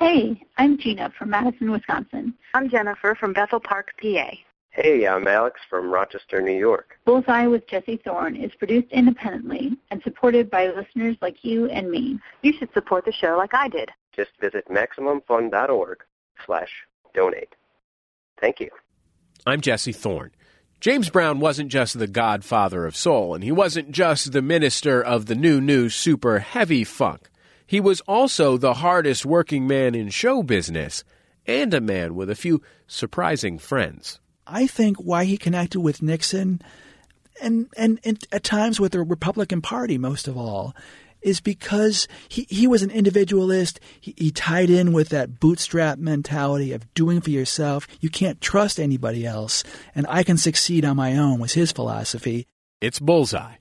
Hey, 0.00 0.42
I'm 0.56 0.78
Gina 0.78 1.12
from 1.18 1.28
Madison, 1.28 1.70
Wisconsin. 1.70 2.32
I'm 2.54 2.70
Jennifer 2.70 3.14
from 3.14 3.34
Bethel 3.34 3.60
Park, 3.60 3.92
PA. 4.00 4.30
Hey, 4.70 5.06
I'm 5.06 5.28
Alex 5.28 5.60
from 5.68 5.90
Rochester, 5.92 6.40
New 6.40 6.58
York. 6.58 6.96
Bullseye 7.04 7.46
with 7.46 7.68
Jesse 7.68 8.00
Thorne 8.02 8.34
is 8.34 8.50
produced 8.54 8.90
independently 8.92 9.76
and 9.90 10.02
supported 10.02 10.50
by 10.50 10.68
listeners 10.68 11.18
like 11.20 11.44
you 11.44 11.68
and 11.68 11.90
me. 11.90 12.18
You 12.40 12.54
should 12.58 12.72
support 12.72 13.04
the 13.04 13.12
show 13.12 13.36
like 13.36 13.52
I 13.52 13.68
did. 13.68 13.90
Just 14.16 14.30
visit 14.40 14.66
MaximumFun.org 14.70 16.02
slash 16.46 16.70
donate. 17.12 17.54
Thank 18.40 18.58
you. 18.58 18.70
I'm 19.46 19.60
Jesse 19.60 19.92
Thorne. 19.92 20.30
James 20.80 21.10
Brown 21.10 21.40
wasn't 21.40 21.70
just 21.70 21.98
the 21.98 22.06
godfather 22.06 22.86
of 22.86 22.96
soul, 22.96 23.34
and 23.34 23.44
he 23.44 23.52
wasn't 23.52 23.90
just 23.90 24.32
the 24.32 24.40
minister 24.40 25.02
of 25.02 25.26
the 25.26 25.34
new, 25.34 25.60
new, 25.60 25.90
super 25.90 26.38
heavy 26.38 26.84
funk. 26.84 27.28
He 27.70 27.78
was 27.78 28.00
also 28.00 28.56
the 28.56 28.74
hardest 28.74 29.24
working 29.24 29.64
man 29.64 29.94
in 29.94 30.08
show 30.08 30.42
business 30.42 31.04
and 31.46 31.72
a 31.72 31.80
man 31.80 32.16
with 32.16 32.28
a 32.28 32.34
few 32.34 32.60
surprising 32.88 33.60
friends. 33.60 34.18
I 34.44 34.66
think 34.66 34.96
why 34.96 35.24
he 35.24 35.38
connected 35.38 35.78
with 35.78 36.02
Nixon 36.02 36.62
and, 37.40 37.68
and, 37.76 38.00
and 38.02 38.24
at 38.32 38.42
times 38.42 38.80
with 38.80 38.90
the 38.90 39.04
Republican 39.04 39.62
Party 39.62 39.98
most 39.98 40.26
of 40.26 40.36
all 40.36 40.74
is 41.22 41.38
because 41.40 42.08
he, 42.28 42.44
he 42.50 42.66
was 42.66 42.82
an 42.82 42.90
individualist. 42.90 43.78
He, 44.00 44.16
he 44.16 44.32
tied 44.32 44.68
in 44.68 44.92
with 44.92 45.10
that 45.10 45.38
bootstrap 45.38 45.96
mentality 45.96 46.72
of 46.72 46.92
doing 46.94 47.20
for 47.20 47.30
yourself. 47.30 47.86
You 48.00 48.10
can't 48.10 48.40
trust 48.40 48.80
anybody 48.80 49.24
else, 49.24 49.62
and 49.94 50.06
I 50.08 50.24
can 50.24 50.38
succeed 50.38 50.84
on 50.84 50.96
my 50.96 51.16
own 51.16 51.38
was 51.38 51.52
his 51.52 51.70
philosophy. 51.70 52.48
It's 52.80 52.98
Bullseye. 52.98 53.58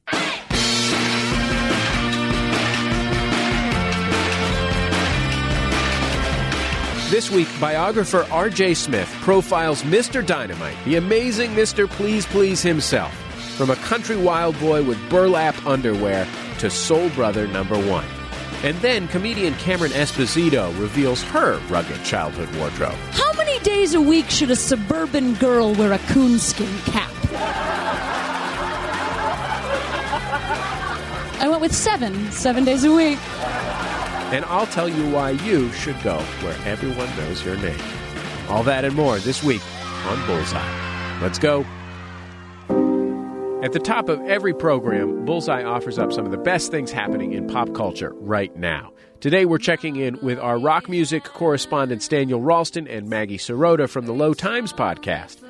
This 7.10 7.32
week, 7.32 7.48
biographer 7.60 8.28
R.J. 8.30 8.76
Smith 8.76 9.10
profiles 9.22 9.82
Mr. 9.82 10.24
Dynamite, 10.24 10.78
the 10.86 10.98
amazing 10.98 11.50
Mr. 11.56 11.90
Please 11.90 12.24
Please 12.28 12.62
himself, 12.62 13.12
from 13.58 13.72
a 13.72 13.76
country 13.78 14.16
wild 14.16 14.60
boy 14.60 14.84
with 14.84 15.10
burlap 15.10 15.66
underwear 15.66 16.28
to 16.60 16.70
soul 16.70 17.10
brother 17.10 17.48
number 17.48 17.76
one. 17.90 18.06
And 18.62 18.78
then 18.78 19.08
comedian 19.08 19.56
Cameron 19.56 19.92
Esposito 19.94 20.68
reveals 20.80 21.24
her 21.24 21.58
rugged 21.62 22.04
childhood 22.04 22.56
wardrobe. 22.58 22.94
How 23.14 23.34
many 23.34 23.58
days 23.64 23.96
a 23.96 24.02
week 24.02 24.30
should 24.30 24.52
a 24.52 24.56
suburban 24.56 25.34
girl 25.34 25.74
wear 25.74 25.94
a 25.94 26.00
coonskin 26.14 26.78
cap? 26.86 27.12
I 31.42 31.48
went 31.50 31.62
with 31.62 31.74
seven, 31.74 32.32
seven 32.32 32.66
days 32.66 32.84
a 32.84 32.94
week. 32.94 33.18
And 34.32 34.46
I'll 34.46 34.68
tell 34.68 34.88
you 34.88 35.10
why 35.10 35.32
you 35.32 35.72
should 35.74 36.02
go 36.04 36.20
where 36.42 36.56
everyone 36.66 37.10
knows 37.18 37.44
your 37.44 37.58
name. 37.58 37.80
All 38.48 38.64
that 38.64 38.86
and 38.86 38.96
more 38.96 39.18
this 39.20 39.44
week 39.44 39.62
on 40.06 40.26
Bullseye. 40.28 41.20
Let's 41.22 41.40
go. 41.40 41.66
At 43.62 43.74
the 43.74 43.80
top 43.80 44.08
of 44.08 44.22
every 44.22 44.54
program, 44.54 45.26
Bullseye 45.26 45.64
offers 45.64 46.00
up 46.00 46.14
some 46.14 46.26
of 46.26 46.32
the 46.32 46.38
best 46.38 46.72
things 46.72 46.92
happening 46.92 47.34
in 47.34 47.48
pop 47.48 47.74
culture 47.74 48.14
right 48.16 48.56
now. 48.56 48.94
Today 49.20 49.44
we're 49.46 49.58
checking 49.58 49.98
in 49.98 50.18
with 50.22 50.40
our 50.40 50.58
rock 50.58 50.88
music 50.88 51.26
correspondents 51.26 52.08
Daniel 52.08 52.42
Ralston 52.42 52.88
and 52.88 53.10
Maggie 53.10 53.38
Serota 53.38 53.90
from 53.90 54.06
the 54.06 54.14
Low 54.14 54.34
Times 54.34 54.72
podcast. 54.72 55.44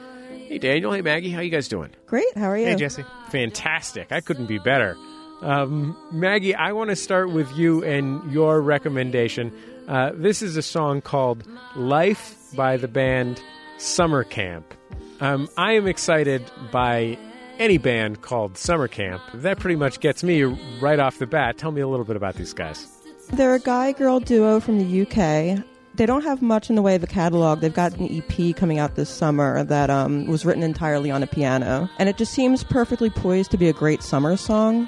Hey 0.47 0.57
Daniel, 0.57 0.91
hey 0.91 1.03
Maggie, 1.03 1.29
how 1.29 1.41
you 1.41 1.51
guys 1.51 1.67
doing? 1.67 1.91
Great, 2.07 2.35
how 2.35 2.49
are 2.49 2.57
you? 2.57 2.65
Hey, 2.65 2.75
Jesse. 2.75 3.05
Fantastic. 3.29 4.11
I 4.11 4.21
couldn't 4.21 4.47
be 4.47 4.57
better. 4.57 4.97
Um, 5.41 5.95
Maggie, 6.11 6.53
I 6.53 6.73
want 6.73 6.89
to 6.89 6.95
start 6.95 7.31
with 7.31 7.49
you 7.55 7.83
and 7.83 8.31
your 8.31 8.61
recommendation. 8.61 9.53
Uh, 9.87 10.11
this 10.13 10.41
is 10.41 10.57
a 10.57 10.61
song 10.61 11.01
called 11.01 11.43
Life 11.75 12.35
by 12.55 12.77
the 12.77 12.87
band 12.87 13.41
Summer 13.77 14.23
Camp. 14.23 14.73
Um, 15.21 15.49
I 15.57 15.73
am 15.73 15.87
excited 15.87 16.43
by 16.71 17.17
any 17.57 17.77
band 17.77 18.21
called 18.21 18.57
Summer 18.57 18.87
Camp. 18.87 19.21
That 19.33 19.59
pretty 19.59 19.75
much 19.75 19.99
gets 19.99 20.23
me 20.23 20.43
right 20.81 20.99
off 20.99 21.19
the 21.19 21.27
bat. 21.27 21.57
Tell 21.57 21.71
me 21.71 21.81
a 21.81 21.87
little 21.87 22.05
bit 22.05 22.15
about 22.15 22.35
these 22.35 22.53
guys. 22.53 22.87
They're 23.31 23.55
a 23.55 23.59
guy 23.59 23.93
girl 23.93 24.19
duo 24.19 24.59
from 24.59 24.79
the 24.79 25.01
UK. 25.01 25.63
They 25.95 26.05
don't 26.05 26.23
have 26.23 26.41
much 26.41 26.69
in 26.69 26.75
the 26.75 26.81
way 26.81 26.95
of 26.95 27.03
a 27.03 27.07
catalog. 27.07 27.59
They've 27.59 27.73
got 27.73 27.97
an 27.97 28.07
EP 28.09 28.55
coming 28.55 28.79
out 28.79 28.95
this 28.95 29.09
summer 29.09 29.63
that 29.65 29.89
um, 29.89 30.27
was 30.27 30.45
written 30.45 30.63
entirely 30.63 31.11
on 31.11 31.23
a 31.23 31.27
piano. 31.27 31.89
And 31.97 32.07
it 32.07 32.17
just 32.17 32.33
seems 32.33 32.63
perfectly 32.63 33.09
poised 33.09 33.51
to 33.51 33.57
be 33.57 33.67
a 33.67 33.73
great 33.73 34.01
summer 34.01 34.37
song 34.37 34.87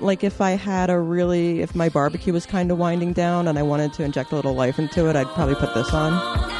like 0.00 0.24
if 0.24 0.40
I 0.40 0.52
had 0.52 0.90
a 0.90 0.98
really 0.98 1.60
if 1.60 1.74
my 1.74 1.88
barbecue 1.88 2.32
was 2.32 2.46
kind 2.46 2.70
of 2.70 2.78
winding 2.78 3.12
down 3.12 3.48
and 3.48 3.58
I 3.58 3.62
wanted 3.62 3.92
to 3.94 4.04
inject 4.04 4.32
a 4.32 4.36
little 4.36 4.54
life 4.54 4.78
into 4.78 5.08
it, 5.08 5.16
I'd 5.16 5.26
probably 5.28 5.54
put 5.54 5.74
this 5.74 5.92
on. 5.92 6.53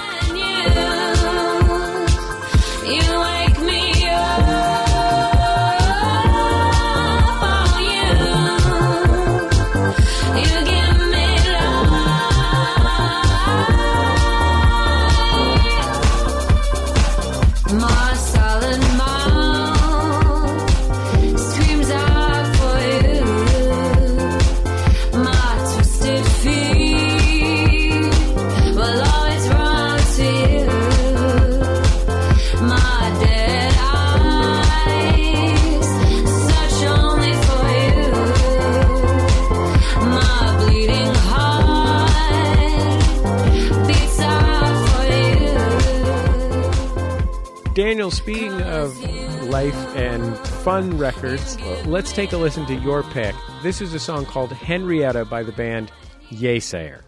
Daniel, 48.05 48.11
speaking 48.11 48.61
of 48.61 49.03
life 49.45 49.97
and 49.97 50.37
fun 50.37 50.99
records, 50.99 51.59
let's 51.87 52.13
take 52.13 52.35
a 52.35 52.37
listen 52.37 52.67
to 52.67 52.75
your 52.75 53.03
pick. 53.03 53.35
This 53.63 53.81
is 53.81 53.95
a 53.95 53.99
song 53.99 54.27
called 54.27 54.53
Henrietta 54.53 55.25
by 55.25 55.43
the 55.43 55.53
band 55.53 55.91
Yeasayer. 56.29 57.01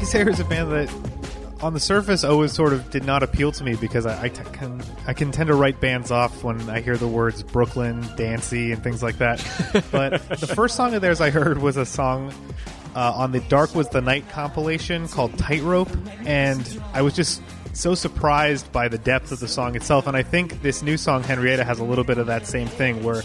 Yeasayer 0.00 0.28
is 0.28 0.40
a 0.40 0.44
band 0.46 0.72
that, 0.72 0.90
on 1.60 1.74
the 1.74 1.78
surface, 1.78 2.24
always 2.24 2.52
sort 2.52 2.72
of 2.72 2.88
did 2.88 3.04
not 3.04 3.22
appeal 3.22 3.52
to 3.52 3.62
me 3.62 3.76
because 3.76 4.06
I, 4.06 4.22
I, 4.22 4.28
t- 4.30 4.42
can 4.54 4.82
I 5.06 5.12
can 5.12 5.30
tend 5.30 5.48
to 5.48 5.54
write 5.54 5.78
bands 5.78 6.10
off 6.10 6.42
when 6.42 6.70
I 6.70 6.80
hear 6.80 6.96
the 6.96 7.06
words 7.06 7.42
Brooklyn, 7.42 8.08
Dancy, 8.16 8.72
and 8.72 8.82
things 8.82 9.02
like 9.02 9.18
that. 9.18 9.44
but 9.92 10.26
the 10.40 10.46
first 10.46 10.74
song 10.74 10.94
of 10.94 11.02
theirs 11.02 11.20
I 11.20 11.28
heard 11.28 11.58
was 11.58 11.76
a 11.76 11.84
song 11.84 12.32
uh, 12.94 13.12
on 13.14 13.32
the 13.32 13.40
Dark 13.40 13.74
Was 13.74 13.90
the 13.90 14.00
Night 14.00 14.26
compilation 14.30 15.06
called 15.06 15.36
Tightrope, 15.36 15.90
and 16.24 16.82
I 16.94 17.02
was 17.02 17.14
just 17.14 17.42
so 17.74 17.94
surprised 17.94 18.72
by 18.72 18.88
the 18.88 18.98
depth 18.98 19.32
of 19.32 19.40
the 19.40 19.48
song 19.48 19.76
itself. 19.76 20.06
And 20.06 20.16
I 20.16 20.22
think 20.22 20.62
this 20.62 20.80
new 20.80 20.96
song, 20.96 21.22
Henrietta, 21.22 21.62
has 21.62 21.78
a 21.78 21.84
little 21.84 22.04
bit 22.04 22.16
of 22.16 22.26
that 22.28 22.46
same 22.46 22.68
thing 22.68 23.02
where 23.02 23.22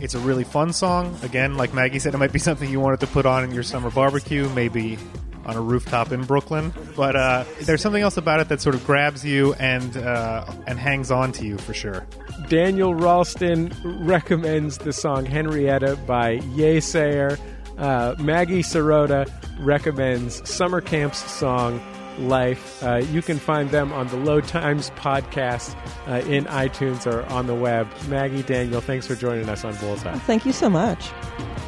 it's 0.00 0.14
a 0.14 0.20
really 0.20 0.44
fun 0.44 0.72
song. 0.72 1.18
Again, 1.24 1.56
like 1.56 1.74
Maggie 1.74 1.98
said, 1.98 2.14
it 2.14 2.18
might 2.18 2.32
be 2.32 2.38
something 2.38 2.70
you 2.70 2.78
wanted 2.78 3.00
to 3.00 3.08
put 3.08 3.26
on 3.26 3.42
in 3.42 3.50
your 3.50 3.64
summer 3.64 3.90
barbecue, 3.90 4.48
maybe 4.50 4.98
on 5.46 5.56
a 5.56 5.60
rooftop 5.60 6.12
in 6.12 6.24
Brooklyn. 6.24 6.74
But 6.94 7.16
uh, 7.16 7.44
there's 7.62 7.80
something 7.80 8.02
else 8.02 8.16
about 8.16 8.40
it 8.40 8.48
that 8.48 8.60
sort 8.60 8.74
of 8.74 8.84
grabs 8.84 9.24
you 9.24 9.54
and 9.54 9.96
uh, 9.96 10.44
and 10.66 10.78
hangs 10.78 11.10
on 11.10 11.32
to 11.32 11.46
you 11.46 11.56
for 11.56 11.72
sure. 11.72 12.06
Daniel 12.48 12.94
Ralston 12.94 13.72
recommends 13.84 14.78
the 14.78 14.92
song 14.92 15.24
Henrietta 15.24 15.96
by 16.06 16.38
Yeasayer. 16.38 17.38
Uh, 17.78 18.14
Maggie 18.18 18.62
Serota 18.62 19.30
recommends 19.60 20.46
Summer 20.48 20.80
Camp's 20.80 21.30
song 21.30 21.80
Life. 22.18 22.82
Uh, 22.82 22.96
you 22.96 23.20
can 23.20 23.38
find 23.38 23.70
them 23.70 23.92
on 23.92 24.08
the 24.08 24.16
Low 24.16 24.40
Times 24.40 24.90
podcast 24.90 25.76
uh, 26.08 26.26
in 26.26 26.46
iTunes 26.46 27.06
or 27.06 27.24
on 27.26 27.46
the 27.46 27.54
web. 27.54 27.86
Maggie, 28.08 28.42
Daniel, 28.42 28.80
thanks 28.80 29.06
for 29.06 29.14
joining 29.14 29.48
us 29.50 29.64
on 29.66 29.76
Bullseye. 29.76 30.16
Thank 30.20 30.46
you 30.46 30.52
so 30.52 30.70
much. 30.70 31.10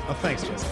Oh, 0.08 0.18
thanks, 0.22 0.44
Jesse. 0.44 0.66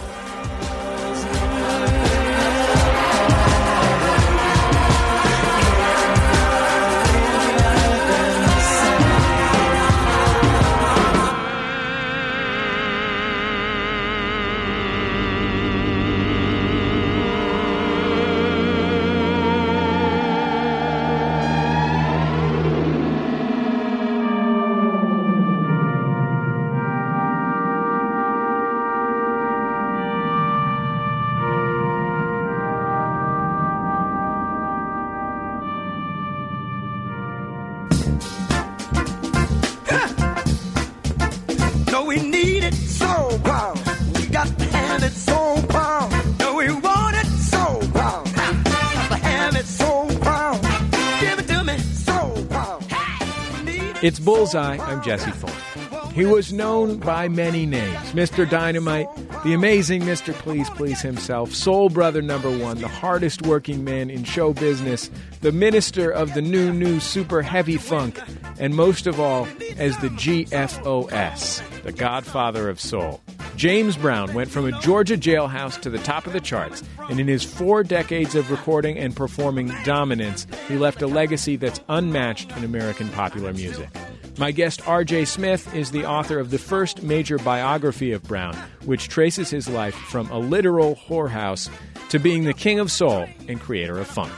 It's 54.07 54.19
Bullseye. 54.19 54.77
I'm 54.77 55.03
Jesse 55.03 55.31
Thorne. 55.31 56.13
He 56.13 56.25
was 56.25 56.53
known 56.53 56.95
by 56.95 57.27
many 57.27 57.65
names 57.65 58.13
Mr. 58.13 58.49
Dynamite, 58.49 59.09
the 59.43 59.53
amazing 59.53 60.03
Mr. 60.03 60.33
Please 60.33 60.69
Please 60.69 61.01
himself, 61.01 61.53
Soul 61.53 61.89
Brother 61.89 62.21
number 62.21 62.49
one, 62.49 62.79
the 62.79 62.87
hardest 62.87 63.41
working 63.41 63.83
man 63.83 64.09
in 64.09 64.23
show 64.23 64.53
business, 64.53 65.11
the 65.41 65.51
minister 65.51 66.09
of 66.09 66.35
the 66.35 66.41
new, 66.41 66.71
new 66.71 67.01
super 67.01 67.41
heavy 67.41 67.75
funk, 67.75 68.17
and 68.57 68.77
most 68.77 69.07
of 69.07 69.19
all, 69.19 69.45
as 69.75 69.97
the 69.97 70.07
GFOS, 70.07 71.83
the 71.83 71.91
godfather 71.91 72.69
of 72.69 72.79
soul. 72.79 73.19
James 73.57 73.97
Brown 73.97 74.35
went 74.35 74.51
from 74.51 74.65
a 74.65 74.81
Georgia 74.81 75.17
jailhouse 75.17 75.81
to 75.81 75.89
the 75.89 75.97
top 75.97 76.27
of 76.27 76.33
the 76.33 76.39
charts, 76.39 76.83
and 77.09 77.19
in 77.19 77.27
his 77.27 77.43
four 77.43 77.83
decades 77.83 78.35
of 78.35 78.51
recording 78.51 78.99
and 78.99 79.15
performing 79.15 79.73
dominance, 79.83 80.45
he 80.67 80.77
left 80.77 81.01
a 81.01 81.07
legacy 81.07 81.55
that's 81.55 81.81
unmatched 81.89 82.55
in 82.55 82.63
American 82.63 83.09
popular 83.09 83.51
music. 83.53 83.89
My 84.37 84.51
guest, 84.51 84.81
RJ 84.81 85.25
Smith, 85.25 85.73
is 85.73 85.89
the 85.89 86.05
author 86.05 86.37
of 86.37 86.51
the 86.51 86.59
first 86.59 87.01
major 87.01 87.39
biography 87.39 88.11
of 88.11 88.21
Brown, 88.21 88.55
which 88.85 89.07
traces 89.07 89.49
his 89.49 89.67
life 89.67 89.95
from 89.95 90.29
a 90.29 90.37
literal 90.37 90.95
whorehouse 90.95 91.67
to 92.09 92.19
being 92.19 92.43
the 92.43 92.53
king 92.53 92.77
of 92.77 92.91
soul 92.91 93.25
and 93.47 93.59
creator 93.59 93.97
of 93.97 94.05
funk. 94.05 94.31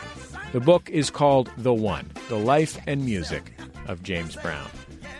The 0.53 0.61
book 0.61 0.89
is 0.89 1.09
called 1.09 1.51
The 1.57 1.73
One 1.73 2.09
The 2.29 2.39
Life 2.39 2.79
and 2.87 3.03
Music 3.03 3.51
of 3.85 4.01
James 4.01 4.37
Brown. 4.37 4.69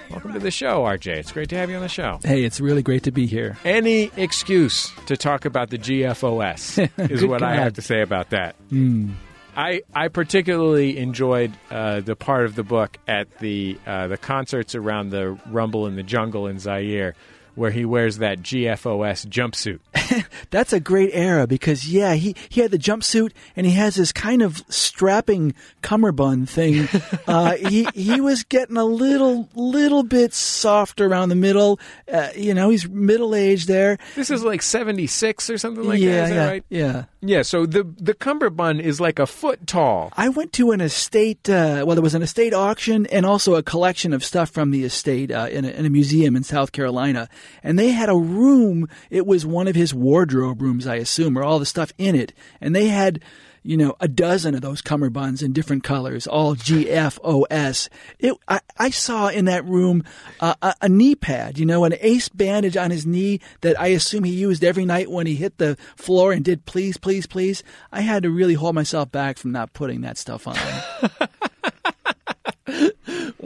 Welcome 0.09 0.33
to 0.33 0.39
the 0.39 0.49
show, 0.49 0.83
RJ. 0.85 1.17
It's 1.17 1.31
great 1.31 1.49
to 1.49 1.55
have 1.57 1.69
you 1.69 1.75
on 1.75 1.83
the 1.83 1.87
show. 1.87 2.19
Hey, 2.23 2.43
it's 2.43 2.59
really 2.59 2.81
great 2.81 3.03
to 3.03 3.11
be 3.11 3.27
here. 3.27 3.57
Any 3.63 4.09
excuse 4.17 4.91
to 5.05 5.15
talk 5.15 5.45
about 5.45 5.69
the 5.69 5.77
GFOS 5.77 6.89
is 7.11 7.23
what 7.23 7.43
I 7.43 7.55
have 7.55 7.73
to 7.73 7.83
say 7.83 8.01
about 8.01 8.31
that. 8.31 8.55
Mm. 8.71 9.13
I, 9.55 9.83
I 9.93 10.07
particularly 10.07 10.97
enjoyed 10.97 11.51
uh, 11.69 11.99
the 11.99 12.15
part 12.15 12.45
of 12.45 12.55
the 12.55 12.63
book 12.63 12.97
at 13.07 13.37
the 13.39 13.77
uh, 13.85 14.07
the 14.07 14.17
concerts 14.17 14.73
around 14.73 15.09
the 15.09 15.39
Rumble 15.47 15.85
in 15.85 15.95
the 15.95 16.03
Jungle 16.03 16.47
in 16.47 16.57
Zaire, 16.59 17.13
where 17.59 17.71
he 17.71 17.83
wears 17.83 18.17
that 18.19 18.39
GFOS 18.39 19.27
jumpsuit. 19.27 19.79
That's 20.49 20.71
a 20.71 20.79
great 20.79 21.11
era 21.13 21.45
because 21.45 21.87
yeah, 21.87 22.13
he 22.13 22.35
he 22.47 22.61
had 22.61 22.71
the 22.71 22.79
jumpsuit 22.79 23.33
and 23.55 23.65
he 23.65 23.73
has 23.73 23.95
this 23.95 24.11
kind 24.11 24.41
of 24.41 24.63
strapping 24.69 25.53
cummerbund 25.81 26.49
thing. 26.49 26.87
uh, 27.27 27.57
he 27.57 27.87
he 27.93 28.21
was 28.21 28.43
getting 28.43 28.77
a 28.77 28.85
little 28.85 29.49
little 29.55 30.03
bit 30.03 30.33
soft 30.33 31.01
around 31.01 31.29
the 31.29 31.35
middle. 31.35 31.79
Uh, 32.11 32.29
you 32.35 32.53
know, 32.53 32.69
he's 32.69 32.87
middle 32.87 33.35
aged 33.35 33.67
there. 33.67 33.97
This 34.15 34.31
is 34.31 34.43
like 34.43 34.61
seventy 34.61 35.05
six 35.05 35.49
or 35.49 35.57
something 35.57 35.83
like 35.83 35.99
yeah, 35.99 36.11
that. 36.11 36.23
Is 36.23 36.29
yeah, 36.29 36.35
that 36.35 36.49
right? 36.49 36.63
yeah. 36.69 37.03
Yeah. 37.21 37.41
So 37.41 37.65
the 37.65 37.83
the 37.83 38.13
cummerbund 38.13 38.81
is 38.81 39.01
like 39.01 39.19
a 39.19 39.27
foot 39.27 39.67
tall. 39.67 40.13
I 40.15 40.29
went 40.29 40.53
to 40.53 40.71
an 40.71 40.79
estate. 40.79 41.49
Uh, 41.49 41.83
well, 41.85 41.95
there 41.95 42.01
was 42.01 42.15
an 42.15 42.21
estate 42.21 42.53
auction 42.53 43.05
and 43.07 43.25
also 43.25 43.55
a 43.55 43.63
collection 43.63 44.13
of 44.13 44.23
stuff 44.23 44.49
from 44.49 44.71
the 44.71 44.85
estate 44.85 45.31
uh, 45.31 45.47
in, 45.51 45.65
a, 45.65 45.69
in 45.69 45.85
a 45.85 45.89
museum 45.89 46.35
in 46.35 46.43
South 46.43 46.71
Carolina. 46.71 47.27
And 47.63 47.77
they 47.77 47.89
had 47.89 48.09
a 48.09 48.15
room. 48.15 48.87
It 49.09 49.25
was 49.25 49.45
one 49.45 49.67
of 49.67 49.75
his 49.75 49.93
wardrobe 49.93 50.61
rooms, 50.61 50.87
I 50.87 50.95
assume, 50.95 51.37
or 51.37 51.43
all 51.43 51.59
the 51.59 51.65
stuff 51.65 51.91
in 51.97 52.15
it. 52.15 52.33
And 52.61 52.75
they 52.75 52.87
had, 52.87 53.21
you 53.63 53.77
know, 53.77 53.95
a 53.99 54.07
dozen 54.07 54.55
of 54.55 54.61
those 54.61 54.81
cummerbunds 54.81 55.43
in 55.43 55.53
different 55.53 55.83
colors, 55.83 56.27
all 56.27 56.55
GFOS. 56.55 57.89
It. 58.19 58.33
I, 58.47 58.61
I 58.77 58.89
saw 58.89 59.27
in 59.27 59.45
that 59.45 59.65
room 59.65 60.03
uh, 60.39 60.55
a, 60.61 60.75
a 60.83 60.89
knee 60.89 61.15
pad, 61.15 61.57
you 61.57 61.65
know, 61.65 61.83
an 61.83 61.95
ace 61.99 62.29
bandage 62.29 62.77
on 62.77 62.91
his 62.91 63.05
knee 63.05 63.39
that 63.61 63.79
I 63.79 63.87
assume 63.87 64.23
he 64.23 64.33
used 64.33 64.63
every 64.63 64.85
night 64.85 65.11
when 65.11 65.27
he 65.27 65.35
hit 65.35 65.57
the 65.57 65.77
floor 65.95 66.31
and 66.31 66.43
did 66.43 66.65
please, 66.65 66.97
please, 66.97 67.25
please. 67.25 67.63
I 67.91 68.01
had 68.01 68.23
to 68.23 68.29
really 68.29 68.53
hold 68.53 68.75
myself 68.75 69.11
back 69.11 69.37
from 69.37 69.51
not 69.51 69.73
putting 69.73 70.01
that 70.01 70.17
stuff 70.17 70.47
on. 70.47 70.55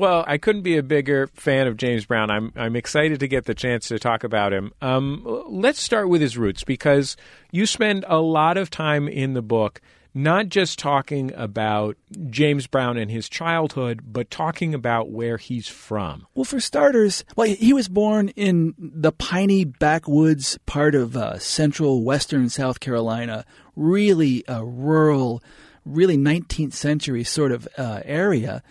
Well, 0.03 0.25
I 0.27 0.37
couldn't 0.37 0.63
be 0.63 0.75
a 0.75 0.83
bigger 0.83 1.27
fan 1.27 1.65
of 1.65 1.77
James 1.77 2.05
Brown. 2.05 2.29
I'm 2.29 2.51
I'm 2.57 2.75
excited 2.75 3.21
to 3.21 3.27
get 3.29 3.45
the 3.45 3.55
chance 3.55 3.87
to 3.87 3.97
talk 3.97 4.25
about 4.25 4.51
him. 4.51 4.73
Um, 4.81 5.23
let's 5.47 5.79
start 5.79 6.09
with 6.09 6.19
his 6.19 6.37
roots 6.37 6.65
because 6.65 7.15
you 7.53 7.65
spend 7.65 8.03
a 8.09 8.19
lot 8.19 8.57
of 8.57 8.69
time 8.69 9.07
in 9.07 9.33
the 9.33 9.41
book 9.41 9.79
not 10.13 10.49
just 10.49 10.77
talking 10.77 11.31
about 11.35 11.95
James 12.29 12.67
Brown 12.67 12.97
and 12.97 13.09
his 13.09 13.29
childhood, 13.29 14.01
but 14.05 14.29
talking 14.29 14.73
about 14.73 15.09
where 15.09 15.37
he's 15.37 15.69
from. 15.69 16.27
Well, 16.35 16.43
for 16.43 16.59
starters, 16.59 17.23
well, 17.37 17.47
he 17.47 17.71
was 17.71 17.87
born 17.87 18.27
in 18.35 18.75
the 18.77 19.13
piney 19.13 19.63
backwoods 19.63 20.59
part 20.65 20.95
of 20.95 21.15
uh, 21.15 21.39
central 21.39 22.03
western 22.03 22.49
South 22.49 22.81
Carolina, 22.81 23.45
really 23.77 24.43
a 24.49 24.65
rural, 24.65 25.41
really 25.85 26.17
19th 26.17 26.73
century 26.73 27.23
sort 27.23 27.53
of 27.53 27.69
uh, 27.77 28.01
area. 28.03 28.61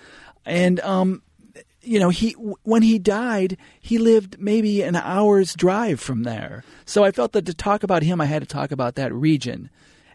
And, 0.44 0.80
um, 0.80 1.22
you 1.82 1.98
know, 1.98 2.10
he 2.10 2.32
when 2.62 2.82
he 2.82 2.98
died, 2.98 3.56
he 3.80 3.98
lived 3.98 4.36
maybe 4.38 4.82
an 4.82 4.96
hour's 4.96 5.54
drive 5.54 6.00
from 6.00 6.22
there. 6.22 6.64
So 6.84 7.04
I 7.04 7.10
felt 7.10 7.32
that 7.32 7.46
to 7.46 7.54
talk 7.54 7.82
about 7.82 8.02
him, 8.02 8.20
I 8.20 8.26
had 8.26 8.42
to 8.42 8.46
talk 8.48 8.70
about 8.70 8.94
that 8.94 9.12
region. 9.12 9.70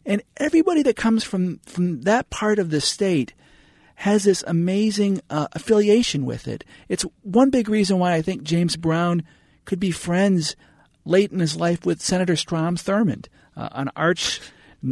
And 0.05 0.21
everybody 0.37 0.81
that 0.83 0.95
comes 0.95 1.23
from 1.23 1.59
from 1.65 2.01
that 2.01 2.29
part 2.29 2.59
of 2.59 2.69
the 2.69 2.79
state 2.79 3.33
has 3.95 4.23
this 4.23 4.43
amazing 4.47 5.21
uh, 5.29 5.47
affiliation 5.53 6.23
with 6.23 6.47
it. 6.47 6.63
It's 6.87 7.05
one 7.23 7.49
big 7.49 7.67
reason 7.67 7.99
why 7.99 8.13
I 8.13 8.21
think 8.21 8.43
James 8.43 8.77
Brown 8.77 9.23
could 9.65 9.79
be 9.79 9.91
friends 9.91 10.55
late 11.03 11.31
in 11.31 11.39
his 11.39 11.55
life 11.57 11.85
with 11.85 12.01
Senator 12.01 12.35
Strom 12.35 12.77
Thurmond, 12.77 13.27
uh, 13.55 13.69
an 13.71 13.89
arch 13.95 14.39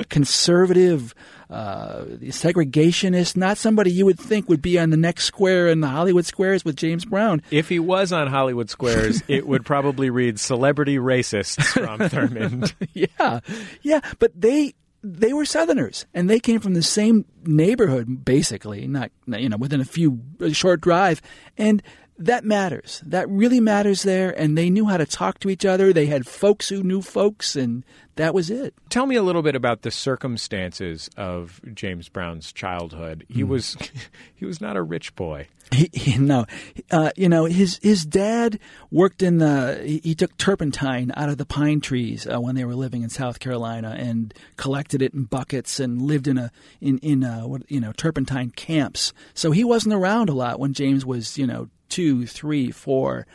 conservative, 0.03 1.15
uh, 1.49 2.03
segregationist, 2.25 3.37
not 3.37 3.57
somebody 3.57 3.91
you 3.91 4.05
would 4.05 4.19
think 4.19 4.49
would 4.49 4.61
be 4.61 4.77
on 4.77 4.89
the 4.89 4.97
next 4.97 5.25
square 5.25 5.67
in 5.67 5.81
the 5.81 5.87
Hollywood 5.87 6.25
squares 6.25 6.65
with 6.65 6.75
James 6.75 7.05
Brown. 7.05 7.41
If 7.51 7.69
he 7.69 7.79
was 7.79 8.11
on 8.11 8.27
Hollywood 8.27 8.69
Squares, 8.69 9.23
it 9.27 9.47
would 9.47 9.65
probably 9.65 10.09
read 10.09 10.39
"Celebrity 10.39 10.97
Racists" 10.97 11.63
from 11.63 11.99
Thurmond. 12.09 12.73
yeah, 12.93 13.39
yeah, 13.81 14.01
but 14.19 14.31
they 14.39 14.73
they 15.03 15.33
were 15.33 15.45
Southerners, 15.45 16.05
and 16.15 16.29
they 16.29 16.39
came 16.39 16.59
from 16.59 16.73
the 16.73 16.81
same 16.81 17.25
neighborhood, 17.45 18.25
basically, 18.25 18.87
not 18.87 19.11
you 19.27 19.49
know 19.49 19.57
within 19.57 19.81
a 19.81 19.85
few 19.85 20.19
a 20.39 20.51
short 20.53 20.81
drive, 20.81 21.21
and 21.57 21.83
that 22.17 22.45
matters. 22.45 23.01
That 23.05 23.29
really 23.29 23.60
matters 23.60 24.03
there, 24.03 24.31
and 24.39 24.57
they 24.57 24.69
knew 24.69 24.86
how 24.86 24.98
to 24.98 25.05
talk 25.05 25.39
to 25.39 25.50
each 25.50 25.65
other. 25.65 25.91
They 25.91 26.05
had 26.05 26.25
folks 26.25 26.69
who 26.69 26.81
knew 26.81 27.01
folks, 27.01 27.55
and 27.55 27.84
that 28.15 28.34
was 28.34 28.50
it. 28.50 28.74
Tell 28.89 29.05
me 29.05 29.15
a 29.15 29.24
little 29.24 29.41
bit 29.41 29.55
about 29.55 29.81
the 29.81 29.91
circumstances 29.91 31.10
of 31.17 31.60
James 31.74 32.07
Brown's 32.07 32.53
childhood. 32.53 33.25
He 33.27 33.43
was 33.43 33.77
he 34.36 34.45
was 34.45 34.62
not 34.62 34.77
a 34.77 34.81
rich 34.81 35.15
boy. 35.15 35.48
He, 35.72 35.89
he, 35.91 36.17
no, 36.19 36.45
uh, 36.91 37.12
you 37.17 37.27
know 37.27 37.45
his 37.45 37.79
his 37.81 38.05
dad 38.05 38.60
worked 38.91 39.22
in 39.22 39.39
the. 39.39 39.81
He, 39.84 40.00
he 40.03 40.15
took 40.15 40.38
turpentine 40.38 41.12
out 41.17 41.29
of 41.29 41.38
the 41.38 41.45
pine 41.45 41.81
trees 41.81 42.27
uh, 42.27 42.39
when 42.39 42.55
they 42.55 42.63
were 42.63 42.75
living 42.75 43.01
in 43.01 43.10
South 43.10 43.39
Carolina 43.39 43.95
and 43.98 44.34
collected 44.57 45.01
it 45.01 45.13
in 45.13 45.24
buckets 45.24 45.79
and 45.79 46.01
lived 46.01 46.27
in 46.27 46.38
a 46.38 46.51
in 46.79 47.00
in 47.00 47.24
uh, 47.24 47.41
what 47.41 47.69
you 47.69 47.81
know 47.81 47.91
turpentine 47.91 48.51
camps. 48.51 49.12
So 49.34 49.51
he 49.51 49.63
wasn't 49.63 49.95
around 49.95 50.29
a 50.29 50.34
lot 50.34 50.60
when 50.60 50.74
James 50.74 51.05
was 51.05 51.38
you 51.38 51.48
know 51.48 51.67
two, 51.89 52.25
three, 52.25 52.72
four. 52.72 53.27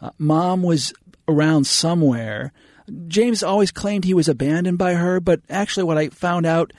Uh, 0.00 0.10
Mom 0.18 0.62
was 0.62 0.92
around 1.28 1.66
somewhere. 1.66 2.52
James 3.08 3.42
always 3.42 3.72
claimed 3.72 4.04
he 4.04 4.14
was 4.14 4.28
abandoned 4.28 4.78
by 4.78 4.94
her, 4.94 5.20
but 5.20 5.40
actually, 5.50 5.84
what 5.84 5.98
I 5.98 6.08
found 6.08 6.46
out 6.46 6.72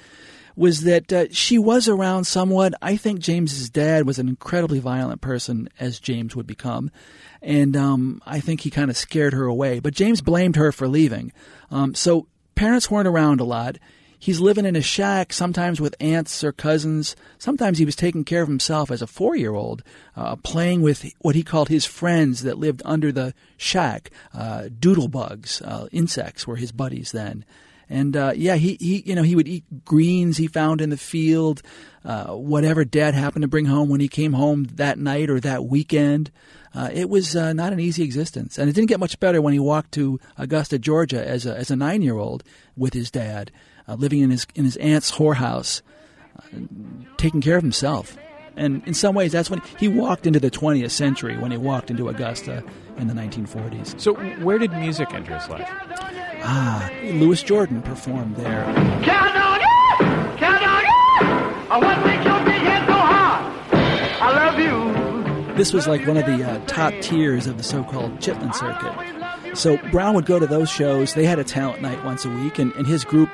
was 0.56 0.82
that 0.82 1.14
uh, 1.14 1.26
she 1.32 1.60
was 1.60 1.88
around 1.88 2.24
somewhat. 2.24 2.74
I 2.82 2.96
think 2.96 3.20
James's 3.20 3.70
dad 3.70 4.08
was 4.08 4.18
an 4.18 4.28
incredibly 4.28 4.80
violent 4.80 5.22
person, 5.22 5.70
as 5.80 6.00
James 6.00 6.36
would 6.36 6.48
become, 6.48 6.90
and 7.42 7.78
um, 7.78 8.22
I 8.26 8.40
think 8.40 8.62
he 8.62 8.72
kind 8.72 8.90
of 8.90 8.98
scared 8.98 9.34
her 9.34 9.46
away. 9.46 9.80
But 9.80 9.94
James 9.94 10.22
blamed 10.22 10.56
her 10.56 10.72
for 10.72 10.88
leaving. 10.88 11.32
Um, 11.70 11.94
so 11.94 12.28
parents 12.56 12.90
weren't 12.90 13.08
around 13.08 13.40
a 13.40 13.46
lot. 13.46 13.78
He's 14.20 14.40
living 14.40 14.66
in 14.66 14.76
a 14.76 14.82
shack, 14.82 15.32
sometimes 15.32 15.80
with 15.80 15.96
aunts 16.00 16.44
or 16.44 16.52
cousins. 16.52 17.16
Sometimes 17.38 17.78
he 17.78 17.86
was 17.86 17.96
taking 17.96 18.24
care 18.24 18.42
of 18.42 18.48
himself 18.48 18.90
as 18.90 19.02
a 19.02 19.08
four 19.08 19.36
year 19.36 19.54
old, 19.54 19.84
uh, 20.16 20.36
playing 20.38 20.82
with 20.82 21.06
what 21.20 21.36
he 21.36 21.44
called 21.44 21.70
his 21.70 21.86
friends 21.86 22.44
that 22.44 22.58
lived 22.58 22.82
under 22.84 23.12
the 23.12 23.34
shack. 23.58 24.10
Uh, 24.34 24.70
doodlebugs, 24.80 25.62
uh, 25.62 25.88
insects 25.92 26.48
were 26.48 26.56
his 26.56 26.72
buddies 26.72 27.12
then. 27.12 27.46
And 27.90 28.18
uh, 28.18 28.34
yeah, 28.36 28.56
he, 28.56 28.78
he 28.80 29.04
you 29.06 29.16
know 29.16 29.24
he 29.24 29.36
would 29.36 29.48
eat 29.48 29.86
greens 29.86 30.38
he 30.38 30.48
found 30.48 30.82
in 30.82 30.90
the 30.90 30.98
field, 30.98 31.62
uh, 32.04 32.36
whatever 32.36 32.84
Dad 32.84 33.14
happened 33.14 33.44
to 33.44 33.48
bring 33.48 33.66
home 33.66 33.88
when 33.88 34.02
he 34.02 34.10
came 34.10 34.34
home 34.34 34.66
that 34.74 34.98
night 34.98 35.30
or 35.30 35.40
that 35.40 35.66
weekend. 35.66 36.32
Uh, 36.76 36.90
it 36.94 37.10
was 37.10 37.36
uh, 37.36 37.54
not 37.54 37.74
an 37.74 37.80
easy 37.80 38.04
existence, 38.04 38.58
and 38.58 38.70
it 38.70 38.74
didn't 38.74 38.90
get 38.90 39.00
much 39.00 39.20
better 39.20 39.42
when 39.42 39.54
he 39.54 39.60
walked 39.60 39.94
to 39.94 40.20
Augusta, 40.38 40.78
Georgia, 40.78 41.26
as 41.26 41.46
a 41.46 41.56
as 41.56 41.72
a 41.72 41.76
nine 41.76 42.02
year 42.02 42.18
old 42.18 42.44
with 42.76 42.94
his 42.94 43.10
dad, 43.10 43.52
uh, 43.88 43.96
living 43.96 44.22
in 44.22 44.30
his 44.32 44.48
in 44.56 44.66
his 44.66 44.78
aunt's 44.78 45.12
whorehouse, 45.12 45.82
uh, 46.38 46.58
taking 47.18 47.42
care 47.42 47.58
of 47.58 47.64
himself. 47.64 48.18
And 48.56 48.82
in 48.88 48.96
some 48.96 49.14
ways, 49.14 49.32
that's 49.32 49.52
when 49.52 49.62
he 49.78 49.88
walked 49.88 50.26
into 50.26 50.40
the 50.40 50.50
20th 50.50 50.90
century 50.90 51.38
when 51.38 51.52
he 51.52 51.58
walked 51.58 51.92
into 51.92 52.10
Augusta 52.10 52.64
in 52.98 53.08
the 53.08 53.14
1940s. 53.14 54.00
So, 54.00 54.16
where 54.44 54.58
did 54.58 54.72
music 54.72 55.14
enter 55.14 55.38
his 55.38 55.48
life? 55.48 55.70
Ah, 56.42 56.90
Louis 57.04 57.42
Jordan 57.44 57.84
performed 57.84 58.36
there. 58.38 58.66
What 61.70 62.06
makes 62.06 62.26
your 62.26 62.40
big 62.46 62.62
head 62.62 62.88
so 62.88 62.94
hard? 62.94 63.54
I 64.22 64.50
love 64.50 64.60
you. 64.60 65.56
This 65.56 65.74
was 65.74 65.88
like 65.88 66.08
one 66.08 66.18
of 66.18 66.26
the 66.26 66.44
uh, 66.44 66.66
top 66.66 66.94
tiers 67.02 67.46
of 67.46 67.58
the 67.58 67.64
so-called 67.64 68.20
Chitlin 68.20 68.54
circuit. 68.56 69.58
So 69.58 69.78
Brown 69.92 70.16
would 70.16 70.26
go 70.26 70.40
to 70.40 70.48
those 70.48 70.70
shows. 70.70 71.14
They 71.14 71.26
had 71.26 71.40
a 71.40 71.44
talent 71.44 71.82
night 71.82 72.04
once 72.06 72.26
a 72.26 72.30
week, 72.30 72.58
and, 72.58 72.72
and 72.74 72.88
his 72.88 73.04
group, 73.04 73.30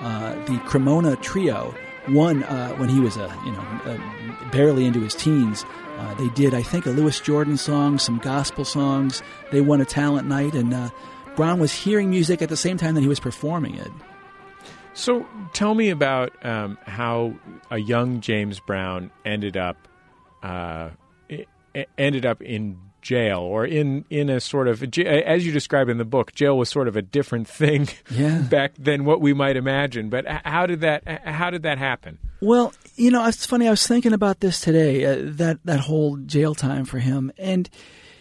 uh, 0.00 0.34
the 0.46 0.58
Cremona 0.66 1.16
Trio, 1.16 1.74
won 2.08 2.42
uh, 2.44 2.70
when 2.76 2.88
he 2.88 3.00
was 3.00 3.16
a 3.16 3.34
you 3.44 3.52
know 3.52 3.60
uh, 3.84 4.50
barely 4.50 4.84
into 4.84 5.00
his 5.00 5.14
teens. 5.14 5.64
Uh, 5.98 6.14
they 6.14 6.28
did, 6.28 6.54
I 6.54 6.62
think, 6.62 6.86
a 6.86 6.90
Louis 6.90 7.18
Jordan 7.18 7.56
song, 7.56 7.98
some 7.98 8.18
gospel 8.18 8.64
songs. 8.64 9.20
They 9.50 9.60
won 9.60 9.80
a 9.80 9.84
talent 9.84 10.28
night, 10.28 10.54
and 10.54 10.72
uh, 10.72 10.90
Brown 11.34 11.58
was 11.58 11.72
hearing 11.72 12.10
music 12.10 12.40
at 12.40 12.48
the 12.48 12.56
same 12.56 12.76
time 12.76 12.94
that 12.94 13.00
he 13.00 13.08
was 13.08 13.18
performing 13.18 13.74
it. 13.74 13.90
So, 14.94 15.26
tell 15.52 15.74
me 15.74 15.90
about 15.90 16.32
um, 16.44 16.78
how 16.84 17.34
a 17.70 17.78
young 17.78 18.20
James 18.20 18.60
Brown 18.60 19.10
ended 19.24 19.56
up 19.56 19.88
uh, 20.42 20.90
ended 21.96 22.24
up 22.24 22.42
in 22.42 22.78
jail 23.08 23.38
or 23.54 23.64
in 23.64 24.04
in 24.10 24.28
a 24.30 24.38
sort 24.40 24.66
of 24.68 24.82
as 24.82 25.46
you 25.46 25.52
describe 25.52 25.88
in 25.88 25.98
the 25.98 26.04
book 26.16 26.28
jail 26.34 26.56
was 26.58 26.68
sort 26.68 26.88
of 26.88 26.96
a 26.96 27.02
different 27.02 27.46
thing 27.60 27.88
Yeah. 28.10 28.38
back 28.56 28.72
than 28.88 29.04
what 29.08 29.18
we 29.26 29.32
might 29.42 29.56
imagine 29.56 30.04
but 30.10 30.24
how 30.54 30.66
did 30.66 30.80
that 30.86 31.00
how 31.24 31.48
did 31.54 31.62
that 31.62 31.78
happen 31.78 32.18
Well, 32.40 32.72
you 32.96 33.10
know, 33.10 33.26
it's 33.26 33.46
funny. 33.46 33.66
I 33.66 33.70
was 33.70 33.86
thinking 33.86 34.12
about 34.12 34.38
this 34.40 34.60
today. 34.60 34.94
Uh, 35.04 35.16
that 35.42 35.56
that 35.64 35.80
whole 35.88 36.16
jail 36.34 36.54
time 36.54 36.84
for 36.84 36.98
him, 37.00 37.32
and 37.38 37.68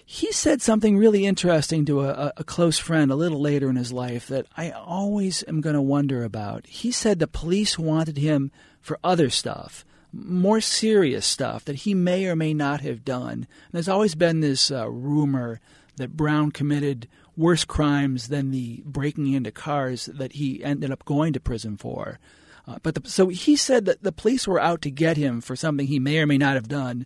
he 0.05 0.31
said 0.31 0.61
something 0.61 0.97
really 0.97 1.23
interesting 1.31 1.85
to 1.85 2.01
a, 2.01 2.33
a 2.37 2.43
close 2.43 2.79
friend 2.79 3.11
a 3.11 3.15
little 3.23 3.41
later 3.41 3.69
in 3.69 3.75
his 3.75 3.91
life 3.91 4.25
that 4.33 4.45
I 4.55 4.71
always 4.71 5.43
am 5.47 5.61
going 5.61 5.75
to 5.75 5.81
wonder 5.95 6.23
about. 6.23 6.65
He 6.81 6.91
said 6.91 7.19
the 7.19 7.27
police 7.41 7.77
wanted 7.77 8.17
him 8.17 8.51
for 8.81 8.97
other 9.03 9.29
stuff, 9.29 9.85
more 10.13 10.61
serious 10.61 11.25
stuff 11.25 11.65
that 11.65 11.77
he 11.77 11.93
may 11.93 12.25
or 12.25 12.35
may 12.35 12.53
not 12.53 12.81
have 12.81 13.05
done. 13.05 13.31
And 13.31 13.47
there's 13.71 13.89
always 13.89 14.15
been 14.15 14.39
this 14.39 14.71
uh, 14.71 14.89
rumor 14.89 15.59
that 15.97 16.15
Brown 16.15 16.51
committed 16.51 17.07
worse 17.35 17.65
crimes 17.65 18.29
than 18.29 18.51
the 18.51 18.81
breaking 18.85 19.31
into 19.31 19.51
cars 19.51 20.05
that 20.05 20.33
he 20.33 20.63
ended 20.63 20.91
up 20.91 21.05
going 21.05 21.33
to 21.33 21.39
prison 21.39 21.77
for. 21.77 22.19
Uh, 22.67 22.77
but 22.83 22.95
the, 22.95 23.09
so 23.09 23.29
he 23.29 23.55
said 23.55 23.85
that 23.85 24.03
the 24.03 24.11
police 24.11 24.47
were 24.47 24.59
out 24.59 24.81
to 24.81 24.91
get 24.91 25.17
him 25.17 25.39
for 25.39 25.55
something 25.55 25.87
he 25.87 25.99
may 25.99 26.19
or 26.19 26.27
may 26.27 26.37
not 26.37 26.55
have 26.55 26.67
done. 26.67 27.05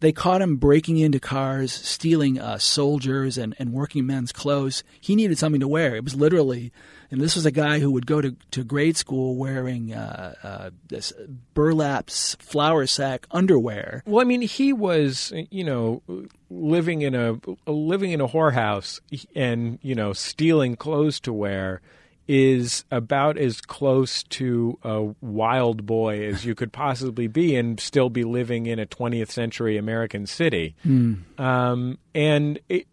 They 0.00 0.12
caught 0.12 0.42
him 0.42 0.56
breaking 0.56 0.98
into 0.98 1.20
cars, 1.20 1.72
stealing 1.72 2.38
uh, 2.38 2.58
soldiers 2.58 3.38
and, 3.38 3.54
and 3.58 3.72
working 3.72 4.04
men's 4.04 4.32
clothes. 4.32 4.82
He 5.00 5.14
needed 5.14 5.38
something 5.38 5.60
to 5.60 5.68
wear. 5.68 5.94
It 5.94 6.04
was 6.04 6.16
literally, 6.16 6.72
and 7.12 7.20
this 7.20 7.36
was 7.36 7.46
a 7.46 7.50
guy 7.50 7.78
who 7.78 7.90
would 7.92 8.06
go 8.06 8.20
to, 8.20 8.34
to 8.50 8.64
grade 8.64 8.96
school 8.96 9.36
wearing 9.36 9.92
uh, 9.92 10.34
uh, 10.42 10.70
this 10.88 11.12
burlap 11.54 12.10
flour 12.10 12.86
sack 12.86 13.26
underwear. 13.30 14.02
well 14.06 14.20
i 14.20 14.24
mean 14.24 14.40
he 14.40 14.72
was 14.72 15.32
you 15.50 15.62
know 15.62 16.02
living 16.50 17.02
in 17.02 17.14
a 17.14 17.38
living 17.70 18.10
in 18.10 18.20
a 18.20 18.26
whorehouse 18.26 18.98
and 19.36 19.78
you 19.82 19.94
know 19.94 20.12
stealing 20.12 20.74
clothes 20.74 21.20
to 21.20 21.32
wear 21.32 21.80
is 22.28 22.84
about 22.90 23.36
as 23.36 23.60
close 23.60 24.22
to 24.22 24.78
a 24.82 25.02
wild 25.20 25.84
boy 25.84 26.24
as 26.24 26.44
you 26.44 26.54
could 26.54 26.72
possibly 26.72 27.26
be 27.26 27.56
and 27.56 27.80
still 27.80 28.08
be 28.08 28.24
living 28.24 28.66
in 28.66 28.78
a 28.78 28.86
20th 28.86 29.30
century 29.30 29.76
American 29.76 30.24
city. 30.26 30.74
Um, 31.36 31.98
and 32.14 32.60
it, 32.68 32.86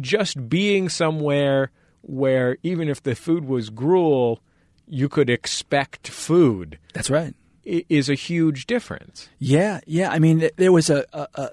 just 0.00 0.48
being 0.48 0.88
somewhere 0.88 1.70
where 2.06 2.56
even 2.62 2.88
if 2.88 3.02
the 3.02 3.14
food 3.14 3.46
was 3.46 3.70
gruel, 3.70 4.40
you 4.86 5.08
could 5.08 5.28
expect 5.28 6.08
food 6.08 6.78
That's 6.94 7.10
right. 7.10 7.34
is 7.64 8.08
a 8.08 8.14
huge 8.14 8.66
difference. 8.66 9.28
Yeah, 9.38 9.80
yeah. 9.86 10.10
I 10.10 10.18
mean, 10.18 10.48
there 10.56 10.72
was 10.72 10.88
a, 10.88 11.04
a, 11.12 11.28
a 11.34 11.50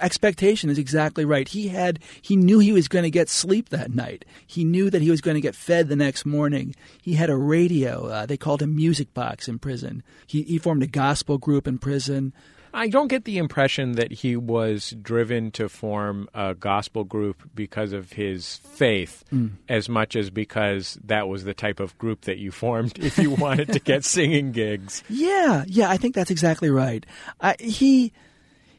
expectation 0.00 0.70
is 0.70 0.78
exactly 0.78 1.24
right. 1.24 1.48
He 1.48 1.68
had 1.68 1.98
he 2.20 2.36
knew 2.36 2.58
he 2.58 2.72
was 2.72 2.88
going 2.88 3.04
to 3.04 3.10
get 3.10 3.28
sleep 3.28 3.70
that 3.70 3.94
night. 3.94 4.24
He 4.46 4.64
knew 4.64 4.90
that 4.90 5.02
he 5.02 5.10
was 5.10 5.20
going 5.20 5.36
to 5.36 5.40
get 5.40 5.54
fed 5.54 5.88
the 5.88 5.96
next 5.96 6.24
morning. 6.26 6.74
He 7.00 7.14
had 7.14 7.30
a 7.30 7.36
radio. 7.36 8.06
Uh, 8.06 8.26
they 8.26 8.36
called 8.36 8.62
him 8.62 8.76
Music 8.76 9.12
Box 9.14 9.48
in 9.48 9.58
prison. 9.58 10.02
He 10.26 10.42
he 10.42 10.58
formed 10.58 10.82
a 10.82 10.86
gospel 10.88 11.38
group 11.38 11.66
in 11.66 11.78
prison. 11.78 12.32
I 12.72 12.88
don't 12.88 13.08
get 13.08 13.24
the 13.24 13.38
impression 13.38 13.92
that 13.92 14.12
he 14.12 14.36
was 14.36 14.90
driven 15.02 15.50
to 15.52 15.68
form 15.68 16.28
a 16.34 16.54
gospel 16.54 17.04
group 17.04 17.48
because 17.54 17.92
of 17.92 18.12
his 18.12 18.56
faith 18.56 19.24
as 19.68 19.88
much 19.88 20.16
as 20.16 20.30
because 20.30 20.98
that 21.04 21.28
was 21.28 21.44
the 21.44 21.54
type 21.54 21.80
of 21.80 21.96
group 21.98 22.22
that 22.22 22.38
you 22.38 22.50
formed 22.50 22.98
if 22.98 23.18
you 23.18 23.30
wanted 23.38 23.72
to 23.72 23.80
get 23.80 24.04
singing 24.04 24.52
gigs. 24.52 25.02
Yeah, 25.08 25.64
yeah. 25.66 25.90
I 25.90 25.96
think 25.96 26.14
that's 26.14 26.30
exactly 26.30 26.70
right. 26.70 27.04
I, 27.40 27.56
he 27.58 28.12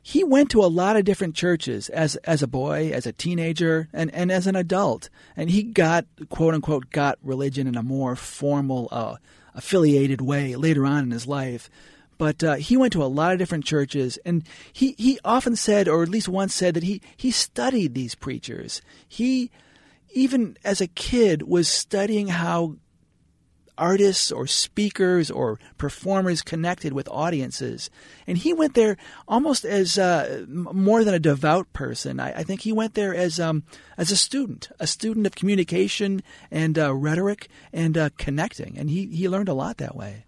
he 0.03 0.23
went 0.23 0.49
to 0.51 0.63
a 0.63 0.67
lot 0.67 0.95
of 0.95 1.05
different 1.05 1.35
churches 1.35 1.89
as 1.89 2.15
as 2.17 2.41
a 2.41 2.47
boy, 2.47 2.91
as 2.91 3.05
a 3.05 3.11
teenager, 3.11 3.87
and, 3.93 4.13
and 4.13 4.31
as 4.31 4.47
an 4.47 4.55
adult, 4.55 5.09
and 5.35 5.49
he 5.49 5.63
got 5.63 6.05
quote 6.29 6.53
unquote 6.53 6.89
got 6.89 7.19
religion 7.21 7.67
in 7.67 7.75
a 7.75 7.83
more 7.83 8.15
formal, 8.15 8.87
uh, 8.91 9.15
affiliated 9.53 10.21
way 10.21 10.55
later 10.55 10.85
on 10.85 11.03
in 11.03 11.11
his 11.11 11.27
life. 11.27 11.69
But 12.21 12.43
uh, 12.43 12.53
he 12.57 12.77
went 12.77 12.93
to 12.93 13.03
a 13.03 13.05
lot 13.05 13.33
of 13.33 13.39
different 13.39 13.65
churches, 13.65 14.19
and 14.23 14.43
he, 14.71 14.93
he 14.99 15.17
often 15.25 15.55
said, 15.55 15.87
or 15.87 16.03
at 16.03 16.09
least 16.09 16.29
once 16.29 16.53
said, 16.53 16.75
that 16.75 16.83
he, 16.83 17.01
he 17.17 17.31
studied 17.31 17.95
these 17.95 18.13
preachers. 18.13 18.79
He, 19.07 19.49
even 20.11 20.55
as 20.63 20.81
a 20.81 20.87
kid, 20.87 21.41
was 21.41 21.67
studying 21.67 22.27
how 22.27 22.75
artists 23.75 24.31
or 24.31 24.45
speakers 24.45 25.31
or 25.31 25.59
performers 25.79 26.43
connected 26.43 26.93
with 26.93 27.09
audiences. 27.09 27.89
And 28.27 28.37
he 28.37 28.53
went 28.53 28.75
there 28.75 28.97
almost 29.27 29.65
as 29.65 29.97
uh, 29.97 30.45
more 30.47 31.03
than 31.03 31.15
a 31.15 31.19
devout 31.19 31.73
person. 31.73 32.19
I, 32.19 32.33
I 32.33 32.43
think 32.43 32.61
he 32.61 32.71
went 32.71 32.93
there 32.93 33.15
as 33.15 33.39
um, 33.39 33.63
as 33.97 34.11
a 34.11 34.15
student, 34.15 34.69
a 34.79 34.85
student 34.85 35.25
of 35.25 35.33
communication 35.33 36.21
and 36.51 36.77
uh, 36.77 36.93
rhetoric 36.93 37.47
and 37.73 37.97
uh, 37.97 38.09
connecting. 38.19 38.77
And 38.77 38.91
he, 38.91 39.07
he 39.07 39.27
learned 39.27 39.49
a 39.49 39.55
lot 39.55 39.77
that 39.77 39.95
way. 39.95 40.25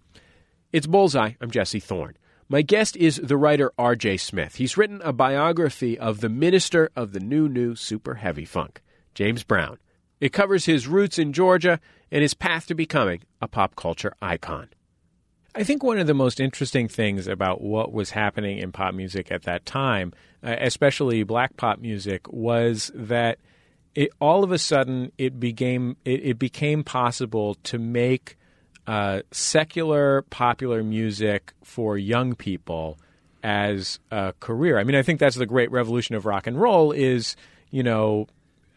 It's 0.74 0.88
Bullseye. 0.88 1.34
I'm 1.40 1.52
Jesse 1.52 1.78
Thorne. 1.78 2.16
My 2.48 2.62
guest 2.62 2.96
is 2.96 3.20
the 3.22 3.36
writer 3.36 3.70
R.J. 3.78 4.16
Smith. 4.16 4.56
He's 4.56 4.76
written 4.76 5.00
a 5.04 5.12
biography 5.12 5.96
of 5.96 6.20
the 6.20 6.28
minister 6.28 6.90
of 6.96 7.12
the 7.12 7.20
new, 7.20 7.48
new 7.48 7.76
super 7.76 8.16
heavy 8.16 8.44
funk, 8.44 8.82
James 9.14 9.44
Brown. 9.44 9.78
It 10.18 10.32
covers 10.32 10.64
his 10.64 10.88
roots 10.88 11.16
in 11.16 11.32
Georgia 11.32 11.78
and 12.10 12.22
his 12.22 12.34
path 12.34 12.66
to 12.66 12.74
becoming 12.74 13.22
a 13.40 13.46
pop 13.46 13.76
culture 13.76 14.14
icon. 14.20 14.68
I 15.54 15.62
think 15.62 15.84
one 15.84 16.00
of 16.00 16.08
the 16.08 16.12
most 16.12 16.40
interesting 16.40 16.88
things 16.88 17.28
about 17.28 17.60
what 17.60 17.92
was 17.92 18.10
happening 18.10 18.58
in 18.58 18.72
pop 18.72 18.94
music 18.94 19.30
at 19.30 19.44
that 19.44 19.64
time, 19.64 20.12
uh, 20.42 20.56
especially 20.58 21.22
black 21.22 21.56
pop 21.56 21.78
music, 21.78 22.26
was 22.32 22.90
that 22.96 23.38
it, 23.94 24.10
all 24.20 24.42
of 24.42 24.50
a 24.50 24.58
sudden 24.58 25.12
it 25.18 25.38
became 25.38 25.98
it, 26.04 26.24
it 26.24 26.38
became 26.40 26.82
possible 26.82 27.54
to 27.62 27.78
make 27.78 28.36
uh, 28.86 29.20
secular 29.30 30.22
popular 30.22 30.82
music 30.82 31.52
for 31.62 31.96
young 31.96 32.34
people 32.34 32.98
as 33.42 33.98
a 34.10 34.34
career. 34.40 34.78
I 34.78 34.84
mean, 34.84 34.96
I 34.96 35.02
think 35.02 35.20
that's 35.20 35.36
the 35.36 35.46
great 35.46 35.70
revolution 35.70 36.14
of 36.14 36.26
rock 36.26 36.46
and 36.46 36.60
roll. 36.60 36.92
Is 36.92 37.36
you 37.70 37.82
know 37.82 38.26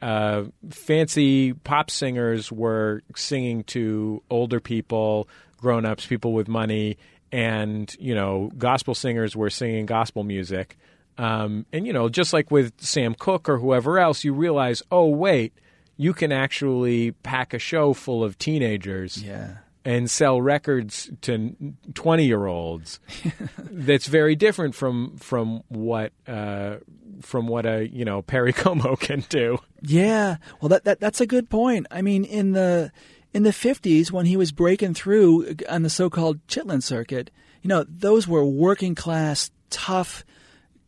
uh, 0.02 0.44
fancy 0.70 1.54
pop 1.54 1.90
singers 1.90 2.52
were 2.52 3.02
singing 3.16 3.64
to 3.66 4.22
older 4.30 4.60
people 4.60 5.28
grown 5.58 5.86
ups, 5.86 6.06
people 6.06 6.34
with 6.34 6.48
money, 6.48 6.98
and 7.32 7.96
you 8.00 8.16
know, 8.16 8.52
gospel 8.58 8.96
singers 8.96 9.36
were 9.36 9.50
singing 9.50 9.86
gospel 9.86 10.24
music. 10.24 10.78
Um, 11.18 11.66
and 11.74 11.88
you 11.88 11.94
know, 11.94 12.10
just 12.10 12.32
like 12.32 12.52
with 12.52 12.74
Sam 12.80 13.16
Cooke 13.16 13.50
or 13.50 13.58
whoever 13.58 14.00
else, 14.00 14.24
you 14.24 14.34
realize, 14.34 14.84
oh 14.92 15.08
wait, 15.08 15.54
you 15.98 16.14
can 16.14 16.32
actually 16.32 17.12
pack 17.12 17.54
a 17.54 17.60
show 17.60 17.94
full 17.94 18.24
of 18.24 18.38
teenagers 18.38 19.22
Yeah. 19.22 19.58
And 19.88 20.12
sell 20.12 20.42
records 20.42 21.10
to 21.22 21.56
20 21.94 22.26
year 22.26 22.46
olds 22.46 23.00
that's 23.58 24.08
very 24.08 24.36
different 24.36 24.76
from 24.76 25.16
from 25.16 25.64
what 25.70 26.12
uh, 26.28 26.76
from 27.22 27.48
what 27.48 27.66
a 27.66 27.88
you 27.88 28.04
know 28.04 28.22
Perry 28.22 28.52
Como 28.52 28.96
can 29.00 29.24
do 29.30 29.58
Yeah, 29.82 30.38
well, 30.60 30.70
that, 30.70 30.84
that 30.84 31.00
that's 31.00 31.22
a 31.22 31.26
good 31.26 31.50
point. 31.50 31.88
I 31.90 32.02
mean, 32.02 32.26
in 32.26 32.52
the 32.52 32.92
in 33.34 33.44
the 33.44 33.54
fifties, 33.54 34.12
when 34.12 34.26
he 34.26 34.36
was 34.36 34.52
breaking 34.52 34.94
through 34.94 35.56
on 35.70 35.84
the 35.84 35.90
so-called 35.90 36.46
Chitlin 36.48 36.84
circuit, 36.84 37.32
you 37.62 37.70
know, 37.70 37.86
those 37.88 38.28
were 38.28 38.44
working 38.46 38.94
class, 38.94 39.52
tough, 39.70 40.26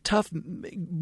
tough, 0.04 0.30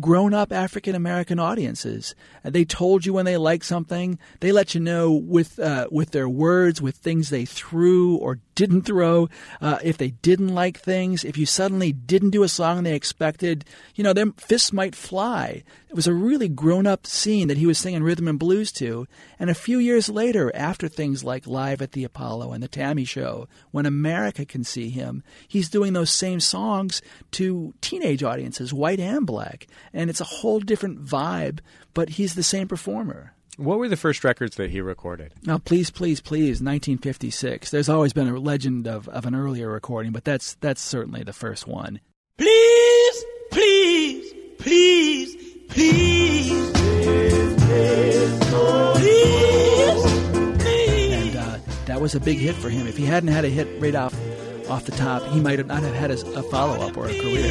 grown-up 0.01 0.53
African 0.53 0.95
American 0.95 1.39
audiences. 1.39 2.15
They 2.43 2.65
told 2.65 3.07
you 3.07 3.13
when 3.13 3.25
they 3.25 3.37
liked 3.37 3.65
something. 3.65 4.19
They 4.41 4.53
let 4.53 4.75
you 4.75 4.81
know 4.81 5.13
with 5.13 5.59
uh, 5.59 5.89
with 5.91 6.11
their 6.11 6.29
words, 6.29 6.83
with 6.83 6.97
things 6.97 7.31
they 7.31 7.45
threw 7.45 8.17
or 8.17 8.41
didn't 8.55 8.83
throw. 8.83 9.29
Uh, 9.61 9.79
if 9.83 9.97
they 9.99 10.11
didn't 10.11 10.55
like 10.55 10.79
things, 10.79 11.25
if 11.25 11.39
you 11.39 11.47
suddenly 11.47 11.93
didn't 11.93 12.31
do 12.31 12.43
a 12.43 12.49
song 12.49 12.83
they 12.83 12.95
expected, 12.95 13.65
you 13.95 14.05
know, 14.05 14.13
their 14.13 14.33
fists 14.37 14.73
might 14.73 14.95
fly. 14.95 15.63
It 15.89 15.97
was 15.97 16.07
a 16.07 16.13
really 16.13 16.49
grown-up 16.49 17.07
scene 17.07 17.49
that 17.49 17.57
he 17.57 17.67
was 17.67 17.79
singing 17.79 18.03
rhythm 18.03 18.29
and 18.29 18.39
blues 18.39 18.71
to. 18.73 19.07
And 19.39 19.49
a 19.49 19.55
few 19.55 19.79
years 19.79 20.09
later, 20.11 20.55
after 20.55 20.87
things 20.87 21.25
like 21.25 21.47
Live 21.47 21.81
at 21.81 21.93
the 21.93 22.05
Apollo 22.05 22.53
and 22.53 22.63
the 22.63 22.69
T.A.M.I. 22.69 23.05
Show, 23.05 23.49
when 23.71 23.87
America 23.87 24.45
can 24.45 24.65
see 24.65 24.91
him, 24.91 25.23
he's 25.47 25.71
doing 25.71 25.95
those 25.95 26.11
same 26.11 26.41
songs 26.41 27.01
to 27.33 27.73
teenage 27.81 28.23
audiences, 28.23 28.73
white 28.75 29.01
and 29.01 29.27
black. 29.27 29.67
And 29.95 30.11
it's 30.11 30.21
a 30.21 30.25
whole 30.25 30.61
different 30.61 31.03
vibe, 31.05 31.61
but 31.95 32.11
he's 32.11 32.35
the 32.35 32.43
same 32.43 32.69
performer. 32.69 33.33
what 33.57 33.79
were 33.79 33.89
the 33.89 33.97
first 33.97 34.25
records 34.25 34.57
that 34.57 34.71
he 34.71 34.81
recorded 34.81 35.33
Now, 35.45 35.57
please, 35.59 35.91
please, 35.91 36.21
please, 36.21 36.61
1956. 36.61 37.71
There's 37.71 37.89
always 37.89 38.13
been 38.13 38.29
a 38.29 38.39
legend 38.39 38.87
of, 38.87 39.09
of 39.09 39.25
an 39.25 39.35
earlier 39.35 39.71
recording, 39.71 40.13
but 40.13 40.25
that's 40.25 40.55
that's 40.61 40.83
certainly 40.83 41.23
the 41.23 41.33
first 41.33 41.67
one. 41.67 42.01
Please, 42.37 43.25
please, 43.51 44.33
please, 44.59 45.35
please. 45.69 46.51
And 50.61 51.37
uh, 51.37 51.59
that 51.87 52.01
was 52.01 52.15
a 52.15 52.21
big 52.21 52.39
hit 52.39 52.55
for 52.57 52.71
him. 52.71 52.87
If 52.87 52.97
he 52.97 53.05
hadn't 53.05 53.31
had 53.31 53.45
a 53.45 53.49
hit 53.49 53.69
right 53.81 53.95
off 53.95 54.15
off 54.71 54.85
the 54.85 54.93
top, 54.93 55.23
he 55.33 55.41
might 55.41 55.65
not 55.67 55.83
have 55.83 55.95
had 55.95 56.11
a, 56.11 56.15
a 56.39 56.43
follow 56.45 56.87
up 56.87 56.97
or 56.97 57.07
a 57.07 57.19
career. 57.21 57.51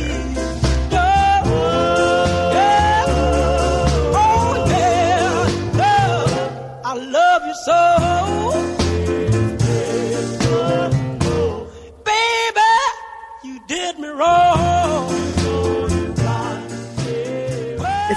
Oh, 4.19 4.65
yeah, 5.75 6.81
I 6.86 6.93
love 6.93 7.41
you 7.47 7.53
so. 7.65 7.79
Baby, 12.03 12.74
you 13.43 13.59
did 13.67 14.00
me 14.00 14.07
wrong. 14.09 14.76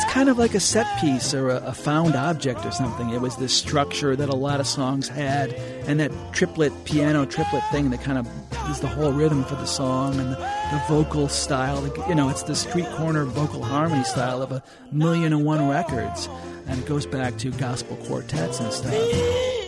It's 0.03 0.11
kind 0.11 0.31
of 0.31 0.39
like 0.39 0.55
a 0.55 0.61
set 0.61 0.87
piece 0.99 1.35
or 1.35 1.51
a, 1.51 1.57
a 1.57 1.73
found 1.75 2.17
object 2.17 2.65
or 2.65 2.71
something. 2.71 3.11
It 3.11 3.21
was 3.21 3.37
this 3.37 3.53
structure 3.53 4.17
that 4.17 4.31
a 4.31 4.35
lot 4.35 4.59
of 4.59 4.67
songs 4.67 5.09
had, 5.09 5.53
and 5.87 6.01
that 6.01 6.11
triplet 6.33 6.73
piano 6.87 7.27
triplet 7.27 7.63
thing 7.71 7.91
that 7.91 8.01
kind 8.01 8.17
of 8.17 8.27
is 8.71 8.81
the 8.81 8.87
whole 8.87 9.13
rhythm 9.13 9.45
for 9.45 9.57
the 9.57 9.67
song 9.67 10.19
and 10.19 10.33
the, 10.33 10.37
the 10.37 10.83
vocal 10.89 11.29
style. 11.29 11.87
You 12.09 12.15
know, 12.15 12.31
it's 12.31 12.45
the 12.45 12.57
street 12.57 12.89
corner 12.93 13.27
vocal 13.27 13.63
harmony 13.63 14.05
style 14.05 14.41
of 14.41 14.53
a 14.53 14.63
million 14.91 15.35
and 15.35 15.45
one 15.45 15.69
records, 15.69 16.31
and 16.67 16.81
it 16.81 16.87
goes 16.87 17.05
back 17.05 17.37
to 17.37 17.51
gospel 17.51 17.97
quartets 17.97 18.59
and 18.59 18.73
stuff. 18.73 19.60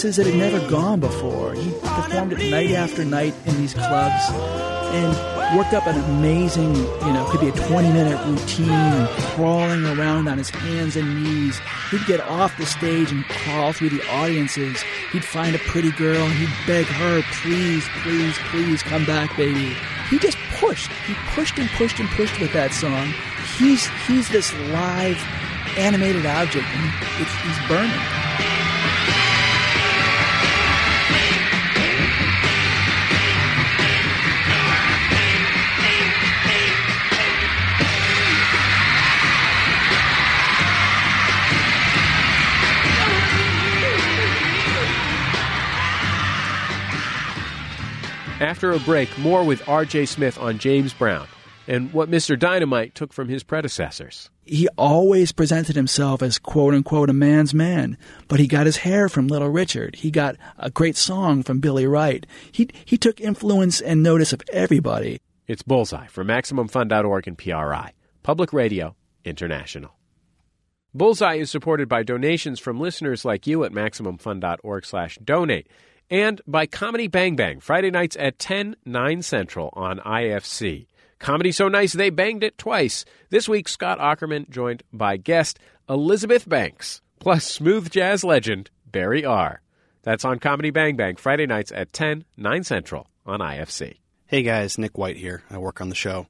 Places 0.00 0.16
that 0.16 0.32
had 0.32 0.36
never 0.36 0.66
gone 0.70 0.98
before. 0.98 1.52
He 1.52 1.70
performed 1.72 2.32
it 2.32 2.50
night 2.50 2.70
after 2.70 3.04
night 3.04 3.34
in 3.44 3.54
these 3.58 3.74
clubs 3.74 4.24
and 4.96 5.12
worked 5.58 5.74
up 5.74 5.86
an 5.86 6.00
amazing, 6.16 6.74
you 6.74 7.12
know, 7.12 7.28
could 7.30 7.40
be 7.40 7.48
a 7.48 7.66
20 7.68 7.92
minute 7.92 8.18
routine, 8.24 9.06
crawling 9.34 9.84
around 9.84 10.26
on 10.26 10.38
his 10.38 10.48
hands 10.48 10.96
and 10.96 11.22
knees. 11.22 11.60
He'd 11.90 12.06
get 12.06 12.20
off 12.20 12.56
the 12.56 12.64
stage 12.64 13.12
and 13.12 13.26
crawl 13.26 13.74
through 13.74 13.90
the 13.90 14.02
audiences. 14.08 14.82
He'd 15.12 15.24
find 15.24 15.54
a 15.54 15.58
pretty 15.58 15.92
girl 15.92 16.22
and 16.22 16.32
he'd 16.32 16.66
beg 16.66 16.86
her, 16.86 17.20
please, 17.42 17.86
please, 18.02 18.38
please 18.50 18.82
come 18.82 19.04
back, 19.04 19.36
baby. 19.36 19.76
He 20.08 20.18
just 20.18 20.38
pushed. 20.54 20.90
He 21.06 21.12
pushed 21.34 21.58
and 21.58 21.68
pushed 21.76 22.00
and 22.00 22.08
pushed 22.10 22.40
with 22.40 22.54
that 22.54 22.72
song. 22.72 23.12
He's 23.58 23.86
he's 24.06 24.30
this 24.30 24.50
live, 24.70 25.22
animated 25.76 26.24
object, 26.24 26.66
and 26.66 26.90
it's, 27.20 27.34
he's 27.42 27.68
burning. 27.68 28.19
After 48.50 48.72
a 48.72 48.80
break, 48.80 49.16
more 49.16 49.44
with 49.44 49.68
R.J. 49.68 50.06
Smith 50.06 50.36
on 50.36 50.58
James 50.58 50.92
Brown 50.92 51.28
and 51.68 51.92
what 51.92 52.10
Mr. 52.10 52.36
Dynamite 52.36 52.96
took 52.96 53.12
from 53.12 53.28
his 53.28 53.44
predecessors. 53.44 54.28
he 54.44 54.66
always 54.76 55.30
presented 55.30 55.76
himself 55.76 56.20
as 56.20 56.40
quote 56.40 56.74
unquote 56.74 57.10
a 57.10 57.12
man's 57.12 57.54
man, 57.54 57.96
but 58.26 58.40
he 58.40 58.48
got 58.48 58.66
his 58.66 58.78
hair 58.78 59.08
from 59.08 59.28
Little 59.28 59.50
Richard. 59.50 59.94
He 59.94 60.10
got 60.10 60.34
a 60.58 60.68
great 60.68 60.96
song 60.96 61.44
from 61.44 61.60
Billy 61.60 61.86
Wright. 61.86 62.26
He 62.50 62.68
he 62.84 62.98
took 62.98 63.20
influence 63.20 63.80
and 63.80 64.02
notice 64.02 64.32
of 64.32 64.42
everybody. 64.52 65.20
It's 65.46 65.62
Bullseye 65.62 66.08
from 66.08 66.26
MaximumFun.org 66.26 67.28
and 67.28 67.38
PRI, 67.38 67.92
Public 68.24 68.52
Radio 68.52 68.96
International. 69.24 69.92
Bullseye 70.92 71.36
is 71.36 71.52
supported 71.52 71.88
by 71.88 72.02
donations 72.02 72.58
from 72.58 72.80
listeners 72.80 73.24
like 73.24 73.46
you 73.46 73.62
at 73.62 73.70
MaximumFun.org 73.70 74.84
slash 74.84 75.20
donate 75.22 75.68
and 76.10 76.40
by 76.46 76.66
Comedy 76.66 77.06
Bang 77.06 77.36
Bang, 77.36 77.60
Friday 77.60 77.90
nights 77.90 78.16
at 78.18 78.38
10, 78.38 78.76
9 78.84 79.22
Central 79.22 79.70
on 79.74 79.98
IFC. 80.00 80.86
Comedy 81.18 81.52
so 81.52 81.68
nice 81.68 81.92
they 81.92 82.10
banged 82.10 82.42
it 82.42 82.58
twice. 82.58 83.04
This 83.30 83.48
week, 83.48 83.68
Scott 83.68 83.98
Aukerman 83.98 84.48
joined 84.50 84.82
by 84.92 85.16
guest 85.16 85.58
Elizabeth 85.88 86.48
Banks, 86.48 87.00
plus 87.20 87.46
smooth 87.46 87.90
jazz 87.90 88.24
legend 88.24 88.70
Barry 88.86 89.24
R. 89.24 89.60
That's 90.02 90.24
on 90.24 90.38
Comedy 90.38 90.70
Bang 90.70 90.96
Bang, 90.96 91.16
Friday 91.16 91.46
nights 91.46 91.72
at 91.72 91.92
10, 91.92 92.24
9 92.36 92.64
Central 92.64 93.06
on 93.24 93.40
IFC. 93.40 93.98
Hey 94.26 94.42
guys, 94.42 94.78
Nick 94.78 94.96
White 94.96 95.16
here. 95.16 95.42
I 95.50 95.58
work 95.58 95.80
on 95.80 95.88
the 95.88 95.94
show. 95.94 96.26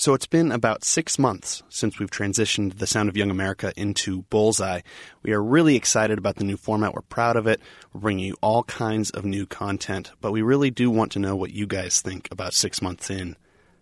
So 0.00 0.14
it's 0.14 0.26
been 0.26 0.52
about 0.52 0.84
six 0.84 1.18
months 1.18 1.64
since 1.68 1.98
we've 1.98 2.08
transitioned 2.08 2.78
the 2.78 2.86
Sound 2.86 3.08
of 3.08 3.16
Young 3.16 3.32
America 3.32 3.72
into 3.76 4.22
Bullseye. 4.30 4.82
We 5.24 5.32
are 5.32 5.42
really 5.42 5.74
excited 5.74 6.18
about 6.18 6.36
the 6.36 6.44
new 6.44 6.56
format. 6.56 6.94
We're 6.94 7.00
proud 7.00 7.34
of 7.34 7.48
it. 7.48 7.60
We're 7.92 8.02
bringing 8.02 8.26
you 8.26 8.36
all 8.40 8.62
kinds 8.62 9.10
of 9.10 9.24
new 9.24 9.44
content, 9.44 10.12
but 10.20 10.30
we 10.30 10.40
really 10.40 10.70
do 10.70 10.88
want 10.88 11.10
to 11.12 11.18
know 11.18 11.34
what 11.34 11.50
you 11.50 11.66
guys 11.66 12.00
think 12.00 12.28
about 12.30 12.54
six 12.54 12.80
months 12.80 13.10
in. 13.10 13.34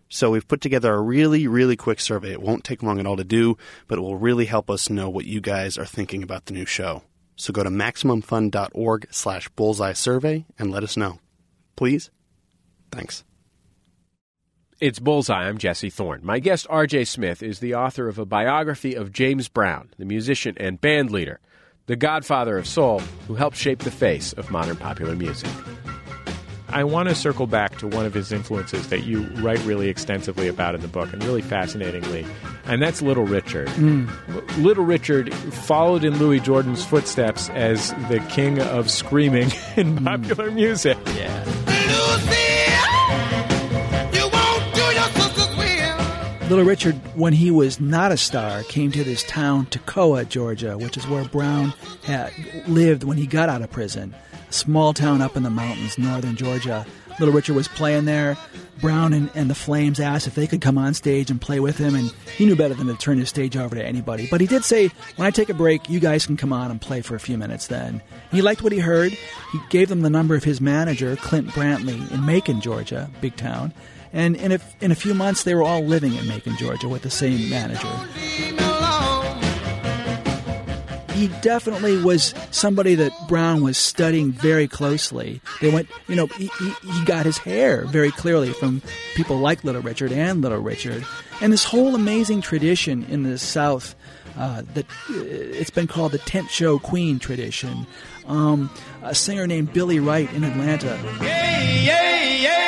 So 0.09 0.31
we've 0.31 0.49
put 0.49 0.63
together 0.63 0.95
a 0.95 1.03
really, 1.03 1.47
really 1.47 1.77
quick 1.77 2.01
survey. 2.01 2.33
It 2.33 2.41
won't 2.41 2.65
take 2.65 2.83
long 2.83 2.99
at 2.99 3.07
all 3.07 3.19
to 3.19 3.23
do, 3.23 3.59
but 3.87 3.99
it 3.99 4.01
will 4.01 4.17
really 4.17 4.47
help 4.47 4.71
us 4.71 4.89
know 4.89 5.11
what 5.11 5.27
you 5.27 5.43
guys 5.43 5.77
are 5.77 5.85
thinking 5.85 6.23
about 6.23 6.47
the 6.47 6.55
new 6.55 6.65
show. 6.65 7.03
So 7.37 7.53
go 7.53 7.63
to 7.63 7.69
MaximumFun.org 7.69 9.09
slash 9.11 9.51
bullseye 9.51 9.93
survey 9.93 10.47
and 10.59 10.71
let 10.71 10.83
us 10.83 10.97
know. 10.97 11.19
Please? 11.77 12.09
Thanks. 12.91 13.23
It's 14.79 14.99
Bullseye. 14.99 15.49
I'm 15.49 15.57
Jesse 15.57 15.89
Thorne. 15.89 16.21
My 16.23 16.39
guest, 16.39 16.67
R.J. 16.69 17.07
Smith, 17.07 17.43
is 17.43 17.61
the 17.61 17.75
author 17.77 18.09
of 18.09 18.19
a 18.19 18.27
biography 18.27 18.93
of 18.93 19.11
James 19.11 19.49
Brown, 19.49 19.89
the 19.97 20.05
musician 20.05 20.55
and 20.59 20.79
band 20.79 21.11
leader, 21.11 21.41
the 21.87 21.97
godfather 21.97 22.59
of 22.59 22.67
soul, 22.67 22.99
who 23.27 23.37
helped 23.37 23.57
shape 23.57 23.79
the 23.79 23.91
face 23.91 24.35
of 24.35 24.51
modern 24.51 24.77
popular 24.77 25.17
music. 25.17 25.49
I 26.69 26.85
want 26.85 27.09
to 27.09 27.15
circle 27.15 27.47
back 27.47 27.79
to 27.79 27.87
one 27.87 28.05
of 28.05 28.13
his 28.13 28.33
influences 28.33 28.91
that 28.91 29.05
you 29.05 29.23
write 29.37 29.65
really 29.65 29.89
extensively 29.89 30.47
about 30.47 30.75
in 30.75 30.83
the 30.83 30.89
book 30.89 31.11
and 31.11 31.25
really 31.25 31.41
fascinatingly, 31.41 32.27
and 32.67 32.83
that's 32.83 33.01
Little 33.01 33.25
Richard. 33.25 33.71
L- 33.71 34.43
Little 34.59 34.85
Richard 34.85 35.33
followed 35.33 36.05
in 36.05 36.19
Louis 36.19 36.41
Jordan's 36.41 36.85
footsteps 36.85 37.49
as 37.49 37.93
the 38.11 38.23
king 38.29 38.61
of 38.61 38.91
screaming 38.91 39.51
in 39.79 39.97
hmm. 39.97 40.05
popular 40.05 40.51
music. 40.51 40.99
Yeah. 41.15 41.76
Little 46.49 46.65
Richard, 46.65 46.95
when 47.17 47.33
he 47.33 47.51
was 47.51 47.81
not 47.81 48.13
a 48.13 48.17
star, 48.17 48.63
came 48.63 48.93
to 48.93 49.03
this 49.03 49.25
town, 49.25 49.67
Toccoa, 49.67 50.29
Georgia, 50.29 50.79
which 50.79 50.97
is 50.97 51.05
where 51.09 51.25
Brown 51.25 51.75
had 52.05 52.33
lived 52.69 53.03
when 53.03 53.17
he 53.17 53.27
got 53.27 53.49
out 53.49 53.63
of 53.63 53.73
prison. 53.73 54.15
A 54.49 54.53
small 54.53 54.93
town 54.93 55.21
up 55.21 55.37
in 55.37 55.43
the 55.43 55.51
mountains, 55.51 55.99
northern 55.99 56.37
Georgia. 56.37 56.87
Little 57.19 57.35
Richard 57.35 57.57
was 57.57 57.67
playing 57.67 58.05
there. 58.05 58.37
Brown 58.81 59.13
and, 59.13 59.29
and 59.35 59.51
the 59.51 59.57
Flames 59.57 59.99
asked 59.99 60.29
if 60.29 60.37
they 60.37 60.47
could 60.47 60.61
come 60.61 60.79
on 60.79 60.95
stage 60.95 61.33
and 61.33 61.41
play 61.41 61.59
with 61.59 61.79
him, 61.79 61.97
and 61.97 62.15
he 62.37 62.47
knew 62.47 62.55
better 62.55 62.75
than 62.75 62.87
to 62.87 62.95
turn 62.95 63.19
his 63.19 63.29
stage 63.29 63.57
over 63.57 63.75
to 63.75 63.85
anybody. 63.85 64.29
But 64.31 64.41
he 64.41 64.47
did 64.47 64.63
say, 64.63 64.91
when 65.17 65.27
I 65.27 65.33
take 65.33 65.49
a 65.49 65.55
break, 65.55 65.91
you 65.91 65.99
guys 65.99 66.27
can 66.27 66.37
come 66.37 66.53
on 66.53 66.71
and 66.71 66.81
play 66.81 67.01
for 67.03 67.17
a 67.17 67.21
few 67.21 67.37
minutes 67.37 67.67
then. 67.67 68.03
He 68.31 68.41
liked 68.41 68.63
what 68.63 68.73
he 68.73 68.79
heard. 68.79 69.11
He 69.11 69.59
gave 69.69 69.89
them 69.89 70.03
the 70.03 70.11
number 70.11 70.37
of 70.37 70.45
his 70.45 70.61
manager, 70.61 71.17
Clint 71.17 71.49
Brantley, 71.49 72.09
in 72.13 72.25
Macon, 72.25 72.61
Georgia, 72.61 73.11
big 73.21 73.35
town. 73.35 73.73
And 74.17 74.35
in 74.35 74.51
a, 74.51 74.59
in 74.81 74.91
a 74.91 74.95
few 74.95 75.13
months, 75.13 75.45
they 75.45 75.55
were 75.55 75.63
all 75.63 75.83
living 75.85 76.15
in 76.15 76.27
Macon, 76.27 76.57
Georgia, 76.57 76.89
with 76.89 77.03
the 77.03 77.11
same 77.11 77.51
manager. 77.51 77.87
He 81.13 81.29
definitely 81.43 82.03
was 82.03 82.35
somebody 82.51 82.95
that 82.95 83.13
Brown 83.29 83.63
was 83.63 83.77
studying 83.77 84.33
very 84.33 84.69
closely. 84.69 85.43
They 85.61 85.71
went, 85.71 85.91
you 86.09 86.17
know, 86.17 86.29
he, 86.29 86.51
he, 86.59 86.71
he 86.93 87.05
got 87.05 87.27
his 87.27 87.37
hair 87.37 87.85
very 87.85 88.11
clearly 88.11 88.55
from 88.55 88.81
people 89.15 89.37
like 89.37 89.65
Little 89.65 89.83
Richard 89.83 90.13
and 90.13 90.41
Little 90.41 90.61
Richard. 90.61 91.05
And 91.43 91.53
this 91.53 91.65
whole 91.65 91.95
amazing 91.95 92.41
tradition 92.41 93.05
in 93.11 93.23
the 93.23 93.37
South 93.37 93.95
uh, 94.39 94.63
that 94.73 94.87
uh, 95.11 95.25
it's 95.25 95.71
been 95.71 95.87
called 95.87 96.13
the 96.13 96.19
tent 96.19 96.51
show 96.51 96.79
queen 96.79 97.19
tradition. 97.19 97.87
Um, 98.27 98.71
a 99.03 99.15
singer 99.15 99.47
named 99.47 99.75
Billy 99.75 100.01
Wright 100.01 100.33
in 100.33 100.43
Atlanta. 100.43 100.99
Yay, 101.21 101.85
yay, 101.85 102.43
yay, 102.43 102.66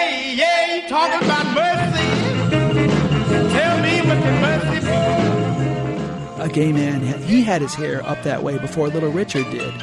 talking 0.89 1.27
about 1.27 1.47
mercy. 1.55 2.09
Tell 3.53 3.83
me 3.83 3.99
what 4.09 4.25
the 4.25 4.33
mercy 4.41 4.69
a 6.41 6.49
gay 6.49 6.73
man. 6.73 7.03
He 7.23 7.43
had 7.43 7.61
his 7.63 7.75
hair 7.75 8.05
up 8.07 8.23
that 8.23 8.43
way 8.43 8.59
before 8.59 8.89
Little 8.89 9.11
Richard 9.11 9.51
did. 9.51 9.75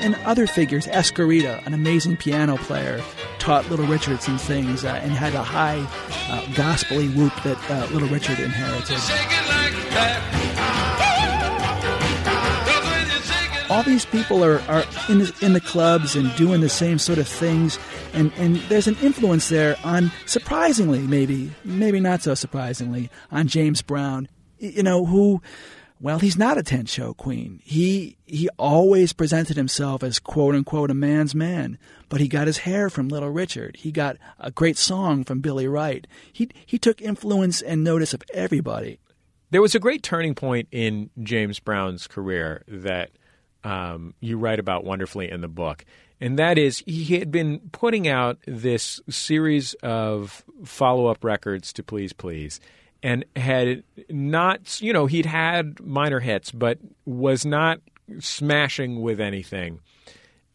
And 0.00 0.16
other 0.24 0.46
figures, 0.46 0.86
Esquerita, 0.86 1.64
an 1.64 1.74
amazing 1.74 2.16
piano 2.16 2.56
player, 2.56 3.00
taught 3.38 3.70
Little 3.70 3.86
Richard 3.86 4.20
some 4.20 4.38
things 4.38 4.84
uh, 4.84 5.00
and 5.02 5.12
had 5.12 5.34
a 5.34 5.42
high 5.42 5.86
uh, 6.28 6.44
gospely 6.54 7.08
whoop 7.08 7.32
that 7.44 7.70
uh, 7.70 7.86
Little 7.92 8.08
Richard 8.08 8.40
inherited. 8.40 8.98
All 13.72 13.82
these 13.82 14.04
people 14.04 14.44
are, 14.44 14.58
are 14.68 14.84
in, 15.08 15.20
the, 15.20 15.34
in 15.40 15.52
the 15.54 15.60
clubs 15.60 16.14
and 16.14 16.34
doing 16.36 16.60
the 16.60 16.68
same 16.68 16.98
sort 16.98 17.16
of 17.16 17.26
things, 17.26 17.78
and, 18.12 18.30
and 18.36 18.56
there's 18.68 18.86
an 18.86 18.98
influence 19.00 19.48
there 19.48 19.78
on, 19.82 20.12
surprisingly, 20.26 20.98
maybe, 20.98 21.50
maybe 21.64 21.98
not 21.98 22.20
so 22.22 22.34
surprisingly, 22.34 23.08
on 23.30 23.48
James 23.48 23.80
Brown, 23.80 24.28
you 24.58 24.82
know, 24.82 25.06
who 25.06 25.40
well, 26.00 26.18
he's 26.18 26.36
not 26.36 26.58
a 26.58 26.62
tent 26.62 26.90
show 26.90 27.14
queen. 27.14 27.62
He 27.64 28.18
he 28.26 28.50
always 28.58 29.14
presented 29.14 29.56
himself 29.56 30.02
as 30.02 30.18
quote 30.18 30.54
unquote 30.54 30.90
a 30.90 30.94
man's 30.94 31.34
man, 31.34 31.78
but 32.10 32.20
he 32.20 32.28
got 32.28 32.48
his 32.48 32.58
hair 32.58 32.90
from 32.90 33.08
Little 33.08 33.30
Richard. 33.30 33.76
He 33.76 33.90
got 33.90 34.18
a 34.38 34.50
great 34.50 34.76
song 34.76 35.24
from 35.24 35.40
Billy 35.40 35.66
Wright. 35.66 36.06
He 36.30 36.50
he 36.66 36.78
took 36.78 37.00
influence 37.00 37.62
and 37.62 37.82
notice 37.82 38.12
of 38.12 38.22
everybody. 38.34 38.98
There 39.50 39.62
was 39.62 39.74
a 39.74 39.80
great 39.80 40.02
turning 40.02 40.34
point 40.34 40.68
in 40.70 41.08
James 41.22 41.58
Brown's 41.58 42.06
career 42.06 42.64
that 42.68 43.12
um, 43.64 44.14
you 44.20 44.38
write 44.38 44.58
about 44.58 44.84
wonderfully 44.84 45.30
in 45.30 45.40
the 45.40 45.48
book, 45.48 45.84
and 46.20 46.38
that 46.38 46.58
is 46.58 46.82
he 46.86 47.18
had 47.18 47.30
been 47.30 47.60
putting 47.72 48.08
out 48.08 48.38
this 48.46 49.00
series 49.08 49.74
of 49.82 50.44
follow 50.64 51.06
up 51.06 51.24
records 51.24 51.72
to 51.74 51.82
Please 51.82 52.12
Please 52.12 52.60
and 53.02 53.24
had 53.34 53.82
not, 54.08 54.80
you 54.80 54.92
know, 54.92 55.06
he'd 55.06 55.26
had 55.26 55.80
minor 55.80 56.20
hits, 56.20 56.52
but 56.52 56.78
was 57.04 57.44
not 57.44 57.80
smashing 58.20 59.00
with 59.00 59.20
anything 59.20 59.80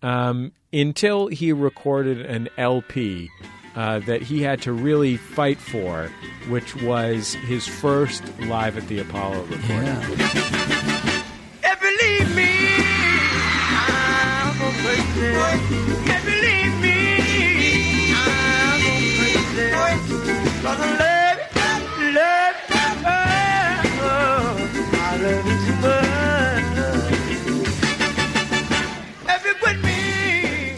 um, 0.01 0.51
until 0.71 1.27
he 1.27 1.51
recorded 1.51 2.21
an 2.25 2.49
LP 2.57 3.29
uh, 3.75 3.99
that 3.99 4.21
he 4.21 4.41
had 4.41 4.61
to 4.61 4.71
really 4.71 5.17
fight 5.17 5.59
for, 5.59 6.09
which 6.47 6.75
was 6.81 7.33
his 7.33 7.67
first 7.67 8.23
live 8.41 8.77
at 8.77 8.87
the 8.87 8.99
Apollo 8.99 9.43
recording. 9.43 9.85
Yeah. 9.85 10.86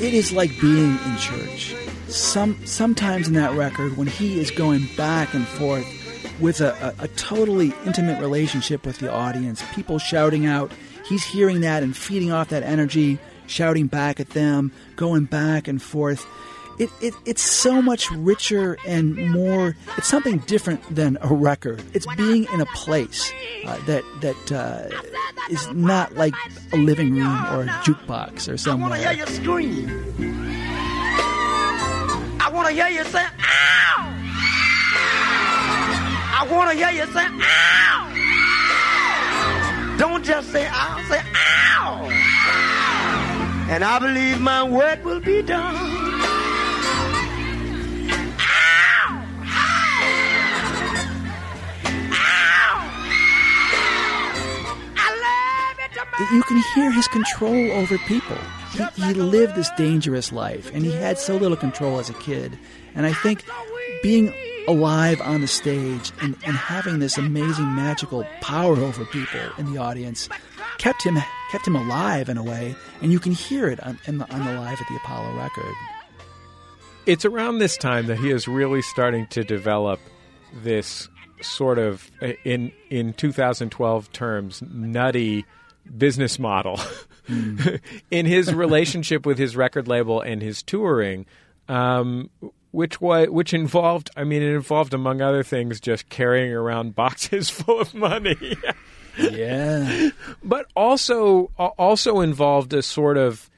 It 0.09 0.15
is 0.15 0.31
like 0.31 0.49
being 0.59 0.97
in 0.97 1.17
church. 1.17 1.75
Some 2.07 2.65
sometimes 2.65 3.27
in 3.27 3.35
that 3.35 3.55
record 3.55 3.95
when 3.95 4.07
he 4.07 4.39
is 4.39 4.49
going 4.49 4.87
back 4.97 5.35
and 5.35 5.47
forth 5.47 5.85
with 6.39 6.61
a, 6.61 6.95
a, 6.99 7.03
a 7.03 7.07
totally 7.09 7.73
intimate 7.85 8.19
relationship 8.19 8.85
with 8.87 8.97
the 8.97 9.11
audience, 9.11 9.61
people 9.75 9.99
shouting 9.99 10.47
out, 10.47 10.71
he's 11.07 11.23
hearing 11.23 11.61
that 11.61 11.83
and 11.83 11.95
feeding 11.95 12.31
off 12.31 12.49
that 12.49 12.63
energy, 12.63 13.19
shouting 13.49 13.87
back 13.87 14.19
at 14.19 14.29
them, 14.29 14.71
going 14.95 15.25
back 15.25 15.67
and 15.67 15.81
forth. 15.81 16.25
It, 16.77 16.89
it, 17.01 17.13
it's 17.25 17.41
so 17.41 17.81
much 17.81 18.09
richer 18.11 18.77
and 18.87 19.31
more. 19.31 19.75
It's 19.97 20.07
something 20.07 20.37
different 20.39 20.81
than 20.95 21.17
a 21.19 21.33
record. 21.33 21.83
It's 21.93 22.05
being 22.15 22.45
in 22.53 22.61
a 22.61 22.65
place 22.67 23.33
uh, 23.65 23.77
that 23.85 24.03
that 24.21 24.51
uh, 24.53 24.87
is 25.49 25.67
not 25.73 26.15
like 26.15 26.33
a 26.71 26.77
living 26.77 27.15
room 27.15 27.45
or 27.53 27.63
a 27.63 27.67
jukebox 27.83 28.47
or 28.47 28.55
somewhere. 28.57 28.57
I 28.57 28.57
somewhere. 28.57 28.89
wanna 28.89 29.01
hear 29.01 29.11
you 29.11 29.25
scream. 29.27 29.89
I 32.41 32.49
wanna 32.49 32.71
hear 32.71 32.87
you 32.87 33.03
say, 33.03 33.25
ow! 33.25 34.15
I 36.31 36.47
wanna 36.49 36.73
hear 36.75 36.91
you 36.91 37.05
say, 37.11 37.25
ow! 37.27 38.05
Don't 39.97 40.23
just 40.23 40.49
say 40.53 40.65
ow, 40.71 41.03
say 41.09 41.21
ow! 41.35 42.07
And 43.69 43.83
I 43.83 43.99
believe 43.99 44.41
my 44.41 44.63
work 44.63 45.05
will 45.05 45.19
be 45.19 45.43
done. 45.43 45.99
You 56.31 56.43
can 56.43 56.63
hear 56.75 56.91
his 56.91 57.07
control 57.07 57.71
over 57.73 57.97
people. 57.99 58.37
He, 58.71 58.83
he 59.03 59.13
lived 59.13 59.55
this 59.55 59.69
dangerous 59.77 60.31
life, 60.31 60.71
and 60.73 60.83
he 60.83 60.91
had 60.91 61.19
so 61.19 61.37
little 61.37 61.55
control 61.55 61.99
as 61.99 62.09
a 62.09 62.13
kid. 62.15 62.57
And 62.95 63.05
I 63.05 63.13
think 63.13 63.45
being 64.03 64.33
alive 64.67 65.21
on 65.21 65.41
the 65.41 65.47
stage 65.47 66.11
and, 66.21 66.35
and 66.43 66.55
having 66.55 66.99
this 66.99 67.17
amazing 67.17 67.75
magical 67.75 68.25
power 68.41 68.75
over 68.77 69.05
people 69.05 69.41
in 69.57 69.71
the 69.71 69.79
audience 69.79 70.27
kept 70.77 71.03
him 71.03 71.17
kept 71.49 71.67
him 71.67 71.75
alive 71.75 72.29
in 72.29 72.37
a 72.37 72.43
way. 72.43 72.75
And 73.01 73.11
you 73.11 73.19
can 73.19 73.31
hear 73.31 73.67
it 73.67 73.81
on, 73.83 73.99
in 74.05 74.19
the, 74.19 74.31
on 74.33 74.45
the 74.45 74.53
live 74.53 74.79
at 74.79 74.87
the 74.87 74.95
Apollo 74.97 75.35
record. 75.35 75.73
It's 77.05 77.25
around 77.25 77.57
this 77.57 77.75
time 77.77 78.07
that 78.07 78.19
he 78.19 78.29
is 78.29 78.47
really 78.47 78.81
starting 78.81 79.27
to 79.27 79.43
develop 79.43 79.99
this 80.63 81.09
sort 81.41 81.79
of, 81.79 82.11
in 82.43 82.71
in 82.89 83.13
2012 83.13 84.11
terms, 84.11 84.61
nutty 84.61 85.45
business 85.97 86.37
model 86.37 86.79
in 88.11 88.25
his 88.25 88.53
relationship 88.53 89.25
with 89.25 89.37
his 89.37 89.55
record 89.55 89.87
label 89.87 90.21
and 90.21 90.41
his 90.41 90.61
touring, 90.61 91.25
um, 91.67 92.29
which 92.71 92.99
was 93.01 93.29
which 93.29 93.53
involved. 93.53 94.09
I 94.15 94.23
mean, 94.23 94.41
it 94.41 94.53
involved 94.53 94.93
among 94.93 95.21
other 95.21 95.43
things 95.43 95.79
just 95.79 96.09
carrying 96.09 96.51
around 96.51 96.95
boxes 96.95 97.49
full 97.49 97.79
of 97.79 97.93
money. 97.93 98.35
Yeah. 99.19 100.09
but 100.43 100.67
also 100.75 101.51
also 101.57 102.21
involved 102.21 102.73
a 102.73 102.81
sort 102.81 103.17
of 103.17 103.49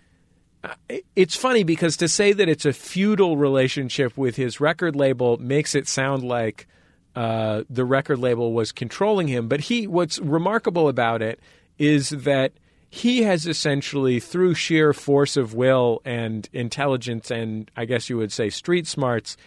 uh, 0.63 0.74
it's 1.15 1.36
funny 1.36 1.63
because 1.63 1.97
to 1.97 2.08
say 2.08 2.34
that 2.34 2.47
it's 2.47 2.65
a 2.65 2.74
feudal 2.74 3.38
relationship 3.38 4.15
with 4.17 4.36
his 4.36 4.60
record 4.60 4.95
label 4.95 5.38
makes 5.38 5.74
it 5.76 5.88
sound 5.88 6.24
like 6.24 6.67
uh, 7.15 7.63
the 7.69 7.86
record 7.86 8.19
label 8.19 8.54
was 8.54 8.71
controlling 8.71 9.28
him. 9.28 9.47
But 9.47 9.62
he, 9.62 9.88
what's 9.88 10.19
remarkable 10.19 10.88
about 10.88 11.21
it 11.21 11.39
is 11.78 12.10
that 12.10 12.54
he 12.89 13.24
has 13.24 13.47
essentially, 13.47 14.19
through 14.19 14.54
sheer 14.54 14.93
force 14.93 15.38
of 15.38 15.54
will 15.54 16.02
and 16.06 16.47
intelligence, 16.54 17.32
and 17.32 17.71
I 17.76 17.86
guess 17.86 18.10
you 18.10 18.17
would 18.17 18.32
say 18.32 18.50
street 18.50 18.86
smarts, 18.86 19.38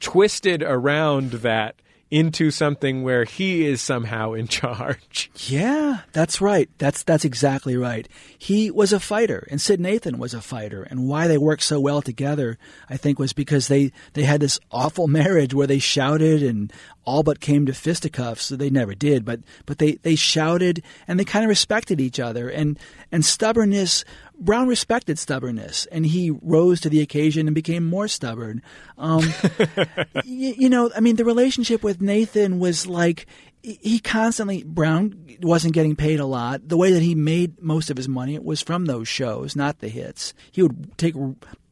twisted 0.00 0.62
around 0.62 1.30
that 1.32 1.76
into 2.10 2.50
something 2.50 3.02
where 3.02 3.24
he 3.24 3.66
is 3.66 3.82
somehow 3.82 4.32
in 4.32 4.48
charge. 4.48 5.30
Yeah, 5.46 6.00
that's 6.12 6.40
right. 6.40 6.68
That's 6.78 7.02
that's 7.02 7.24
exactly 7.24 7.76
right. 7.76 8.08
He 8.36 8.70
was 8.70 8.92
a 8.92 9.00
fighter, 9.00 9.46
and 9.50 9.60
Syd 9.60 9.80
Nathan 9.80 10.18
was 10.18 10.34
a 10.34 10.40
fighter. 10.40 10.82
And 10.82 11.08
why 11.08 11.28
they 11.28 11.38
worked 11.38 11.62
so 11.62 11.80
well 11.80 12.02
together, 12.02 12.58
I 12.88 12.96
think, 12.96 13.18
was 13.18 13.32
because 13.32 13.68
they 13.68 13.92
they 14.14 14.22
had 14.22 14.40
this 14.40 14.58
awful 14.70 15.08
marriage 15.08 15.54
where 15.54 15.66
they 15.66 15.78
shouted 15.78 16.42
and 16.42 16.72
all 17.04 17.22
but 17.22 17.40
came 17.40 17.66
to 17.66 17.72
fisticuffs. 17.72 18.48
They 18.48 18.70
never 18.70 18.94
did, 18.94 19.24
but 19.24 19.40
but 19.66 19.78
they 19.78 19.92
they 19.92 20.14
shouted 20.14 20.82
and 21.06 21.18
they 21.18 21.24
kind 21.24 21.44
of 21.44 21.48
respected 21.48 22.00
each 22.00 22.20
other 22.20 22.48
and 22.48 22.78
and 23.12 23.24
stubbornness. 23.24 24.04
Brown 24.38 24.68
respected 24.68 25.18
stubbornness, 25.18 25.86
and 25.86 26.06
he 26.06 26.30
rose 26.30 26.80
to 26.80 26.88
the 26.88 27.00
occasion 27.00 27.48
and 27.48 27.54
became 27.54 27.84
more 27.84 28.06
stubborn. 28.06 28.62
Um, 28.96 29.32
you, 30.24 30.54
you 30.56 30.68
know, 30.68 30.90
I 30.96 31.00
mean, 31.00 31.16
the 31.16 31.24
relationship 31.24 31.82
with 31.82 32.00
Nathan 32.00 32.60
was 32.60 32.86
like 32.86 33.26
he 33.62 33.98
constantly 33.98 34.62
Brown 34.62 35.36
wasn't 35.42 35.74
getting 35.74 35.96
paid 35.96 36.20
a 36.20 36.26
lot. 36.26 36.68
The 36.68 36.76
way 36.76 36.92
that 36.92 37.02
he 37.02 37.14
made 37.14 37.60
most 37.60 37.90
of 37.90 37.96
his 37.96 38.08
money 38.08 38.38
was 38.38 38.62
from 38.62 38.86
those 38.86 39.08
shows, 39.08 39.56
not 39.56 39.80
the 39.80 39.88
hits. 39.88 40.32
He 40.52 40.62
would 40.62 40.96
take 40.96 41.14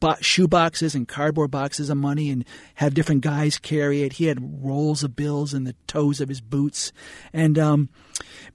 bo- 0.01 0.17
shoe 0.21 0.49
boxes 0.49 0.95
and 0.95 1.07
cardboard 1.07 1.51
boxes 1.51 1.89
of 1.89 1.97
money 1.97 2.31
and 2.31 2.45
have 2.75 2.95
different 2.95 3.21
guys 3.23 3.59
carry 3.59 4.03
it. 4.03 4.15
He 4.15 4.27
had 4.27 4.65
rolls 4.65 5.05
of 5.05 5.15
bills 5.15 5.55
in 5.55 5.65
the 5.65 5.77
toes 5.87 6.21
of 6.21 6.29
his 6.29 6.41
boots, 6.41 6.93
and 7.33 7.59
um, 7.59 7.89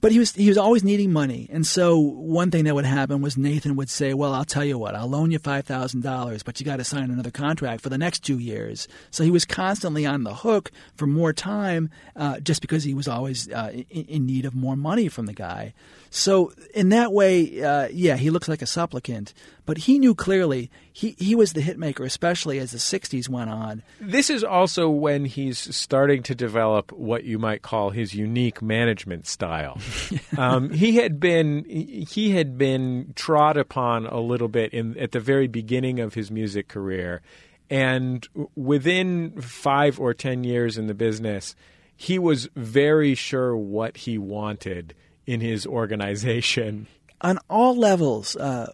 but 0.00 0.12
he 0.12 0.18
was 0.18 0.34
he 0.34 0.48
was 0.48 0.58
always 0.58 0.84
needing 0.84 1.12
money. 1.12 1.48
And 1.52 1.66
so 1.66 1.98
one 1.98 2.50
thing 2.50 2.64
that 2.64 2.74
would 2.74 2.84
happen 2.84 3.22
was 3.22 3.36
Nathan 3.36 3.76
would 3.76 3.90
say, 3.90 4.14
"Well, 4.14 4.34
I'll 4.34 4.44
tell 4.44 4.64
you 4.64 4.78
what, 4.78 4.94
I'll 4.94 5.08
loan 5.08 5.30
you 5.30 5.38
five 5.38 5.66
thousand 5.66 6.02
dollars, 6.02 6.42
but 6.42 6.60
you 6.60 6.66
got 6.66 6.76
to 6.76 6.84
sign 6.84 7.10
another 7.10 7.30
contract 7.30 7.82
for 7.82 7.88
the 7.88 7.98
next 7.98 8.20
two 8.20 8.38
years." 8.38 8.88
So 9.10 9.24
he 9.24 9.30
was 9.30 9.44
constantly 9.44 10.06
on 10.06 10.24
the 10.24 10.34
hook 10.34 10.70
for 10.96 11.06
more 11.06 11.32
time, 11.32 11.90
uh, 12.16 12.40
just 12.40 12.60
because 12.60 12.84
he 12.84 12.94
was 12.94 13.08
always 13.08 13.50
uh, 13.50 13.70
in, 13.90 14.04
in 14.04 14.26
need 14.26 14.44
of 14.44 14.54
more 14.54 14.76
money 14.76 15.08
from 15.08 15.26
the 15.26 15.32
guy. 15.32 15.74
So 16.10 16.52
in 16.74 16.90
that 16.90 17.12
way, 17.12 17.62
uh, 17.62 17.88
yeah, 17.90 18.16
he 18.16 18.30
looks 18.30 18.48
like 18.48 18.60
a 18.60 18.66
supplicant, 18.66 19.32
but 19.64 19.78
he 19.78 19.98
knew 19.98 20.14
clearly 20.14 20.70
he, 20.92 21.14
he 21.18 21.34
was 21.34 21.52
the 21.52 21.60
hitmaker, 21.60 22.04
especially 22.04 22.58
as 22.58 22.72
the 22.72 22.78
60s 22.78 23.28
went 23.28 23.50
on. 23.50 23.82
This 24.00 24.28
is 24.30 24.42
also 24.42 24.88
when 24.88 25.24
he's 25.24 25.74
starting 25.74 26.22
to 26.24 26.34
develop 26.34 26.92
what 26.92 27.24
you 27.24 27.38
might 27.38 27.62
call 27.62 27.90
his 27.90 28.14
unique 28.14 28.60
management 28.60 29.26
style. 29.26 29.78
um, 30.36 30.70
he 30.70 30.96
had 30.96 31.20
been 31.20 31.64
he 31.64 32.30
had 32.30 32.58
been 32.58 33.12
trod 33.14 33.56
upon 33.56 34.06
a 34.06 34.20
little 34.20 34.48
bit 34.48 34.72
in 34.72 34.98
at 34.98 35.12
the 35.12 35.20
very 35.20 35.46
beginning 35.46 36.00
of 36.00 36.14
his 36.14 36.30
music 36.30 36.68
career, 36.68 37.22
and 37.70 38.28
within 38.56 39.40
five 39.40 40.00
or 40.00 40.12
ten 40.12 40.44
years 40.44 40.76
in 40.76 40.86
the 40.86 40.94
business, 40.94 41.54
he 41.96 42.18
was 42.18 42.48
very 42.56 43.14
sure 43.14 43.56
what 43.56 43.96
he 43.96 44.18
wanted 44.18 44.94
in 45.26 45.40
his 45.40 45.66
organization. 45.66 46.88
On 47.20 47.38
all 47.48 47.76
levels, 47.76 48.34
uh, 48.34 48.72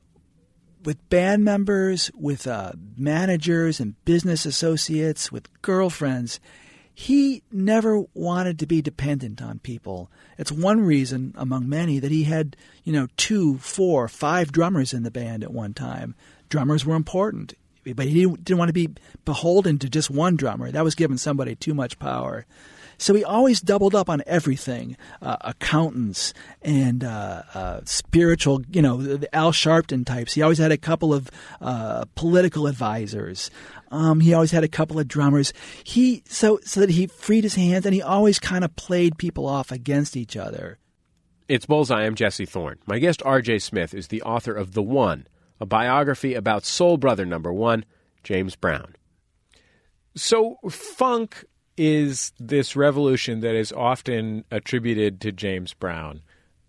with 0.88 1.10
band 1.10 1.44
members, 1.44 2.10
with 2.14 2.46
uh, 2.46 2.72
managers 2.96 3.78
and 3.78 4.02
business 4.06 4.46
associates, 4.46 5.30
with 5.30 5.46
girlfriends, 5.60 6.40
he 6.94 7.42
never 7.52 8.04
wanted 8.14 8.58
to 8.58 8.64
be 8.66 8.80
dependent 8.80 9.42
on 9.42 9.58
people. 9.58 10.10
It's 10.38 10.50
one 10.50 10.80
reason, 10.80 11.34
among 11.36 11.68
many, 11.68 11.98
that 11.98 12.10
he 12.10 12.24
had, 12.24 12.56
you 12.84 12.94
know, 12.94 13.06
two, 13.18 13.58
four, 13.58 14.08
five 14.08 14.50
drummers 14.50 14.94
in 14.94 15.02
the 15.02 15.10
band 15.10 15.44
at 15.44 15.52
one 15.52 15.74
time. 15.74 16.14
Drummers 16.48 16.86
were 16.86 16.96
important, 16.96 17.52
but 17.84 18.06
he 18.06 18.24
didn't 18.24 18.56
want 18.56 18.70
to 18.70 18.72
be 18.72 18.88
beholden 19.26 19.78
to 19.80 19.90
just 19.90 20.08
one 20.08 20.36
drummer. 20.36 20.70
That 20.70 20.84
was 20.84 20.94
giving 20.94 21.18
somebody 21.18 21.54
too 21.54 21.74
much 21.74 21.98
power. 21.98 22.46
So 22.98 23.14
he 23.14 23.24
always 23.24 23.60
doubled 23.60 23.94
up 23.94 24.10
on 24.10 24.22
everything 24.26 24.96
uh, 25.22 25.36
accountants 25.40 26.34
and 26.62 27.04
uh, 27.04 27.42
uh, 27.54 27.80
spiritual, 27.84 28.62
you 28.70 28.82
know, 28.82 29.00
the 29.00 29.34
Al 29.34 29.52
Sharpton 29.52 30.04
types. 30.04 30.34
He 30.34 30.42
always 30.42 30.58
had 30.58 30.72
a 30.72 30.76
couple 30.76 31.14
of 31.14 31.30
uh, 31.60 32.04
political 32.16 32.66
advisors. 32.66 33.50
Um, 33.90 34.20
he 34.20 34.34
always 34.34 34.50
had 34.50 34.64
a 34.64 34.68
couple 34.68 34.98
of 34.98 35.06
drummers. 35.06 35.52
He 35.84 36.22
so 36.26 36.58
so 36.64 36.80
that 36.80 36.90
he 36.90 37.06
freed 37.06 37.44
his 37.44 37.54
hands, 37.54 37.86
and 37.86 37.94
he 37.94 38.02
always 38.02 38.38
kind 38.38 38.64
of 38.64 38.74
played 38.76 39.16
people 39.16 39.46
off 39.46 39.70
against 39.70 40.16
each 40.16 40.36
other. 40.36 40.78
It's 41.48 41.64
Bullseye. 41.64 42.04
I'm 42.04 42.14
Jesse 42.14 42.44
Thorne. 42.44 42.78
My 42.86 42.98
guest, 42.98 43.22
R.J. 43.24 43.60
Smith, 43.60 43.94
is 43.94 44.08
the 44.08 44.20
author 44.20 44.52
of 44.52 44.72
The 44.72 44.82
One, 44.82 45.26
a 45.58 45.64
biography 45.64 46.34
about 46.34 46.66
Soul 46.66 46.98
Brother 46.98 47.24
Number 47.24 47.50
One, 47.50 47.86
James 48.22 48.54
Brown. 48.54 48.94
So, 50.14 50.58
funk 50.68 51.44
is 51.78 52.32
this 52.38 52.76
revolution 52.76 53.40
that 53.40 53.54
is 53.54 53.72
often 53.72 54.44
attributed 54.50 55.20
to 55.22 55.32
James 55.32 55.72
Brown. 55.74 56.20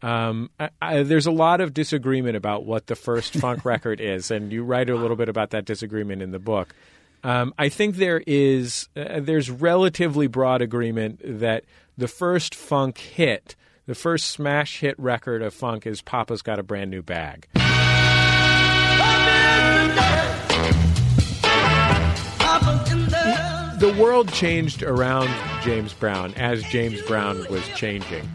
Um, 0.02 0.50
I, 0.60 0.70
I, 0.82 1.04
there's 1.04 1.26
a 1.26 1.32
lot 1.32 1.60
of 1.60 1.74
disagreement 1.74 2.38
about 2.38 2.66
what 2.66 2.88
the 2.88 2.96
first 2.96 3.34
funk 3.40 3.66
record 3.66 4.00
is, 4.00 4.32
and 4.32 4.52
you 4.52 4.64
write 4.64 4.90
a 4.90 4.96
little 4.96 5.18
bit 5.18 5.30
about 5.30 5.50
that 5.50 5.66
disagreement 5.66 6.22
in 6.22 6.32
the 6.32 6.40
book. 6.40 6.74
Um, 7.24 7.54
I 7.58 7.68
think 7.68 7.98
there 7.98 8.24
is 8.26 8.88
uh, 8.96 9.20
there's 9.20 9.50
relatively 9.50 10.28
broad 10.28 10.62
agreement 10.62 11.20
that 11.24 11.66
the 11.98 12.08
first 12.08 12.56
funk 12.56 12.98
hit, 12.98 13.58
the 13.88 13.96
first 13.96 14.28
smash 14.28 14.80
hit 14.80 14.98
record 14.98 15.42
of 15.42 15.54
funk, 15.54 15.86
is 15.86 16.02
"Papa's 16.02 16.42
Got 16.42 16.60
a 16.60 16.64
Brand 16.64 16.92
New 16.92 17.02
Bag." 17.02 17.48
The 23.80 23.94
world 23.94 24.32
changed 24.34 24.84
around 24.84 25.30
James 25.64 25.94
Brown 25.94 26.34
as 26.34 26.62
James 26.64 27.02
Brown 27.04 27.46
was 27.50 27.66
changing. 27.70 28.30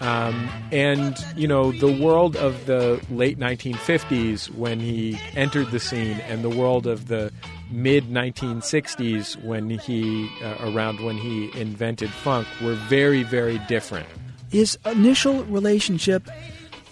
Um, 0.00 0.48
and, 0.72 1.16
you 1.36 1.46
know, 1.46 1.72
the 1.72 1.92
world 1.92 2.36
of 2.36 2.64
the 2.64 2.98
late 3.10 3.38
1950s 3.38 4.54
when 4.54 4.80
he 4.80 5.18
entered 5.36 5.70
the 5.72 5.80
scene 5.80 6.18
and 6.20 6.42
the 6.42 6.48
world 6.48 6.86
of 6.86 7.08
the 7.08 7.30
mid 7.70 8.04
1960s 8.04 9.42
when 9.44 9.68
he, 9.68 10.30
uh, 10.42 10.70
around 10.72 11.00
when 11.00 11.18
he 11.18 11.50
invented 11.60 12.08
funk, 12.08 12.48
were 12.62 12.74
very, 12.74 13.24
very 13.24 13.58
different. 13.68 14.08
His 14.50 14.78
initial 14.86 15.44
relationship 15.44 16.30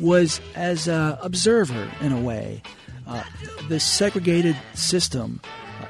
was 0.00 0.40
as 0.54 0.86
an 0.86 1.16
observer 1.22 1.90
in 2.02 2.12
a 2.12 2.20
way. 2.20 2.62
Uh, 3.06 3.22
the 3.68 3.80
segregated 3.80 4.56
system 4.74 5.40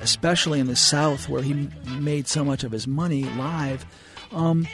especially 0.01 0.61
in 0.61 0.67
the 0.67 0.77
South 0.77 1.29
where 1.29 1.43
he 1.43 1.69
made 1.99 2.29
so 2.29 2.45
much 2.45 2.65
of 2.65 2.73
his 2.73 2.87
money 2.87 3.25
live, 3.25 3.85
um, 4.33 4.67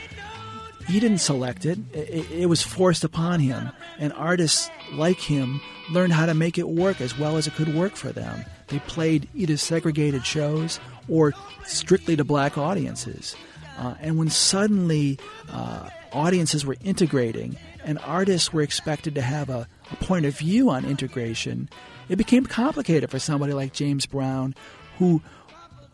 he 0.89 1.01
didn't 1.01 1.19
select 1.19 1.65
it. 1.65 1.79
it. 1.93 2.31
It 2.31 2.47
was 2.47 2.63
forced 2.63 3.05
upon 3.05 3.41
him. 3.41 3.71
And 3.99 4.13
artists 4.15 4.71
like 4.93 5.19
him 5.19 5.61
learned 5.91 6.13
how 6.13 6.27
to 6.27 6.35
make 6.35 6.59
it 6.59 6.69
work 6.69 7.01
as 7.01 7.19
well 7.19 7.37
as 7.37 7.47
it 7.47 7.55
could 7.55 7.75
work 7.75 7.97
for 7.97 8.11
them. 8.13 8.45
They 8.69 8.81
played 8.81 9.29
either 9.35 9.57
segregated 9.57 10.27
shows 10.27 10.81
or 11.09 11.33
strictly 11.65 12.17
to 12.17 12.25
black 12.25 12.59
audiences. 12.59 13.37
Uh, 13.79 13.95
and 14.01 14.19
when 14.19 14.29
suddenly 14.29 15.19
uh, 15.51 15.89
audiences 16.13 16.67
were 16.67 16.77
integrating 16.83 17.57
and 17.85 17.99
artists 18.01 18.53
were 18.53 18.63
expected 18.63 19.15
to 19.15 19.23
have 19.23 19.51
a, 19.51 19.67
a 19.91 19.97
point 19.97 20.27
of 20.27 20.37
view 20.37 20.71
on 20.71 20.85
integration, 20.85 21.69
it 22.09 22.17
became 22.17 22.47
complicated 22.47 23.11
for 23.11 23.19
somebody 23.19 23.53
like 23.53 23.73
James 23.73 24.07
Brown 24.07 24.55
who 25.03 25.21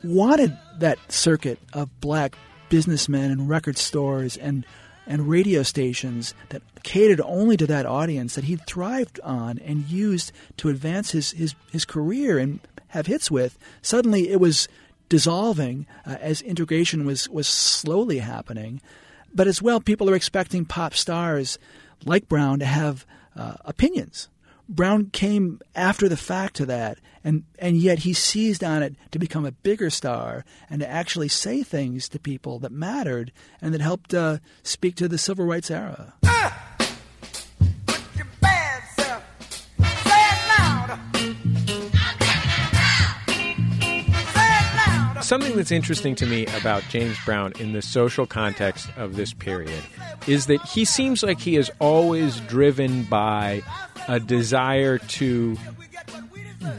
wanted 0.05 0.55
that 0.81 0.99
circuit 1.11 1.59
of 1.73 1.88
black 1.99 2.37
businessmen 2.68 3.31
and 3.31 3.49
record 3.49 3.79
stores 3.79 4.37
and 4.37 4.66
and 5.07 5.27
radio 5.27 5.62
stations 5.62 6.35
that 6.51 6.61
catered 6.83 7.23
only 7.23 7.57
to 7.57 7.66
that 7.66 7.87
audience 7.87 8.35
that 8.35 8.44
he 8.44 8.57
thrived 8.57 9.18
on 9.21 9.59
and 9.61 9.88
used 9.88 10.31
to 10.59 10.68
advance 10.68 11.12
his 11.12 11.31
his, 11.31 11.55
his 11.73 11.87
career 11.87 12.38
and 12.38 12.61
have 12.88 13.07
hits 13.07 13.31
with. 13.31 13.59
Suddenly, 13.81 14.29
it 14.29 14.40
was 14.40 14.68
dissolving 15.09 15.87
uh, 16.05 16.16
as 16.21 16.42
integration 16.42 17.07
was 17.07 17.31
was 17.31 17.49
slowly 17.49 18.18
happening. 18.18 18.83
But 19.35 19.47
as 19.47 19.62
well, 19.62 19.81
people 19.81 20.11
are 20.11 20.14
expecting 20.14 20.66
pop 20.66 20.92
stars 20.92 21.59
like 22.05 22.29
Brown 22.29 22.59
to 22.59 22.66
have 22.66 23.07
uh, 23.35 23.55
opinions 23.64 24.29
Brown 24.68 25.07
came 25.07 25.61
after 25.75 26.09
the 26.09 26.16
fact 26.16 26.57
to 26.57 26.66
that, 26.66 26.99
and, 27.29 27.45
and 27.59 27.77
yet 27.77 27.99
he 28.01 28.14
seized 28.14 28.64
on 28.64 28.83
it 28.83 28.95
to 29.11 29.19
become 29.19 29.45
a 29.45 29.53
bigger 29.53 29.91
star 29.91 30.47
and 30.71 30.81
to 30.81 30.88
actually 30.88 31.29
say 31.29 31.62
things 31.62 32.09
to 32.09 32.19
people 32.19 32.59
that 32.61 32.73
mattered 32.73 33.33
and 33.61 33.75
that 33.75 33.83
helped 33.83 34.14
uh, 34.14 34.38
speak 34.62 34.95
to 34.97 35.09
the 35.09 35.19
civil 35.19 35.45
rights 35.45 35.71
era. 35.71 36.14
Something 45.21 45.57
that's 45.57 45.71
interesting 45.71 46.14
to 46.14 46.25
me 46.25 46.47
about 46.59 46.83
James 46.88 47.19
Brown 47.27 47.53
in 47.59 47.75
the 47.75 47.83
social 47.83 48.25
context 48.25 48.88
of 48.97 49.17
this 49.17 49.35
period 49.35 49.83
is 50.27 50.47
that 50.47 50.62
he 50.62 50.87
seems 50.87 51.23
like 51.23 51.38
he 51.38 51.57
is 51.57 51.71
always 51.79 52.41
driven 52.41 53.03
by 53.03 53.61
a 54.09 54.19
desire 54.19 54.97
to 54.97 55.59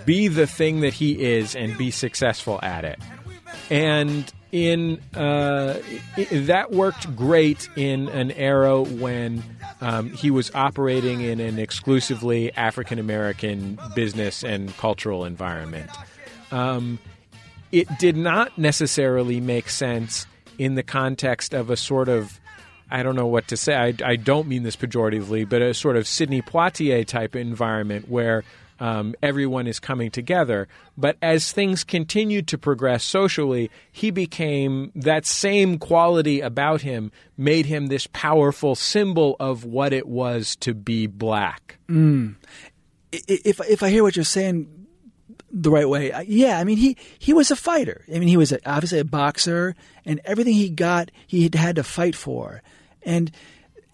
be 0.06 0.28
the 0.28 0.48
thing 0.48 0.82
that 0.82 0.94
he 0.94 1.22
is 1.22 1.56
and 1.56 1.78
be 1.78 1.92
successful 1.92 2.60
at 2.62 2.86
it. 2.86 3.00
And 3.70 4.32
in 4.52 5.00
uh, 5.14 5.78
that 6.32 6.72
worked 6.72 7.16
great 7.16 7.70
in 7.76 8.10
an 8.10 8.32
era 8.32 8.82
when 8.82 9.44
um, 9.82 10.10
he 10.12 10.32
was 10.32 10.52
operating 10.56 11.22
in 11.22 11.40
an 11.40 11.60
exclusively 11.60 12.52
African 12.56 12.98
American 12.98 13.80
business 13.96 14.44
and 14.44 14.76
cultural 14.78 15.26
environment. 15.26 15.92
Um, 16.52 17.00
it 17.72 17.88
did 18.00 18.18
not 18.18 18.58
necessarily 18.58 19.40
make 19.40 19.70
sense 19.70 20.26
in 20.58 20.74
the 20.74 20.84
context 20.84 21.54
of 21.54 21.70
a 21.70 21.78
sort 21.78 22.10
of 22.10 22.40
I 22.92 23.04
don't 23.04 23.16
know 23.16 23.28
what 23.28 23.50
to 23.50 23.58
say. 23.58 23.76
I, 23.76 23.94
I 24.04 24.16
don't 24.16 24.48
mean 24.48 24.64
this 24.64 24.76
pejoratively, 24.76 25.48
but 25.48 25.62
a 25.62 25.76
sort 25.76 25.96
of 25.96 26.08
Sidney 26.08 26.42
Poitier 26.42 27.06
type 27.06 27.36
environment 27.36 28.10
where 28.10 28.44
um, 28.80 29.16
everyone 29.22 29.68
is 29.68 29.80
coming 29.80 30.12
together. 30.12 30.68
But 30.98 31.18
as 31.22 31.52
things 31.52 31.84
continued 31.84 32.48
to 32.50 32.58
progress 32.58 33.04
socially, 33.04 33.70
he 33.92 34.12
became 34.12 34.92
that 34.96 35.26
same 35.26 35.78
quality 35.78 36.42
about 36.42 36.82
him 36.82 37.12
made 37.38 37.66
him 37.66 37.88
this 37.88 38.08
powerful 38.08 38.76
symbol 38.76 39.36
of 39.40 39.66
what 39.66 39.94
it 39.94 40.08
was 40.08 40.56
to 40.58 40.74
be 40.74 41.08
black. 41.08 41.78
Mm. 41.90 42.36
If 43.12 43.60
if 43.68 43.82
I 43.84 43.90
hear 43.90 44.04
what 44.04 44.16
you're 44.16 44.26
saying 44.26 44.68
the 45.52 45.72
right 45.72 45.90
way, 45.90 46.12
yeah, 46.28 46.60
I 46.60 46.64
mean 46.64 46.78
he 46.78 46.96
he 47.18 47.34
was 47.34 47.50
a 47.52 47.56
fighter. 47.56 48.04
I 48.14 48.20
mean 48.20 48.28
he 48.30 48.38
was 48.38 48.54
obviously 48.66 49.00
a 49.00 49.06
boxer, 49.06 49.76
and 50.06 50.22
everything 50.26 50.54
he 50.54 50.70
got 50.70 51.12
he 51.26 51.44
had 51.44 51.56
had 51.56 51.76
to 51.78 51.84
fight 51.84 52.16
for, 52.16 52.62
and 53.04 53.32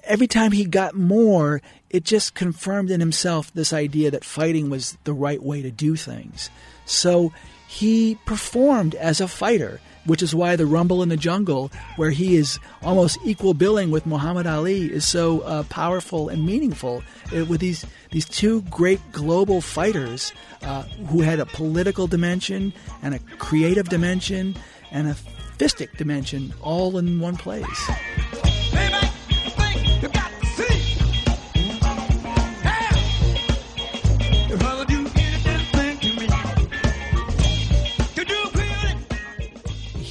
every 0.05 0.27
time 0.27 0.51
he 0.51 0.65
got 0.65 0.95
more, 0.95 1.61
it 1.89 2.03
just 2.03 2.35
confirmed 2.35 2.91
in 2.91 2.99
himself 2.99 3.53
this 3.53 3.73
idea 3.73 4.11
that 4.11 4.23
fighting 4.23 4.69
was 4.69 4.97
the 5.03 5.13
right 5.13 5.41
way 5.41 5.61
to 5.61 5.71
do 5.71 5.95
things. 5.95 6.49
So 6.85 7.33
he 7.67 8.15
performed 8.25 8.95
as 8.95 9.19
a 9.19 9.27
fighter, 9.27 9.81
which 10.05 10.21
is 10.21 10.35
why 10.35 10.55
the 10.55 10.65
Rumble 10.65 11.01
in 11.01 11.09
the 11.09 11.17
Jungle, 11.17 11.71
where 11.95 12.11
he 12.11 12.35
is 12.35 12.59
almost 12.83 13.17
equal 13.25 13.53
billing 13.53 13.91
with 13.91 14.05
Muhammad 14.05 14.45
Ali, 14.45 14.91
is 14.91 15.05
so 15.05 15.41
uh, 15.41 15.63
powerful 15.63 16.29
and 16.29 16.45
meaningful. 16.45 17.03
uh, 17.35 17.45
with 17.45 17.61
these 17.61 17.85
these 18.11 18.25
two 18.25 18.61
great 18.63 18.99
global 19.11 19.61
fighters 19.61 20.33
uh, 20.61 20.83
who 21.09 21.21
had 21.21 21.39
a 21.39 21.45
political 21.45 22.07
dimension 22.07 22.73
and 23.01 23.15
a 23.15 23.19
creative 23.39 23.89
dimension 23.89 24.55
and 24.91 25.07
a 25.07 25.15
fistic 25.57 25.97
dimension 25.97 26.53
all 26.61 26.97
in 26.97 27.19
one 27.19 27.37
place. 27.37 27.89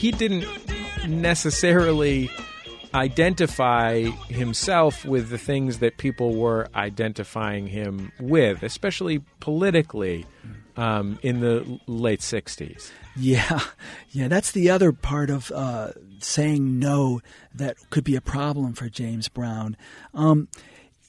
He 0.04 0.10
didn't 0.10 0.46
necessarily 1.08 2.28
identify 2.92 4.02
himself 4.28 5.02
with 5.06 5.30
the 5.30 5.38
things 5.38 5.78
that 5.78 5.96
people 5.96 6.34
were 6.36 6.68
identifying 6.74 7.66
him 7.66 8.12
with, 8.20 8.62
especially 8.62 9.20
politically 9.40 10.26
um, 10.76 11.18
in 11.22 11.40
the 11.40 11.80
late 11.86 12.20
60s. 12.20 12.90
Yeah, 13.16 13.60
yeah, 14.10 14.28
that's 14.28 14.52
the 14.52 14.68
other 14.68 14.92
part 14.92 15.30
of 15.30 15.50
uh, 15.52 15.92
saying 16.18 16.78
no 16.78 17.22
that 17.54 17.78
could 17.88 18.04
be 18.04 18.14
a 18.14 18.20
problem 18.20 18.74
for 18.74 18.90
James 18.90 19.30
Brown. 19.30 19.74
Um, 20.12 20.48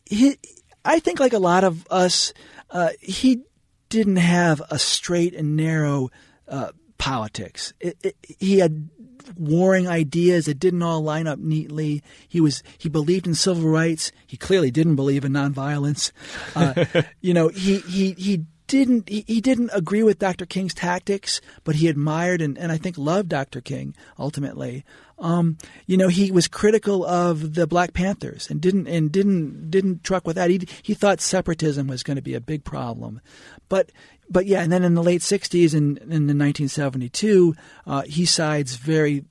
he, 0.05 0.37
I 0.85 0.99
think, 0.99 1.19
like 1.19 1.33
a 1.33 1.39
lot 1.39 1.65
of 1.65 1.85
us, 1.89 2.31
uh, 2.69 2.91
he 3.01 3.41
didn't 3.89 4.15
have 4.15 4.61
a 4.71 4.79
straight 4.79 5.35
and 5.35 5.57
narrow 5.57 6.11
uh, 6.47 6.71
politics. 6.97 7.73
It, 7.79 7.97
it, 8.03 8.15
he 8.39 8.59
had 8.59 8.89
warring 9.37 9.87
ideas 9.87 10.45
that 10.45 10.59
didn't 10.59 10.83
all 10.83 11.01
line 11.01 11.27
up 11.27 11.39
neatly. 11.39 12.03
He 12.27 12.39
was 12.39 12.63
he 12.77 12.89
believed 12.89 13.27
in 13.27 13.35
civil 13.35 13.69
rights. 13.69 14.11
He 14.25 14.37
clearly 14.37 14.71
didn't 14.71 14.95
believe 14.95 15.25
in 15.25 15.33
nonviolence. 15.33 16.11
Uh, 16.55 17.03
you 17.21 17.33
know, 17.33 17.49
he 17.49 17.79
he 17.79 18.13
he 18.13 18.45
didn't 18.67 19.09
he, 19.09 19.23
he 19.27 19.41
didn't 19.41 19.69
agree 19.73 20.03
with 20.03 20.19
Dr. 20.19 20.45
King's 20.45 20.73
tactics, 20.73 21.41
but 21.63 21.75
he 21.75 21.87
admired 21.87 22.41
and, 22.41 22.57
and 22.57 22.71
I 22.71 22.77
think 22.77 22.97
loved 22.97 23.29
Dr. 23.29 23.61
King 23.61 23.95
ultimately. 24.17 24.83
Um, 25.17 25.57
you 25.85 25.97
know, 25.97 26.07
he 26.07 26.31
was 26.31 26.47
critical 26.47 27.05
of 27.05 27.53
the 27.53 27.67
Black 27.67 27.93
Panthers 27.93 28.49
and 28.49 28.59
didn't 28.59 28.87
and 28.87 29.11
didn't 29.11 29.69
didn't 29.69 30.03
truck 30.03 30.25
with 30.27 30.35
that. 30.35 30.49
He 30.49 30.67
he 30.81 30.93
thought 30.93 31.21
separatism 31.21 31.87
was 31.87 32.03
going 32.03 32.17
to 32.17 32.23
be 32.23 32.33
a 32.33 32.41
big 32.41 32.63
problem, 32.63 33.21
but 33.69 33.91
but 34.29 34.45
yeah, 34.45 34.61
and 34.61 34.71
then 34.71 34.83
in 34.83 34.95
the 34.95 35.03
late 35.03 35.21
'60s 35.21 35.73
and 35.73 35.97
in, 35.99 36.11
in 36.11 36.37
1972, 36.37 37.55
uh, 37.85 38.01
he 38.03 38.25
sides 38.25 38.75
very 38.75 39.23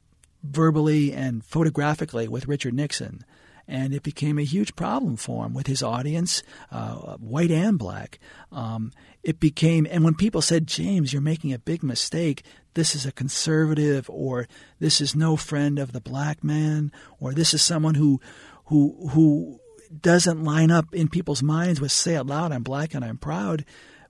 verbally 0.42 1.12
and 1.12 1.44
photographically 1.44 2.29
with 2.29 2.47
Richard 2.49 2.75
Nixon 2.75 3.25
and 3.66 3.94
it 3.94 4.03
became 4.03 4.38
a 4.38 4.44
huge 4.44 4.77
problem 4.77 5.16
for 5.16 5.47
him 5.47 5.55
with 5.55 5.66
his 5.66 5.83
audience, 5.83 6.42
uh, 6.70 7.16
white 7.16 7.51
and 7.51 7.79
black. 7.79 8.18
Um, 8.53 8.92
it 9.25 9.41
became, 9.41 9.87
and 9.91 10.05
when 10.05 10.15
people 10.15 10.43
said, 10.43 10.67
James, 10.67 11.13
you're 11.13 11.23
making 11.23 11.53
a 11.53 11.59
big 11.59 11.83
mistake, 11.83 12.45
this 12.75 12.95
is 12.95 13.07
a 13.07 13.13
conservative, 13.13 14.09
or 14.11 14.47
this 14.81 15.01
is 15.01 15.17
no 15.17 15.37
friend 15.37 15.79
of 15.79 15.93
the 15.93 16.01
black 16.01 16.45
man, 16.45 16.93
or 17.19 17.33
this 17.33 17.55
is 17.55 17.63
someone 17.63 17.95
who, 17.95 18.21
who, 18.67 19.09
who 19.13 19.61
doesn't 20.01 20.45
line 20.45 20.71
up 20.71 20.95
in 20.95 21.09
people's 21.09 21.43
minds 21.43 21.81
with 21.81 21.91
say 21.91 22.15
it 22.15 22.25
loud, 22.25 22.53
I'm 22.53 22.63
black 22.63 22.95
and 22.95 23.05
I'm 23.05 23.17
proud. 23.17 23.65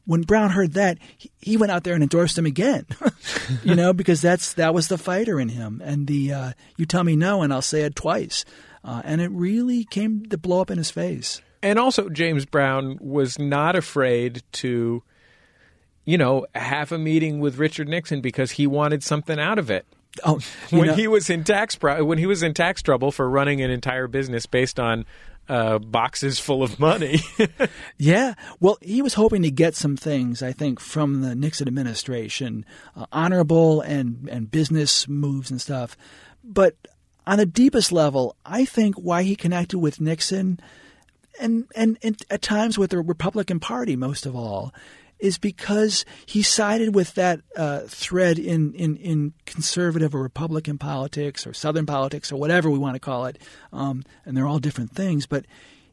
When 0.06 0.22
Brown 0.22 0.50
heard 0.50 0.72
that, 0.72 0.98
he, 1.16 1.30
he 1.40 1.56
went 1.56 1.72
out 1.72 1.84
there 1.84 1.94
and 1.94 2.02
endorsed 2.02 2.36
him 2.36 2.44
again, 2.44 2.84
you 3.62 3.74
know, 3.74 3.92
because 3.92 4.20
that's 4.20 4.52
that 4.54 4.74
was 4.74 4.88
the 4.88 4.98
fighter 4.98 5.40
in 5.40 5.48
him. 5.48 5.80
And 5.82 6.06
the 6.06 6.32
uh, 6.32 6.52
you 6.76 6.84
tell 6.84 7.04
me 7.04 7.16
no, 7.16 7.40
and 7.40 7.54
I'll 7.54 7.62
say 7.62 7.82
it 7.82 7.94
twice. 7.96 8.44
Uh, 8.82 9.00
and 9.04 9.22
it 9.22 9.30
really 9.30 9.84
came 9.84 10.26
to 10.26 10.36
blow 10.36 10.60
up 10.60 10.70
in 10.70 10.76
his 10.76 10.90
face. 10.90 11.40
And 11.64 11.78
also, 11.78 12.10
James 12.10 12.44
Brown 12.44 12.98
was 13.00 13.38
not 13.38 13.74
afraid 13.74 14.42
to, 14.52 15.02
you 16.04 16.18
know, 16.18 16.46
have 16.54 16.92
a 16.92 16.98
meeting 16.98 17.40
with 17.40 17.56
Richard 17.56 17.88
Nixon 17.88 18.20
because 18.20 18.50
he 18.50 18.66
wanted 18.66 19.02
something 19.02 19.40
out 19.40 19.58
of 19.58 19.70
it. 19.70 19.86
Oh, 20.24 20.40
when 20.68 20.88
know, 20.88 20.94
he 20.94 21.08
was 21.08 21.30
in 21.30 21.42
tax 21.42 21.74
pro- 21.74 22.04
when 22.04 22.18
he 22.18 22.26
was 22.26 22.42
in 22.42 22.52
tax 22.52 22.82
trouble 22.82 23.10
for 23.10 23.28
running 23.30 23.62
an 23.62 23.70
entire 23.70 24.06
business 24.06 24.44
based 24.44 24.78
on 24.78 25.06
uh, 25.48 25.78
boxes 25.78 26.38
full 26.38 26.62
of 26.62 26.78
money. 26.78 27.20
yeah, 27.96 28.34
well, 28.60 28.76
he 28.82 29.00
was 29.00 29.14
hoping 29.14 29.40
to 29.40 29.50
get 29.50 29.74
some 29.74 29.96
things, 29.96 30.42
I 30.42 30.52
think, 30.52 30.80
from 30.80 31.22
the 31.22 31.34
Nixon 31.34 31.66
administration, 31.66 32.66
uh, 32.94 33.06
honorable 33.10 33.80
and 33.80 34.28
and 34.30 34.50
business 34.50 35.08
moves 35.08 35.50
and 35.50 35.62
stuff. 35.62 35.96
But 36.44 36.76
on 37.26 37.38
the 37.38 37.46
deepest 37.46 37.90
level, 37.90 38.36
I 38.44 38.66
think 38.66 38.96
why 38.96 39.22
he 39.22 39.34
connected 39.34 39.78
with 39.78 39.98
Nixon 39.98 40.60
and, 41.40 41.64
and, 41.74 41.98
and 42.02 42.22
at 42.30 42.42
times 42.42 42.78
with 42.78 42.90
the 42.90 43.00
Republican 43.00 43.60
Party 43.60 43.96
most 43.96 44.26
of 44.26 44.36
all 44.36 44.72
is 45.18 45.38
because 45.38 46.04
he 46.26 46.42
sided 46.42 46.94
with 46.94 47.14
that 47.14 47.40
uh, 47.56 47.80
thread 47.86 48.38
in, 48.38 48.74
in, 48.74 48.96
in 48.96 49.32
conservative 49.46 50.14
or 50.14 50.20
Republican 50.20 50.76
politics 50.76 51.46
or 51.46 51.54
Southern 51.54 51.86
politics 51.86 52.32
or 52.32 52.36
whatever 52.36 52.68
we 52.68 52.78
want 52.78 52.94
to 52.94 53.00
call 53.00 53.24
it. 53.26 53.38
Um, 53.72 54.02
and 54.24 54.36
they're 54.36 54.46
all 54.46 54.58
different 54.58 54.90
things. 54.90 55.26
But 55.26 55.46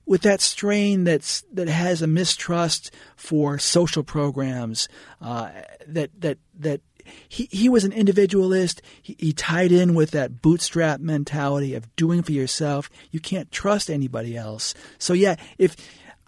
with 0.05 0.23
that 0.23 0.41
strain 0.41 1.03
that's 1.03 1.43
that 1.53 1.67
has 1.67 2.01
a 2.01 2.07
mistrust 2.07 2.91
for 3.15 3.57
social 3.57 4.03
programs, 4.03 4.89
uh, 5.21 5.51
that 5.87 6.09
that 6.19 6.37
that 6.59 6.81
he, 7.27 7.47
he 7.51 7.69
was 7.69 7.83
an 7.83 7.93
individualist. 7.93 8.81
He, 9.01 9.15
he, 9.19 9.33
tied 9.33 9.71
in 9.71 9.93
with 9.93 10.11
that 10.11 10.41
bootstrap 10.41 10.99
mentality 10.99 11.73
of 11.73 11.95
doing 11.95 12.21
for 12.21 12.31
yourself. 12.31 12.89
You 13.11 13.19
can't 13.19 13.51
trust 13.51 13.89
anybody 13.89 14.37
else. 14.37 14.73
So 14.97 15.13
yeah, 15.13 15.35
if 15.57 15.75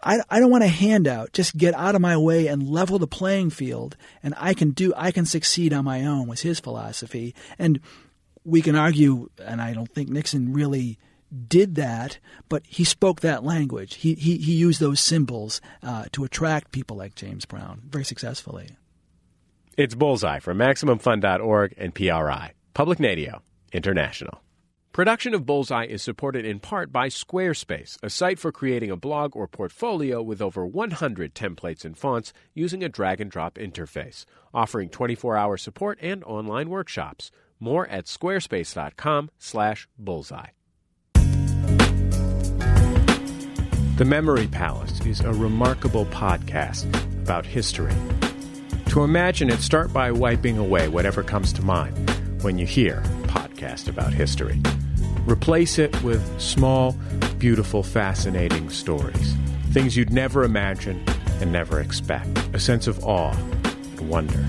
I, 0.03 0.21
I 0.29 0.39
don't 0.39 0.51
want 0.51 0.63
a 0.63 0.67
handout, 0.67 1.33
just 1.33 1.55
get 1.55 1.73
out 1.73 1.95
of 1.95 2.01
my 2.01 2.17
way 2.17 2.47
and 2.47 2.67
level 2.67 2.99
the 2.99 3.07
playing 3.07 3.49
field, 3.51 3.95
and 4.21 4.33
I 4.37 4.53
can 4.53 4.71
do 4.71 4.93
I 4.95 5.11
can 5.11 5.25
succeed 5.25 5.73
on 5.73 5.85
my 5.85 6.05
own 6.05 6.27
was 6.27 6.41
his 6.41 6.59
philosophy. 6.59 7.33
And 7.57 7.79
we 8.43 8.61
can 8.61 8.75
argue, 8.75 9.29
and 9.43 9.61
I 9.61 9.73
don't 9.73 9.91
think 9.91 10.09
Nixon 10.09 10.53
really 10.53 10.99
did 11.47 11.75
that, 11.75 12.19
but 12.49 12.63
he 12.67 12.83
spoke 12.83 13.21
that 13.21 13.43
language. 13.43 13.95
He 13.95 14.13
he, 14.15 14.37
he 14.37 14.53
used 14.53 14.79
those 14.79 14.99
symbols 14.99 15.61
uh, 15.81 16.05
to 16.11 16.23
attract 16.23 16.71
people 16.71 16.97
like 16.97 17.15
James 17.15 17.45
Brown 17.45 17.81
very 17.87 18.05
successfully. 18.05 18.69
It's 19.75 19.95
Bullseye 19.95 20.37
from 20.37 20.59
MaximumFun.org 20.59 21.73
and 21.79 21.95
PRI, 21.95 22.53
Public 22.75 22.99
Radio 22.99 23.41
International. 23.71 24.39
Production 24.91 25.33
of 25.33 25.47
Bullseye 25.47 25.85
is 25.85 26.03
supported 26.03 26.45
in 26.45 26.59
part 26.59 26.91
by 26.91 27.07
Squarespace, 27.07 27.97
a 28.03 28.09
site 28.11 28.37
for 28.37 28.51
creating 28.51 28.91
a 28.91 28.95
blog 28.95 29.35
or 29.35 29.47
portfolio 29.47 30.21
with 30.21 30.43
over 30.43 30.63
100 30.63 31.33
templates 31.33 31.83
and 31.83 31.97
fonts 31.97 32.33
using 32.53 32.83
a 32.83 32.89
drag 32.89 33.19
and 33.19 33.31
drop 33.31 33.55
interface, 33.55 34.25
offering 34.53 34.89
24-hour 34.89 35.57
support 35.57 35.97
and 36.03 36.23
online 36.25 36.69
workshops. 36.69 37.31
More 37.59 37.87
at 37.87 38.05
squarespace.com/bullseye. 38.05 40.47
The 43.97 44.05
Memory 44.05 44.47
Palace 44.47 45.03
is 45.03 45.21
a 45.21 45.33
remarkable 45.33 46.05
podcast 46.05 46.85
about 47.23 47.47
history. 47.47 47.95
To 48.93 49.03
imagine 49.03 49.49
it, 49.49 49.59
start 49.61 49.91
by 49.91 50.11
wiping 50.11 50.59
away 50.59 50.87
whatever 50.87 51.23
comes 51.23 51.51
to 51.53 51.63
mind 51.63 52.11
when 52.43 52.59
you 52.59 52.67
hear 52.67 53.01
podcast 53.23 53.87
about 53.87 54.13
history. 54.13 54.61
Replace 55.25 55.79
it 55.79 56.03
with 56.03 56.21
small, 56.39 56.95
beautiful, 57.39 57.81
fascinating 57.81 58.69
stories. 58.69 59.33
Things 59.71 59.97
you'd 59.97 60.13
never 60.13 60.43
imagine 60.43 61.03
and 61.41 61.51
never 61.51 61.79
expect. 61.79 62.37
A 62.53 62.59
sense 62.59 62.85
of 62.85 63.03
awe 63.03 63.31
and 63.33 64.09
wonder. 64.09 64.45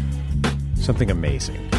Something 0.75 1.11
amazing. 1.11 1.71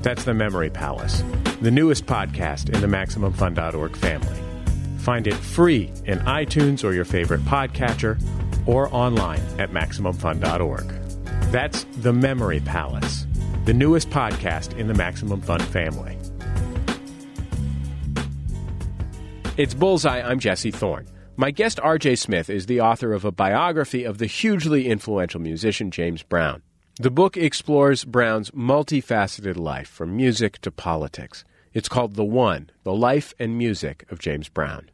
That's 0.00 0.24
the 0.24 0.32
Memory 0.32 0.70
Palace. 0.70 1.22
the 1.60 1.70
newest 1.70 2.06
podcast 2.06 2.74
in 2.74 2.80
the 2.80 2.86
MaximumFun.org 2.86 3.94
family. 3.96 4.40
Find 5.00 5.26
it 5.26 5.34
free 5.34 5.92
in 6.06 6.20
iTunes 6.20 6.84
or 6.84 6.94
your 6.94 7.04
favorite 7.04 7.42
podcatcher 7.42 8.18
or 8.66 8.88
online 8.94 9.42
at 9.58 9.72
MaximumFun.org. 9.72 10.99
That's 11.50 11.82
The 11.96 12.12
Memory 12.12 12.60
Palace, 12.60 13.26
the 13.64 13.74
newest 13.74 14.08
podcast 14.10 14.78
in 14.78 14.86
the 14.86 14.94
Maximum 14.94 15.40
Fun 15.40 15.58
family. 15.58 16.16
It's 19.56 19.74
Bullseye. 19.74 20.20
I'm 20.20 20.38
Jesse 20.38 20.70
Thorne. 20.70 21.08
My 21.36 21.50
guest, 21.50 21.78
RJ 21.78 22.18
Smith, 22.18 22.50
is 22.50 22.66
the 22.66 22.80
author 22.80 23.12
of 23.12 23.24
a 23.24 23.32
biography 23.32 24.04
of 24.04 24.18
the 24.18 24.26
hugely 24.26 24.86
influential 24.86 25.40
musician 25.40 25.90
James 25.90 26.22
Brown. 26.22 26.62
The 27.00 27.10
book 27.10 27.36
explores 27.36 28.04
Brown's 28.04 28.52
multifaceted 28.52 29.56
life, 29.56 29.88
from 29.88 30.16
music 30.16 30.60
to 30.60 30.70
politics. 30.70 31.44
It's 31.74 31.88
called 31.88 32.14
The 32.14 32.24
One 32.24 32.70
The 32.84 32.94
Life 32.94 33.34
and 33.40 33.58
Music 33.58 34.06
of 34.08 34.20
James 34.20 34.48
Brown. 34.48 34.88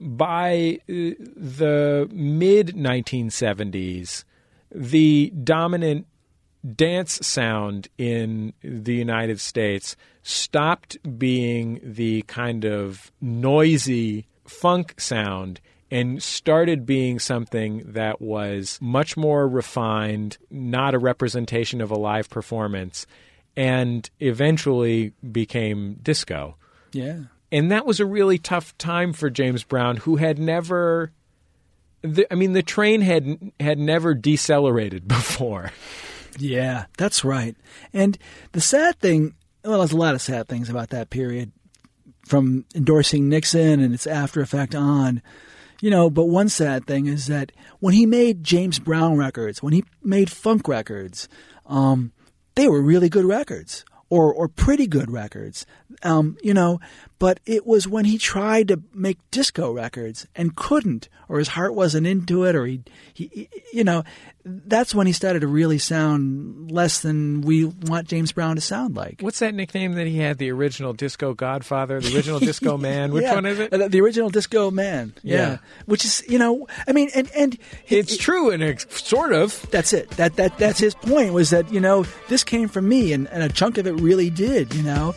By 0.00 0.80
uh, 0.88 1.14
the 1.36 2.08
mid 2.12 2.74
1970s, 2.74 4.24
the 4.70 5.32
dominant 5.42 6.06
dance 6.74 7.24
sound 7.26 7.88
in 7.96 8.52
the 8.62 8.94
United 8.94 9.40
States 9.40 9.96
stopped 10.22 10.96
being 11.18 11.80
the 11.82 12.22
kind 12.22 12.64
of 12.64 13.12
noisy 13.20 14.26
funk 14.46 14.94
sound 14.98 15.60
and 15.90 16.20
started 16.22 16.84
being 16.84 17.18
something 17.18 17.82
that 17.86 18.20
was 18.20 18.78
much 18.82 19.16
more 19.16 19.46
refined, 19.46 20.36
not 20.50 20.94
a 20.94 20.98
representation 20.98 21.80
of 21.80 21.90
a 21.90 21.96
live 21.96 22.28
performance, 22.28 23.06
and 23.56 24.10
eventually 24.18 25.12
became 25.30 25.94
disco. 26.02 26.56
Yeah. 26.92 27.20
And 27.52 27.70
that 27.70 27.86
was 27.86 28.00
a 28.00 28.06
really 28.06 28.38
tough 28.38 28.76
time 28.78 29.12
for 29.12 29.30
James 29.30 29.62
Brown, 29.62 29.98
who 29.98 30.16
had 30.16 30.38
never. 30.38 31.12
The, 32.14 32.26
I 32.30 32.36
mean, 32.36 32.52
the 32.52 32.62
train 32.62 33.00
had 33.00 33.52
had 33.60 33.78
never 33.78 34.14
decelerated 34.14 35.08
before. 35.08 35.72
Yeah, 36.38 36.86
that's 36.98 37.24
right. 37.24 37.56
And 37.92 38.18
the 38.52 38.60
sad 38.60 38.98
thing, 38.98 39.34
well, 39.64 39.78
there's 39.78 39.92
a 39.92 39.96
lot 39.96 40.14
of 40.14 40.20
sad 40.20 40.48
things 40.48 40.68
about 40.68 40.90
that 40.90 41.10
period 41.10 41.52
from 42.26 42.64
endorsing 42.74 43.28
Nixon 43.28 43.80
and 43.80 43.94
its 43.94 44.06
after 44.06 44.40
effect 44.40 44.74
on. 44.74 45.22
You 45.80 45.90
know, 45.90 46.08
but 46.08 46.24
one 46.24 46.48
sad 46.48 46.86
thing 46.86 47.06
is 47.06 47.26
that 47.26 47.52
when 47.80 47.92
he 47.94 48.06
made 48.06 48.42
James 48.42 48.78
Brown 48.78 49.18
records, 49.18 49.62
when 49.62 49.74
he 49.74 49.84
made 50.02 50.30
funk 50.30 50.68
records, 50.68 51.28
um, 51.66 52.12
they 52.54 52.66
were 52.68 52.80
really 52.80 53.10
good 53.10 53.26
records 53.26 53.84
or 54.08 54.32
or 54.32 54.48
pretty 54.48 54.86
good 54.86 55.10
records. 55.10 55.66
Um, 56.02 56.36
you 56.42 56.54
know, 56.54 56.80
but 57.18 57.40
it 57.46 57.66
was 57.66 57.88
when 57.88 58.04
he 58.04 58.18
tried 58.18 58.68
to 58.68 58.82
make 58.92 59.18
disco 59.30 59.72
records 59.72 60.26
and 60.34 60.56
couldn't, 60.56 61.08
or 61.28 61.38
his 61.38 61.48
heart 61.48 61.74
wasn't 61.74 62.06
into 62.06 62.44
it, 62.44 62.54
or 62.54 62.66
he, 62.66 62.82
he 63.12 63.48
you 63.72 63.84
know, 63.84 64.04
that's 64.48 64.94
when 64.94 65.06
he 65.08 65.12
started 65.12 65.40
to 65.40 65.48
really 65.48 65.78
sound 65.78 66.70
less 66.70 67.00
than 67.00 67.40
we 67.40 67.64
want 67.64 68.06
James 68.06 68.30
Brown 68.32 68.54
to 68.54 68.60
sound 68.60 68.94
like. 68.94 69.20
What's 69.20 69.40
that 69.40 69.54
nickname 69.54 69.94
that 69.94 70.06
he 70.06 70.18
had? 70.18 70.38
The 70.38 70.50
original 70.52 70.92
Disco 70.92 71.34
Godfather, 71.34 72.00
the 72.00 72.14
original 72.14 72.38
Disco 72.38 72.76
Man. 72.78 73.12
Which 73.12 73.24
Yeah, 73.24 73.34
one 73.34 73.46
is 73.46 73.58
it? 73.58 73.72
uh, 73.72 73.88
The 73.88 74.00
original 74.00 74.30
Disco 74.30 74.70
Man. 74.70 75.14
Yeah. 75.22 75.36
Yeah. 75.36 75.58
Which 75.86 76.04
is, 76.04 76.22
you 76.28 76.38
know, 76.38 76.68
I 76.86 76.92
mean, 76.92 77.10
and 77.14 77.28
and 77.36 77.58
it's 77.88 78.16
true 78.16 78.50
and 78.50 78.62
it's 78.62 79.04
sort 79.04 79.32
of. 79.32 79.68
That's 79.70 79.92
it. 79.92 80.10
That 80.12 80.36
that 80.36 80.56
that's 80.58 80.78
his 80.78 80.94
point 80.94 81.32
was 81.32 81.50
that 81.50 81.72
you 81.72 81.80
know 81.80 82.04
this 82.28 82.44
came 82.44 82.68
from 82.68 82.88
me, 82.88 83.12
and, 83.12 83.28
and 83.28 83.42
a 83.42 83.48
chunk 83.48 83.78
of 83.78 83.86
it 83.86 83.92
really 83.94 84.30
did. 84.30 84.72
You 84.74 84.82
know. 84.84 85.14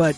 But 0.00 0.16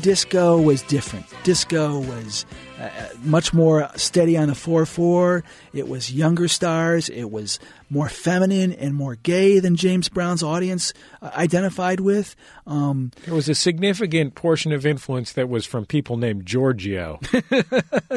disco 0.00 0.60
was 0.60 0.80
different. 0.82 1.26
Disco 1.42 1.98
was 1.98 2.46
uh, 2.80 2.88
much 3.24 3.52
more 3.52 3.90
steady 3.96 4.36
on 4.36 4.46
the 4.46 4.54
4 4.54 4.86
4. 4.86 5.42
It 5.72 5.88
was 5.88 6.12
younger 6.12 6.46
stars. 6.46 7.08
It 7.08 7.32
was 7.32 7.58
more 7.90 8.08
feminine 8.08 8.70
and 8.72 8.94
more 8.94 9.16
gay 9.16 9.58
than 9.58 9.74
James 9.74 10.08
Brown's 10.08 10.44
audience 10.44 10.92
uh, 11.20 11.32
identified 11.34 11.98
with. 11.98 12.36
Um, 12.64 13.10
There 13.24 13.34
was 13.34 13.48
a 13.48 13.56
significant 13.56 14.36
portion 14.36 14.70
of 14.70 14.86
influence 14.86 15.32
that 15.32 15.48
was 15.48 15.66
from 15.66 15.84
people 15.84 16.16
named 16.16 16.46
Giorgio, 16.46 17.18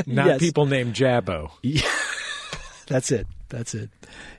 not 0.06 0.28
Yes. 0.28 0.40
people 0.40 0.68
named 0.68 0.94
Jabbo. 0.94 1.50
That's 2.86 3.12
it. 3.12 3.26
That's 3.50 3.74
it. 3.74 3.90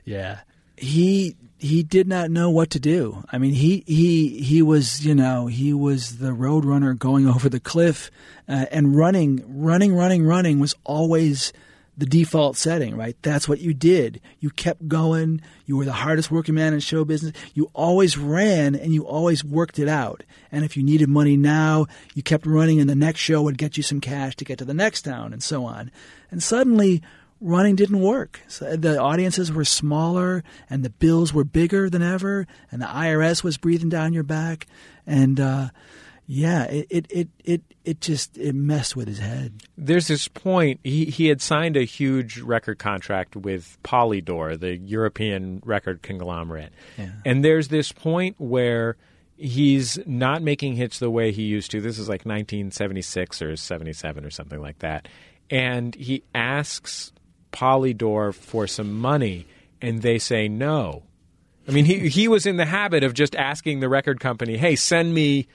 Yeah. 0.05 0.39
He 0.79 1.35
he 1.59 1.83
did 1.83 2.07
not 2.07 2.31
know 2.31 2.49
what 2.49 2.69
to 2.71 2.79
do. 2.79 3.23
I 3.31 3.37
mean, 3.37 3.53
he 3.53 3.83
he 3.85 4.41
he 4.41 4.61
was 4.61 5.05
you 5.05 5.13
know 5.13 5.47
he 5.47 5.73
was 5.73 6.17
the 6.17 6.33
road 6.33 6.65
runner 6.65 6.93
going 6.93 7.27
over 7.27 7.49
the 7.49 7.59
cliff, 7.59 8.09
uh, 8.47 8.65
and 8.71 8.95
running, 8.95 9.43
running, 9.47 9.93
running, 9.93 10.25
running 10.25 10.59
was 10.59 10.73
always 10.85 11.51
the 11.97 12.05
default 12.05 12.55
setting. 12.55 12.95
Right. 12.95 13.17
That's 13.21 13.49
what 13.49 13.59
you 13.59 13.73
did. 13.73 14.21
You 14.39 14.51
kept 14.51 14.87
going. 14.87 15.41
You 15.65 15.75
were 15.75 15.85
the 15.85 15.91
hardest 15.91 16.31
working 16.31 16.55
man 16.55 16.73
in 16.73 16.79
show 16.79 17.03
business. 17.03 17.33
You 17.53 17.69
always 17.73 18.17
ran 18.17 18.73
and 18.73 18.93
you 18.93 19.05
always 19.05 19.43
worked 19.43 19.79
it 19.79 19.89
out. 19.89 20.23
And 20.49 20.63
if 20.63 20.77
you 20.77 20.83
needed 20.83 21.09
money 21.09 21.35
now, 21.35 21.87
you 22.15 22.23
kept 22.23 22.45
running, 22.45 22.79
and 22.79 22.89
the 22.89 22.95
next 22.95 23.19
show 23.19 23.41
would 23.41 23.57
get 23.57 23.75
you 23.75 23.83
some 23.83 23.99
cash 23.99 24.35
to 24.37 24.45
get 24.45 24.59
to 24.59 24.65
the 24.65 24.73
next 24.73 25.01
town, 25.01 25.33
and 25.33 25.43
so 25.43 25.65
on. 25.65 25.91
And 26.31 26.41
suddenly 26.41 27.03
running 27.41 27.75
didn't 27.75 27.99
work. 28.01 28.41
So 28.47 28.75
the 28.75 28.99
audiences 28.99 29.51
were 29.51 29.65
smaller 29.65 30.43
and 30.69 30.83
the 30.83 30.89
bills 30.89 31.33
were 31.33 31.43
bigger 31.43 31.89
than 31.89 32.01
ever 32.01 32.47
and 32.71 32.81
the 32.81 32.85
IRS 32.87 33.43
was 33.43 33.57
breathing 33.57 33.89
down 33.89 34.13
your 34.13 34.23
back 34.23 34.67
and 35.07 35.39
uh, 35.39 35.69
yeah, 36.27 36.65
it, 36.65 36.87
it, 36.89 37.05
it, 37.09 37.27
it, 37.43 37.61
it 37.85 38.01
just 38.01 38.37
it 38.37 38.53
messed 38.53 38.95
with 38.95 39.07
his 39.07 39.17
head. 39.19 39.63
There's 39.77 40.07
this 40.07 40.27
point 40.27 40.79
he 40.83 41.05
he 41.05 41.27
had 41.27 41.41
signed 41.41 41.75
a 41.75 41.83
huge 41.85 42.39
record 42.39 42.77
contract 42.77 43.35
with 43.35 43.77
Polydor, 43.83 44.59
the 44.59 44.77
European 44.77 45.61
record 45.65 46.03
conglomerate, 46.03 46.71
Yeah. 46.99 47.09
and 47.25 47.43
there's 47.43 47.69
this 47.69 47.91
point 47.91 48.35
where 48.37 48.95
he's 49.37 49.97
not 50.05 50.43
making 50.43 50.75
hits 50.75 50.99
the 50.99 51.09
way 51.09 51.31
he 51.31 51.43
used 51.43 51.71
to. 51.71 51.81
This 51.81 51.97
is 51.97 52.07
like 52.09 52.25
1976 52.25 53.41
or 53.41 53.55
77 53.55 54.23
or 54.25 54.29
something 54.29 54.61
like 54.61 54.79
that, 54.79 55.07
and 55.49 55.95
he 55.95 56.21
asks 56.35 57.11
Polydor 57.51 58.33
for 58.33 58.67
some 58.67 58.93
money, 58.93 59.45
and 59.81 60.01
they 60.01 60.19
say 60.19 60.47
no. 60.47 61.03
I 61.67 61.71
mean, 61.71 61.85
he 61.85 62.09
he 62.09 62.27
was 62.27 62.45
in 62.45 62.57
the 62.57 62.65
habit 62.65 63.03
of 63.03 63.13
just 63.13 63.35
asking 63.35 63.79
the 63.79 63.89
record 63.89 64.19
company, 64.19 64.57
"Hey, 64.57 64.75
send 64.75 65.13
me 65.13 65.47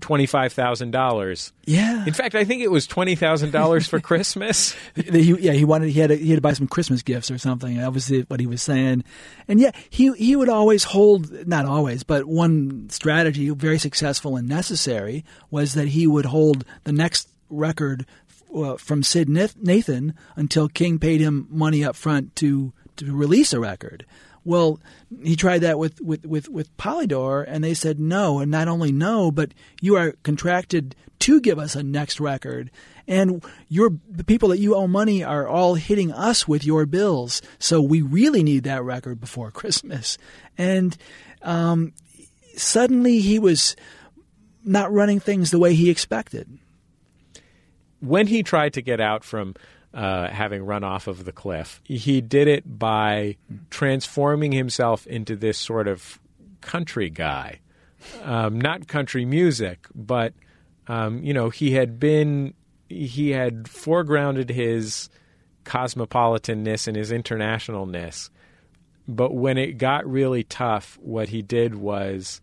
twenty 0.00 0.26
five 0.26 0.52
thousand 0.52 0.90
dollars." 0.90 1.52
Yeah. 1.66 2.04
In 2.04 2.12
fact, 2.12 2.34
I 2.34 2.44
think 2.44 2.62
it 2.62 2.70
was 2.70 2.86
twenty 2.86 3.14
thousand 3.14 3.52
dollars 3.52 3.86
for 3.86 4.00
Christmas. 4.00 4.74
He, 4.94 5.34
yeah, 5.34 5.52
he 5.52 5.64
wanted 5.64 5.90
he 5.90 6.00
had 6.00 6.08
to, 6.08 6.16
he 6.16 6.30
had 6.30 6.36
to 6.36 6.40
buy 6.42 6.52
some 6.52 6.66
Christmas 6.66 7.02
gifts 7.02 7.30
or 7.30 7.38
something. 7.38 7.76
That 7.76 7.92
was 7.92 8.06
the, 8.06 8.22
what 8.22 8.40
he 8.40 8.46
was 8.46 8.62
saying. 8.62 9.04
And 9.46 9.60
yeah, 9.60 9.70
he 9.88 10.12
he 10.14 10.34
would 10.34 10.48
always 10.48 10.84
hold 10.84 11.46
not 11.46 11.64
always, 11.64 12.02
but 12.02 12.24
one 12.24 12.88
strategy 12.90 13.48
very 13.50 13.78
successful 13.78 14.36
and 14.36 14.48
necessary 14.48 15.24
was 15.50 15.74
that 15.74 15.88
he 15.88 16.06
would 16.08 16.26
hold 16.26 16.64
the 16.84 16.92
next 16.92 17.28
record 17.50 18.06
from 18.78 19.02
Syd 19.02 19.28
Nathan 19.28 20.14
until 20.36 20.68
King 20.68 20.98
paid 20.98 21.20
him 21.20 21.46
money 21.50 21.84
up 21.84 21.96
front 21.96 22.36
to 22.36 22.72
to 22.96 23.14
release 23.14 23.52
a 23.52 23.60
record. 23.60 24.04
Well, 24.44 24.80
he 25.22 25.36
tried 25.36 25.60
that 25.60 25.78
with, 25.78 26.00
with, 26.00 26.26
with, 26.26 26.48
with 26.48 26.76
Polydor, 26.76 27.44
and 27.46 27.62
they 27.62 27.74
said 27.74 28.00
no. 28.00 28.40
And 28.40 28.50
not 28.50 28.68
only 28.68 28.90
no, 28.90 29.30
but 29.30 29.52
you 29.80 29.96
are 29.96 30.14
contracted 30.24 30.96
to 31.20 31.40
give 31.40 31.58
us 31.58 31.76
a 31.76 31.82
next 31.82 32.18
record. 32.18 32.70
And 33.06 33.44
your 33.68 33.90
the 34.08 34.24
people 34.24 34.48
that 34.48 34.58
you 34.58 34.74
owe 34.74 34.88
money 34.88 35.22
are 35.22 35.46
all 35.46 35.74
hitting 35.74 36.12
us 36.12 36.48
with 36.48 36.64
your 36.64 36.86
bills. 36.86 37.42
So 37.58 37.80
we 37.80 38.02
really 38.02 38.42
need 38.42 38.64
that 38.64 38.82
record 38.82 39.20
before 39.20 39.50
Christmas. 39.52 40.18
And 40.58 40.96
um, 41.42 41.92
suddenly 42.56 43.20
he 43.20 43.38
was 43.38 43.76
not 44.64 44.92
running 44.92 45.20
things 45.20 45.50
the 45.50 45.58
way 45.58 45.74
he 45.74 45.90
expected. 45.90 46.58
When 48.02 48.26
he 48.26 48.42
tried 48.42 48.74
to 48.74 48.82
get 48.82 49.00
out 49.00 49.24
from 49.24 49.54
uh, 49.94 50.28
having 50.28 50.64
run 50.64 50.84
off 50.84 51.06
of 51.06 51.24
the 51.24 51.32
cliff. 51.32 51.80
He 51.84 52.20
did 52.20 52.48
it 52.48 52.78
by 52.78 53.36
transforming 53.70 54.52
himself 54.52 55.06
into 55.06 55.36
this 55.36 55.58
sort 55.58 55.86
of 55.86 56.18
country 56.60 57.10
guy, 57.10 57.60
um, 58.22 58.60
not 58.60 58.88
country 58.88 59.24
music, 59.24 59.86
but 59.94 60.32
um, 60.88 61.22
you 61.22 61.34
know 61.34 61.50
he 61.50 61.72
had 61.72 62.00
been 62.00 62.54
he 62.88 63.30
had 63.30 63.64
foregrounded 63.64 64.50
his 64.50 65.08
cosmopolitanness 65.64 66.88
and 66.88 66.96
his 66.96 67.12
internationalness. 67.12 68.30
But 69.06 69.34
when 69.34 69.58
it 69.58 69.78
got 69.78 70.06
really 70.06 70.44
tough, 70.44 70.98
what 71.02 71.28
he 71.28 71.42
did 71.42 71.74
was 71.74 72.40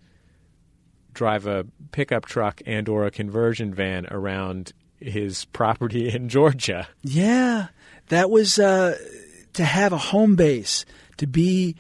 drive 1.14 1.48
a 1.48 1.66
pickup 1.92 2.26
truck 2.26 2.62
and 2.66 2.88
or 2.88 3.06
a 3.06 3.12
conversion 3.12 3.74
van 3.74 4.08
around 4.12 4.74
his 5.00 5.46
property 5.46 6.10
in 6.10 6.30
Georgia. 6.30 6.88
Yeah, 7.02 7.68
that 8.10 8.30
was 8.30 8.60
uh, 8.60 8.98
to 9.54 9.66
have 9.66 9.94
a 9.94 9.98
home 9.98 10.36
base, 10.36 10.86
to 11.18 11.28
be 11.28 11.76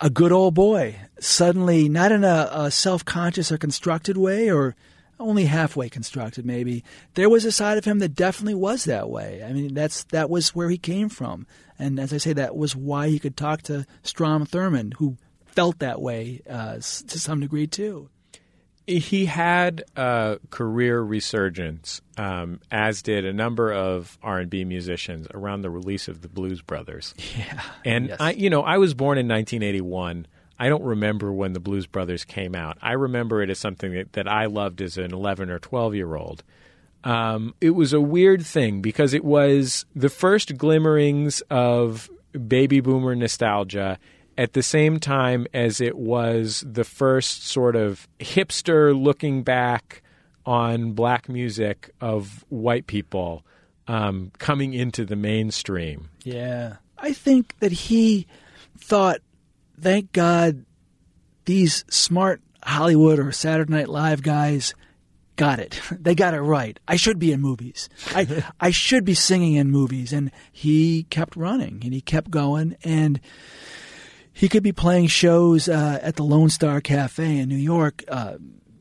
a 0.00 0.10
good 0.10 0.32
old 0.32 0.54
boy. 0.54 0.96
Suddenly, 1.20 1.88
not 1.88 2.12
in 2.12 2.24
a, 2.24 2.48
a 2.52 2.70
self 2.70 3.04
conscious 3.04 3.50
or 3.50 3.58
constructed 3.58 4.16
way, 4.16 4.50
or 4.50 4.76
only 5.18 5.44
halfway 5.46 5.88
constructed, 5.88 6.44
maybe. 6.44 6.84
There 7.14 7.28
was 7.28 7.44
a 7.44 7.52
side 7.52 7.78
of 7.78 7.84
him 7.84 8.00
that 8.00 8.14
definitely 8.14 8.54
was 8.54 8.84
that 8.84 9.08
way. 9.08 9.42
I 9.42 9.52
mean, 9.52 9.74
that's 9.74 10.04
that 10.04 10.30
was 10.30 10.54
where 10.54 10.68
he 10.68 10.78
came 10.78 11.08
from, 11.08 11.46
and 11.78 11.98
as 11.98 12.12
I 12.12 12.18
say, 12.18 12.32
that 12.34 12.56
was 12.56 12.76
why 12.76 13.08
he 13.08 13.18
could 13.18 13.36
talk 13.36 13.62
to 13.62 13.86
Strom 14.02 14.46
Thurmond, 14.46 14.94
who 14.94 15.16
felt 15.46 15.78
that 15.78 16.00
way 16.00 16.42
uh, 16.48 16.74
to 16.74 17.18
some 17.18 17.40
degree 17.40 17.66
too. 17.66 18.10
He 18.86 19.24
had 19.26 19.84
a 19.96 20.38
career 20.50 21.00
resurgence, 21.00 22.02
um, 22.18 22.60
as 22.70 23.00
did 23.00 23.24
a 23.24 23.32
number 23.32 23.72
of 23.72 24.18
R 24.22 24.40
and 24.40 24.50
B 24.50 24.64
musicians 24.64 25.26
around 25.32 25.62
the 25.62 25.70
release 25.70 26.06
of 26.06 26.20
the 26.20 26.28
Blues 26.28 26.60
Brothers. 26.60 27.14
Yeah, 27.38 27.60
And 27.84 28.08
Yes. 28.08 28.20
I, 28.20 28.32
you 28.32 28.50
know, 28.50 28.62
I 28.62 28.78
was 28.78 28.94
born 28.94 29.18
in 29.18 29.26
1981. 29.26 30.26
I 30.58 30.68
don't 30.68 30.84
remember 30.84 31.32
when 31.32 31.52
the 31.52 31.60
Blues 31.60 31.86
Brothers 31.86 32.24
came 32.24 32.54
out. 32.54 32.78
I 32.80 32.92
remember 32.92 33.42
it 33.42 33.50
as 33.50 33.58
something 33.58 33.92
that, 33.92 34.12
that 34.12 34.28
I 34.28 34.46
loved 34.46 34.80
as 34.82 34.98
an 34.98 35.12
11 35.12 35.50
or 35.50 35.58
12 35.58 35.94
year 35.94 36.14
old. 36.14 36.44
Um, 37.02 37.54
it 37.60 37.70
was 37.70 37.92
a 37.92 38.00
weird 38.00 38.46
thing 38.46 38.80
because 38.80 39.14
it 39.14 39.24
was 39.24 39.84
the 39.96 40.08
first 40.08 40.56
glimmerings 40.56 41.42
of 41.50 42.08
baby 42.48 42.80
boomer 42.80 43.14
nostalgia 43.14 43.98
at 44.36 44.52
the 44.52 44.62
same 44.62 44.98
time 44.98 45.46
as 45.54 45.80
it 45.80 45.96
was 45.96 46.64
the 46.66 46.84
first 46.84 47.46
sort 47.46 47.76
of 47.76 48.08
hipster 48.18 49.00
looking 49.00 49.42
back 49.42 50.02
on 50.46 50.92
black 50.92 51.28
music 51.28 51.90
of 52.00 52.44
white 52.48 52.86
people 52.86 53.44
um, 53.88 54.30
coming 54.38 54.74
into 54.74 55.04
the 55.04 55.16
mainstream. 55.16 56.10
Yeah. 56.22 56.76
I 56.98 57.12
think 57.12 57.58
that 57.60 57.72
he 57.72 58.26
thought, 58.78 59.20
thank 59.80 60.12
God, 60.12 60.64
these 61.44 61.84
smart 61.90 62.40
Hollywood 62.62 63.18
or 63.18 63.32
Saturday 63.32 63.72
Night 63.72 63.88
Live 63.88 64.22
guys 64.22 64.74
got 65.36 65.58
it. 65.58 65.80
They 65.90 66.14
got 66.14 66.34
it 66.34 66.40
right. 66.40 66.78
I 66.86 66.96
should 66.96 67.18
be 67.18 67.32
in 67.32 67.40
movies. 67.40 67.88
I 68.14 68.44
I 68.60 68.70
should 68.70 69.04
be 69.04 69.14
singing 69.14 69.54
in 69.54 69.70
movies. 69.70 70.12
And 70.12 70.30
he 70.52 71.04
kept 71.04 71.36
running 71.36 71.80
and 71.84 71.92
he 71.92 72.00
kept 72.00 72.30
going 72.30 72.76
and 72.84 73.20
he 74.34 74.48
could 74.48 74.64
be 74.64 74.72
playing 74.72 75.06
shows 75.06 75.68
uh, 75.68 76.00
at 76.02 76.16
the 76.16 76.24
Lone 76.24 76.50
Star 76.50 76.80
Cafe 76.80 77.38
in 77.38 77.48
New 77.48 77.54
York, 77.54 78.02
uh, 78.08 78.34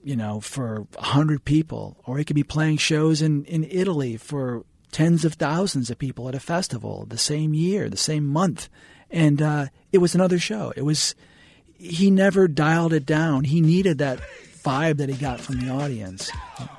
you 0.03 0.15
know, 0.15 0.41
for 0.41 0.87
hundred 0.97 1.45
people, 1.45 1.95
or 2.05 2.17
he 2.17 2.25
could 2.25 2.35
be 2.35 2.43
playing 2.43 2.77
shows 2.77 3.21
in 3.21 3.45
in 3.45 3.63
Italy 3.63 4.17
for 4.17 4.65
tens 4.91 5.23
of 5.23 5.35
thousands 5.35 5.89
of 5.89 5.97
people 5.99 6.27
at 6.27 6.35
a 6.35 6.39
festival 6.39 7.05
the 7.07 7.17
same 7.19 7.53
year, 7.53 7.87
the 7.87 7.95
same 7.95 8.25
month, 8.25 8.67
and 9.11 9.41
uh, 9.41 9.67
it 9.91 9.99
was 9.99 10.15
another 10.15 10.39
show. 10.39 10.73
It 10.75 10.81
was 10.81 11.13
he 11.77 12.09
never 12.09 12.47
dialed 12.47 12.91
it 12.91 13.05
down. 13.05 13.43
He 13.43 13.61
needed 13.61 13.99
that 13.99 14.19
vibe 14.63 14.97
that 14.97 15.09
he 15.09 15.15
got 15.15 15.39
from 15.39 15.59
the 15.59 15.69
audience. 15.69 16.31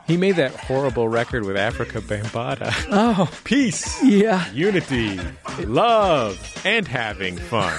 He 0.07 0.17
made 0.17 0.37
that 0.37 0.55
horrible 0.55 1.09
record 1.09 1.45
with 1.45 1.57
Afrika 1.57 2.01
Bambaataa. 2.01 2.89
Oh, 2.91 3.31
peace, 3.45 4.03
yeah, 4.03 4.51
unity, 4.53 5.21
love, 5.61 6.63
and 6.65 6.87
having 6.89 7.37
fun 7.37 7.73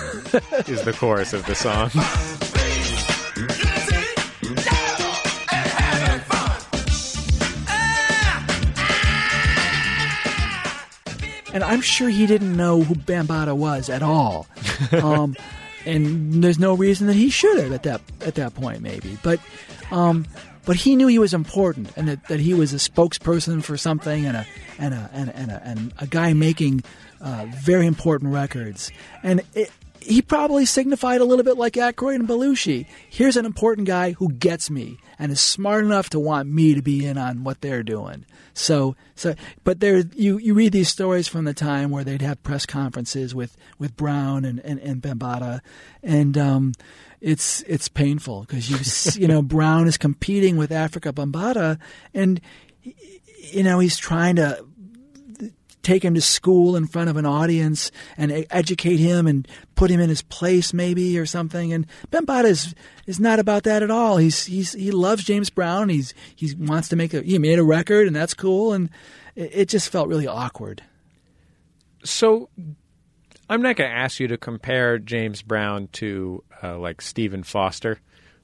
is 0.67 0.83
the 0.83 0.95
chorus 0.97 1.33
of 1.33 1.45
the 1.45 1.55
song. 1.55 1.91
and 11.55 11.63
I'm 11.63 11.79
sure 11.79 12.09
he 12.09 12.27
didn't 12.27 12.55
know 12.55 12.81
who 12.81 12.95
Bambaataa 12.95 13.55
was 13.55 13.89
at 13.89 14.03
all. 14.03 14.47
Um, 14.91 15.37
and 15.85 16.43
there's 16.43 16.59
no 16.59 16.73
reason 16.73 17.07
that 17.07 17.15
he 17.15 17.29
should 17.29 17.57
have 17.57 17.71
at 17.71 17.83
that 17.83 18.01
at 18.21 18.35
that 18.35 18.55
point, 18.55 18.81
maybe. 18.81 19.17
But 19.23 19.39
um, 19.91 20.25
but 20.65 20.75
he 20.75 20.95
knew 20.95 21.07
he 21.07 21.19
was 21.19 21.33
important, 21.33 21.91
and 21.95 22.07
that, 22.07 22.27
that 22.27 22.39
he 22.39 22.53
was 22.53 22.73
a 22.73 22.77
spokesperson 22.77 23.63
for 23.63 23.77
something, 23.77 24.25
and 24.25 24.37
a 24.37 24.45
and 24.79 24.93
a 24.93 25.09
and 25.13 25.29
a, 25.29 25.35
and 25.35 25.51
a, 25.51 25.61
and 25.63 25.93
a 25.99 26.07
guy 26.07 26.33
making 26.33 26.83
uh, 27.21 27.45
very 27.63 27.85
important 27.85 28.33
records. 28.33 28.91
And 29.23 29.41
it, 29.53 29.71
he 30.05 30.21
probably 30.21 30.65
signified 30.65 31.21
a 31.21 31.25
little 31.25 31.43
bit 31.43 31.57
like 31.57 31.73
Aykroyd 31.73 32.15
and 32.15 32.27
Belushi. 32.27 32.85
Here's 33.09 33.37
an 33.37 33.45
important 33.45 33.87
guy 33.87 34.11
who 34.11 34.31
gets 34.31 34.69
me 34.69 34.97
and 35.17 35.31
is 35.31 35.41
smart 35.41 35.83
enough 35.83 36.09
to 36.11 36.19
want 36.19 36.49
me 36.49 36.75
to 36.75 36.81
be 36.81 37.05
in 37.05 37.17
on 37.17 37.43
what 37.43 37.61
they're 37.61 37.83
doing. 37.83 38.25
So, 38.53 38.95
so, 39.15 39.35
but 39.63 39.79
there, 39.79 40.03
you, 40.15 40.37
you 40.37 40.53
read 40.53 40.73
these 40.73 40.89
stories 40.89 41.27
from 41.27 41.45
the 41.45 41.53
time 41.53 41.89
where 41.89 42.03
they'd 42.03 42.21
have 42.21 42.43
press 42.43 42.65
conferences 42.65 43.33
with, 43.33 43.57
with 43.79 43.97
Brown 43.97 44.45
and, 44.45 44.59
and, 44.59 44.79
and 44.79 45.01
Bambaataa, 45.01 45.61
and, 46.03 46.37
um, 46.37 46.73
it's, 47.21 47.61
it's 47.63 47.87
painful 47.87 48.41
because 48.41 48.69
you, 48.69 49.21
you 49.21 49.27
know, 49.27 49.41
Brown 49.43 49.87
is 49.87 49.97
competing 49.97 50.57
with 50.57 50.69
Afrika 50.69 51.11
Bambaataa 51.11 51.79
and, 52.13 52.39
you 52.83 53.63
know, 53.63 53.79
he's 53.79 53.97
trying 53.97 54.35
to 54.35 54.63
take 55.85 56.03
him 56.03 56.15
to 56.15 56.21
school 56.21 56.75
in 56.75 56.87
front 56.87 57.09
of 57.09 57.15
an 57.15 57.25
audience 57.25 57.91
and 58.17 58.45
educate 58.49 58.97
him 58.97 59.27
and 59.27 59.47
put 59.75 59.91
him 59.91 59.99
in 59.99 60.09
his 60.09 60.23
place 60.23 60.73
maybe 60.73 61.17
or 61.17 61.25
something. 61.25 61.71
And 61.71 61.85
Ben 62.09 62.25
Bambaataa 62.25 62.45
is 62.45 62.75
is 63.05 63.19
not 63.19 63.39
about 63.39 63.63
that 63.63 63.83
at 63.83 63.91
all. 63.91 64.17
He's 64.17 64.45
he's 64.45 64.73
he 64.73 64.91
loves 64.91 65.23
James 65.23 65.49
Brown. 65.49 65.89
He's 65.89 66.13
he 66.35 66.53
wants 66.55 66.89
to 66.89 66.95
make 66.95 67.13
a 67.13 67.21
he 67.21 67.37
made 67.37 67.59
a 67.59 67.63
record 67.63 68.07
and 68.07 68.15
that's 68.15 68.33
cool. 68.33 68.73
And 68.73 68.89
it, 69.35 69.51
it 69.53 69.69
just 69.69 69.89
felt 69.89 70.09
really 70.09 70.27
awkward. 70.27 70.81
So 72.03 72.49
I'm 73.49 73.61
not 73.61 73.75
going 73.75 73.89
to 73.89 73.95
ask 73.95 74.19
you 74.19 74.27
to 74.27 74.37
compare 74.37 74.97
James 74.97 75.41
Brown 75.43 75.87
to 75.93 76.43
uh, 76.63 76.77
like 76.79 77.01
Stephen 77.01 77.43
Foster 77.43 77.99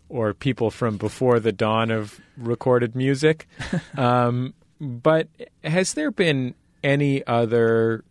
or 0.10 0.34
people 0.34 0.70
from 0.70 0.98
before 0.98 1.40
the 1.40 1.52
dawn 1.52 1.90
of 1.90 2.20
recorded 2.38 2.96
music. 2.96 3.48
um, 3.98 4.54
but 4.80 5.28
has 5.64 5.94
there 5.94 6.12
been 6.12 6.54
any 6.84 7.26
other 7.26 8.04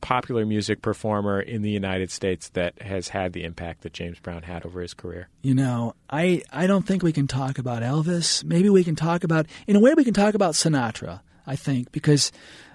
popular 0.00 0.44
music 0.44 0.82
performer 0.82 1.40
in 1.40 1.62
the 1.62 1.70
United 1.70 2.10
States 2.10 2.48
that 2.50 2.80
has 2.82 3.08
had 3.08 3.32
the 3.32 3.44
impact 3.44 3.82
that 3.82 3.92
James 3.92 4.18
Brown 4.18 4.42
had 4.42 4.64
over 4.66 4.80
his 4.80 4.94
career? 4.94 5.28
You 5.42 5.54
know, 5.54 5.94
I, 6.10 6.42
I 6.52 6.66
don't 6.66 6.86
think 6.86 7.02
we 7.02 7.12
can 7.12 7.26
talk 7.26 7.58
about 7.58 7.82
Elvis. 7.82 8.44
Maybe 8.44 8.68
we 8.68 8.84
can 8.84 8.96
talk 8.96 9.24
about, 9.24 9.46
in 9.66 9.76
a 9.76 9.80
way, 9.80 9.94
we 9.94 10.04
can 10.04 10.14
talk 10.14 10.34
about 10.34 10.54
Sinatra, 10.54 11.20
I 11.46 11.56
think, 11.56 11.92
because 11.92 12.32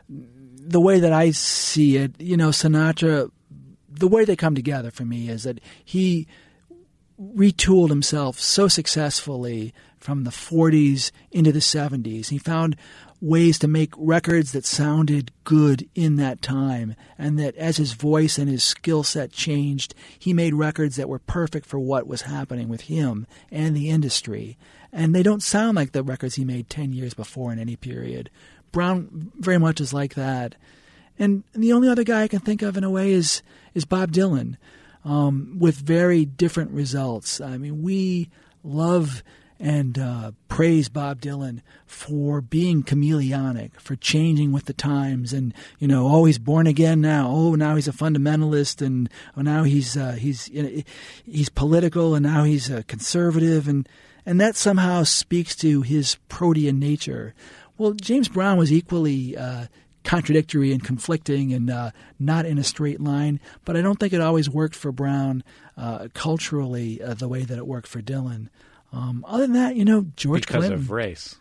the 0.07 0.82
way 0.82 0.99
that 0.99 1.14
I 1.14 1.32
see 1.32 1.97
it, 1.97 2.20
you 2.20 2.38
know, 2.38 2.49
Sinatra, 2.49 3.32
the 3.89 4.07
way 4.07 4.26
they 4.26 4.36
come 4.36 4.55
together 4.55 4.91
for 4.91 5.05
me 5.05 5.30
is 5.30 5.43
that 5.43 5.60
he 5.84 6.28
retooled 7.20 7.89
himself 7.89 8.39
so 8.39 8.68
successfully 8.68 9.74
from 9.99 10.24
the 10.24 10.32
40s 10.32 11.12
into 11.32 11.51
the 11.51 11.60
70s. 11.60 12.30
He 12.30 12.38
found 12.38 12.76
ways 13.22 13.59
to 13.59 13.67
make 13.67 13.93
records 13.97 14.53
that 14.53 14.65
sounded 14.65 15.32
good 15.43 15.89
in 15.93 16.15
that 16.15 16.41
time 16.41 16.95
and 17.17 17.38
that 17.38 17.55
as 17.55 17.78
his 17.78 17.93
voice 17.93 18.38
and 18.38 18.49
his 18.49 18.63
skill 18.63 19.03
set 19.03 19.32
changed 19.32 19.93
he 20.17 20.34
made 20.34 20.53
records 20.53 20.95
that 20.95 21.09
were 21.09 21.20
perfect 21.20 21.65
for 21.65 21.80
what 21.80 22.07
was 22.07 22.24
happening 22.24 22.70
with 22.70 22.82
him 22.82 23.28
and 23.51 23.76
the 23.76 23.89
industry. 23.89 24.57
And 24.91 25.13
they 25.13 25.24
don't 25.24 25.43
sound 25.43 25.76
like 25.76 25.91
the 25.91 26.03
records 26.03 26.36
he 26.36 26.45
made 26.45 26.70
10 26.70 26.93
years 26.93 27.13
before 27.13 27.51
in 27.51 27.59
any 27.59 27.76
period. 27.76 28.30
Brown 28.72 29.32
very 29.38 29.57
much 29.57 29.82
is 29.82 29.93
like 29.93 30.15
that. 30.15 30.55
And 31.17 31.43
the 31.53 31.74
only 31.74 31.89
other 31.89 32.05
guy 32.05 32.24
i 32.24 32.28
can 32.30 32.39
think 32.39 32.61
of 32.61 32.78
in 32.78 32.84
a 32.86 32.89
way 32.89 33.11
is 33.11 33.41
is 33.74 33.84
bob 33.84 34.11
dylan 34.11 34.55
um, 35.03 35.57
with 35.59 35.76
very 35.76 36.24
different 36.24 36.72
results. 36.72 37.41
I 37.41 37.57
mean 37.57 37.82
we 37.82 38.30
love 38.63 39.24
and 39.60 39.99
uh, 39.99 40.32
praise 40.47 40.88
Bob 40.88 41.22
Dylan 41.22 41.62
for 41.86 42.39
being 42.39 42.82
chameleonic, 42.84 43.80
for 43.80 43.95
changing 43.95 44.51
with 44.51 44.66
the 44.66 44.74
times, 44.74 45.34
and 45.34 45.53
you 45.80 45.88
know, 45.88 46.07
oh, 46.07 46.26
he's 46.26 46.39
born 46.39 46.66
again 46.66 47.01
now. 47.01 47.30
Oh, 47.30 47.55
now 47.55 47.76
he's 47.76 47.88
a 47.88 47.93
fundamentalist, 47.93 48.86
and 48.86 49.10
oh, 49.36 49.41
now 49.41 49.64
he's 49.64 49.97
uh, 49.97 50.14
he's 50.14 50.47
you 50.49 50.64
know, 50.64 50.82
he's 51.26 51.49
political, 51.49 52.16
and 52.16 52.24
now 52.24 52.43
he's 52.43 52.70
a 52.70 52.84
conservative, 52.84 53.68
and 53.68 53.88
and 54.26 54.39
that 54.39 54.55
somehow 54.55 55.03
speaks 55.03 55.55
to 55.57 55.82
his 55.82 56.16
protean 56.30 56.80
nature. 56.80 57.34
Well, 57.78 57.93
James 57.93 58.28
Brown 58.28 58.57
was 58.57 58.72
equally 58.72 59.36
uh, 59.38 59.66
contradictory 60.03 60.72
and 60.72 60.84
conflicting 60.84 61.53
and 61.53 61.70
uh, 61.70 61.91
not 62.20 62.45
in 62.45 62.57
a 62.57 62.64
straight 62.64 62.99
line. 62.99 63.39
But 63.66 63.78
I 63.78 63.82
don't 63.82 63.99
think 63.99 64.14
it 64.14 64.22
always 64.22 64.49
worked 64.49 64.76
for 64.76 64.91
Brown 64.91 65.43
uh, 65.78 66.07
culturally 66.14 67.01
uh, 67.01 67.14
the 67.14 67.28
way 67.28 67.43
that 67.43 67.57
it 67.57 67.68
worked 67.68 67.88
for 67.88 68.01
Dylan. 68.01 68.49
Um, 68.91 69.23
other 69.27 69.43
than 69.43 69.53
that, 69.53 69.75
you 69.75 69.85
know, 69.85 70.05
George 70.15 70.41
because 70.41 70.61
Clinton. 70.65 70.79
of 70.79 70.91
race. 70.91 71.35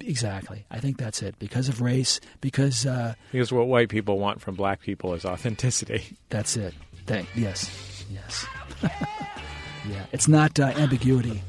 Exactly. 0.00 0.64
I 0.70 0.78
think 0.78 0.96
that's 0.96 1.22
it. 1.22 1.38
Because 1.38 1.68
of 1.68 1.80
race, 1.80 2.20
because 2.40 2.86
uh, 2.86 3.14
Because 3.30 3.52
what 3.52 3.66
white 3.66 3.88
people 3.88 4.18
want 4.18 4.40
from 4.40 4.54
black 4.54 4.80
people 4.80 5.14
is 5.14 5.24
authenticity. 5.24 6.16
that's 6.30 6.56
it. 6.56 6.74
Thank 7.06 7.28
yes, 7.34 8.04
yes. 8.10 8.46
yeah, 8.82 10.04
it's 10.12 10.28
not 10.28 10.58
uh, 10.60 10.72
ambiguity. 10.76 11.42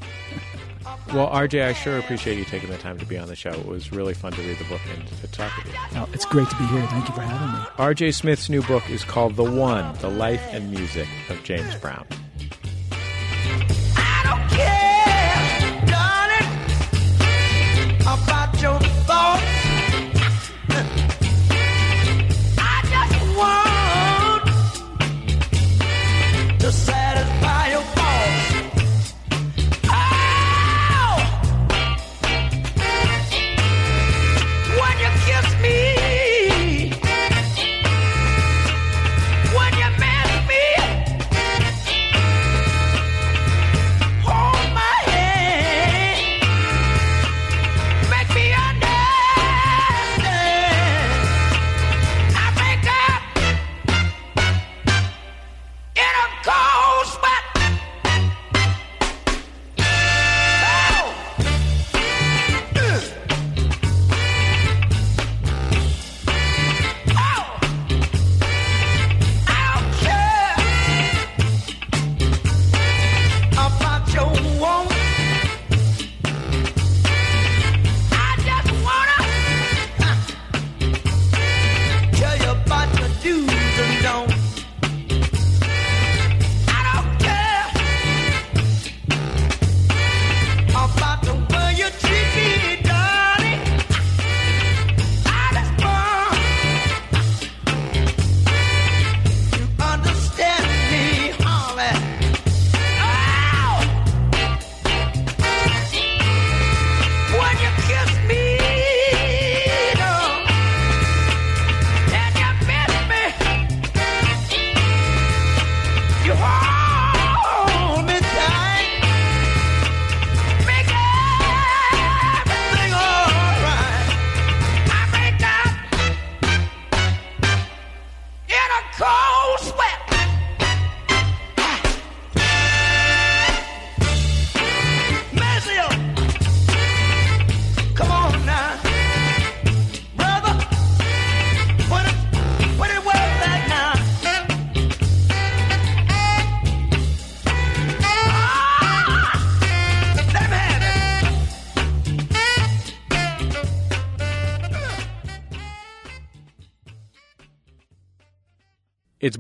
Well, 1.14 1.30
RJ, 1.30 1.64
I 1.64 1.74
sure 1.74 2.00
appreciate 2.00 2.38
you 2.38 2.46
taking 2.46 2.70
the 2.70 2.78
time 2.78 2.98
to 2.98 3.06
be 3.06 3.18
on 3.18 3.28
the 3.28 3.36
show. 3.36 3.52
It 3.52 3.66
was 3.66 3.92
really 3.92 4.14
fun 4.14 4.32
to 4.34 4.42
read 4.42 4.58
the 4.58 4.64
book 4.66 4.82
and 4.96 5.08
to 5.08 5.28
talk 5.28 5.56
with 5.58 5.68
you. 5.68 5.74
No, 5.94 6.08
it's 6.12 6.26
great 6.26 6.50
to 6.50 6.56
be 6.58 6.66
here. 6.66 6.86
Thank 6.88 7.08
you 7.08 7.14
for 7.14 7.22
having 7.22 7.60
me. 7.60 7.66
RJ 7.78 8.16
Smith's 8.16 8.50
new 8.50 8.64
book 8.64 8.90
is 8.90 9.04
called 9.04 9.36
The 9.36 9.44
One 9.44 9.96
The 10.00 10.10
Life 10.10 10.44
and 10.52 10.72
Music 10.72 11.08
of 11.30 11.44
James 11.44 11.76
Brown. 11.76 12.06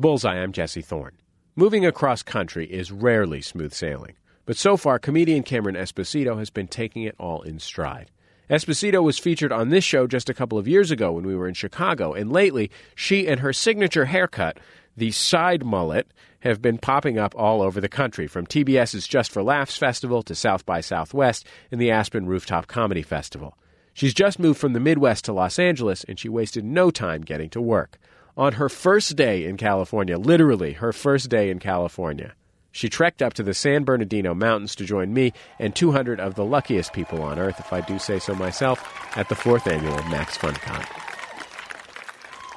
Bullseye. 0.04 0.36
I'm 0.36 0.52
Jesse 0.52 0.82
Thorne. 0.82 1.16
Moving 1.56 1.86
across 1.86 2.24
country 2.24 2.66
is 2.66 2.92
rarely 2.92 3.42
smooth 3.42 3.72
sailing, 3.72 4.16
but 4.46 4.58
so 4.58 4.76
far, 4.76 5.00
comedian 5.00 5.44
Cameron 5.44 5.78
Esposito 5.78 6.38
has 6.40 6.50
been 6.50 6.68
taking 6.68 7.04
it 7.04 7.16
all 7.18 7.42
in 7.44 7.58
stride. 7.58 8.12
Esposito 8.50 9.02
was 9.02 9.18
featured 9.18 9.54
on 9.54 9.70
this 9.70 9.86
show 9.86 10.06
just 10.06 10.28
a 10.28 10.34
couple 10.34 10.58
of 10.58 10.68
years 10.68 10.92
ago 10.92 11.14
when 11.14 11.26
we 11.26 11.38
were 11.38 11.48
in 11.48 11.54
Chicago, 11.54 12.12
and 12.12 12.34
lately, 12.34 12.70
she 12.96 13.30
and 13.30 13.40
her 13.40 13.54
signature 13.54 14.04
haircut, 14.04 14.60
the 14.98 15.12
side 15.12 15.64
mullet, 15.64 16.12
have 16.42 16.62
been 16.62 16.80
popping 16.80 17.18
up 17.18 17.34
all 17.38 17.62
over 17.62 17.80
the 17.80 17.88
country, 17.88 18.28
from 18.28 18.46
TBS's 18.46 19.08
Just 19.08 19.32
for 19.32 19.42
Laughs 19.42 19.78
Festival 19.78 20.22
to 20.24 20.36
South 20.36 20.66
by 20.66 20.82
Southwest 20.82 21.48
and 21.72 21.80
the 21.80 21.92
Aspen 21.92 22.26
Rooftop 22.26 22.68
Comedy 22.68 23.04
Festival. 23.04 23.58
She's 23.94 24.14
just 24.14 24.38
moved 24.38 24.60
from 24.60 24.74
the 24.74 24.82
Midwest 24.82 25.24
to 25.26 25.34
Los 25.34 25.58
Angeles, 25.58 26.04
and 26.04 26.20
she 26.20 26.28
wasted 26.28 26.66
no 26.66 26.92
time 26.92 27.22
getting 27.22 27.50
to 27.52 27.62
work. 27.62 27.98
On 28.36 28.54
her 28.54 28.68
first 28.68 29.16
day 29.16 29.46
in 29.46 29.58
California, 29.58 30.18
literally 30.18 30.74
her 30.74 30.92
first 30.92 31.30
day 31.30 31.52
in 31.52 31.60
California, 31.60 32.34
she 32.72 32.90
trekked 32.90 33.22
up 33.22 33.36
to 33.36 33.44
the 33.44 33.54
San 33.54 33.84
Bernardino 33.84 34.34
Mountains 34.34 34.76
to 34.78 34.86
join 34.86 35.14
me 35.14 35.34
and 35.60 35.76
200 35.76 36.20
of 36.20 36.34
the 36.34 36.44
luckiest 36.44 36.94
people 36.94 37.22
on 37.22 37.38
earth, 37.38 37.60
if 37.60 37.72
I 37.72 37.82
do 37.82 38.00
say 38.00 38.18
so 38.18 38.34
myself, 38.34 38.84
at 39.16 39.30
the 39.30 39.36
fourth 39.36 39.68
annual 39.68 40.02
Max 40.06 40.36
FunCon. 40.36 40.84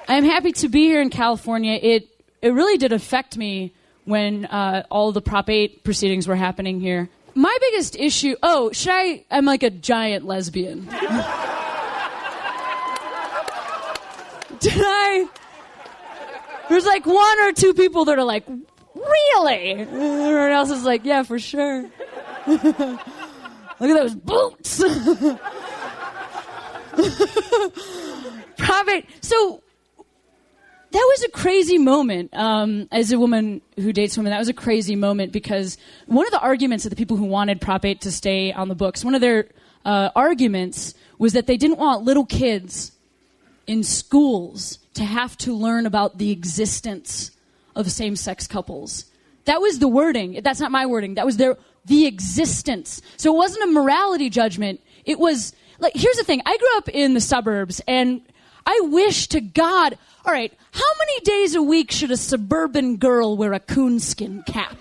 I'm 0.09 0.25
happy 0.25 0.53
to 0.53 0.69
be 0.71 0.85
here 0.87 1.03
in 1.03 1.11
California. 1.11 1.79
It 1.83 2.09
it 2.41 2.51
really 2.51 2.79
did 2.79 2.93
affect 2.93 3.37
me 3.37 3.75
when 4.05 4.47
uh, 4.47 4.85
all 4.91 5.13
the 5.13 5.21
Prop 5.21 5.51
8 5.51 5.85
proceedings 5.85 6.27
were 6.27 6.37
happening 6.37 6.81
here. 6.81 7.11
My 7.35 7.55
biggest 7.61 7.97
issue. 7.97 8.35
Oh, 8.43 8.73
should 8.73 8.93
I? 8.93 9.25
I'm 9.31 9.45
like 9.45 9.63
a 9.63 9.69
giant 9.71 10.25
lesbian. 10.25 10.85
did 14.61 14.73
I? 14.75 15.29
There's 16.69 16.87
like 16.87 17.07
one 17.07 17.41
or 17.41 17.53
two 17.53 17.75
people 17.75 18.07
that 18.07 18.19
are 18.19 18.25
like, 18.25 18.45
really? 18.95 19.73
Everyone 19.73 20.51
else 20.51 20.71
is 20.71 20.85
like, 20.85 21.05
yeah, 21.05 21.23
for 21.23 21.39
sure. 21.39 21.83
Look 22.47 22.71
at 22.71 22.99
those 23.81 24.15
boots. 24.15 24.79
Prop 28.57 28.89
8. 28.89 29.05
So 29.21 29.63
that 30.91 31.13
was 31.13 31.25
a 31.25 31.29
crazy 31.29 31.79
moment. 31.79 32.35
Um, 32.35 32.89
as 32.91 33.13
a 33.13 33.19
woman 33.19 33.61
who 33.77 33.93
dates 33.93 34.17
women, 34.17 34.31
that 34.31 34.39
was 34.39 34.49
a 34.49 34.55
crazy 34.55 34.97
moment 34.97 35.33
because 35.33 35.77
one 36.07 36.27
of 36.27 36.33
the 36.33 36.41
arguments 36.41 36.87
of 36.87 36.91
the 36.91 36.97
people 36.97 37.17
who 37.17 37.27
wanted 37.27 37.61
Prop 37.61 37.85
8 37.85 38.01
to 38.03 38.11
stay 38.11 38.53
on 38.53 38.69
the 38.69 38.75
books, 38.75 39.05
one 39.05 39.15
of 39.15 39.21
their 39.21 39.49
uh, 39.85 40.11
arguments 40.17 40.95
was 41.19 41.35
that 41.35 41.47
they 41.47 41.57
didn't 41.57 41.79
want 41.79 42.03
little 42.03 42.25
kids 42.25 42.93
in 43.67 43.83
schools 43.83 44.79
to 44.97 45.05
have 45.05 45.37
to 45.39 45.55
learn 45.55 45.87
about 45.87 46.19
the 46.19 46.31
existence 46.31 47.31
of 47.75 47.91
same 47.91 48.17
sex 48.17 48.47
couples. 48.47 49.05
That 49.45 49.61
was 49.61 49.79
the 49.79 49.89
wording. 49.89 50.41
That's 50.43 50.61
not 50.61 50.73
my 50.73 50.87
wording. 50.87 51.15
That 51.15 51.27
was 51.27 51.37
their 51.37 51.57
the 51.85 52.07
existence. 52.07 53.01
So 53.17 53.33
it 53.33 53.37
wasn't 53.37 53.65
a 53.65 53.73
morality 53.73 54.29
judgment. 54.29 54.81
It 55.05 55.19
was 55.19 55.55
like 55.79 55.95
here's 55.95 56.17
the 56.17 56.25
thing. 56.25 56.43
I 56.45 56.57
grew 56.57 56.77
up 56.79 56.89
in 56.89 57.15
the 57.15 57.21
suburbs 57.21 57.81
and 57.87 58.23
I 58.67 58.81
wish 58.85 59.29
to 59.29 59.41
God, 59.41 59.97
all 60.25 60.33
right, 60.33 60.53
how 60.73 60.93
many 60.99 61.21
days 61.21 61.55
a 61.55 61.63
week 61.63 61.93
should 61.93 62.11
a 62.11 62.17
suburban 62.17 62.97
girl 62.97 63.37
wear 63.37 63.53
a 63.53 63.61
coonskin 63.61 64.43
cap? 64.45 64.77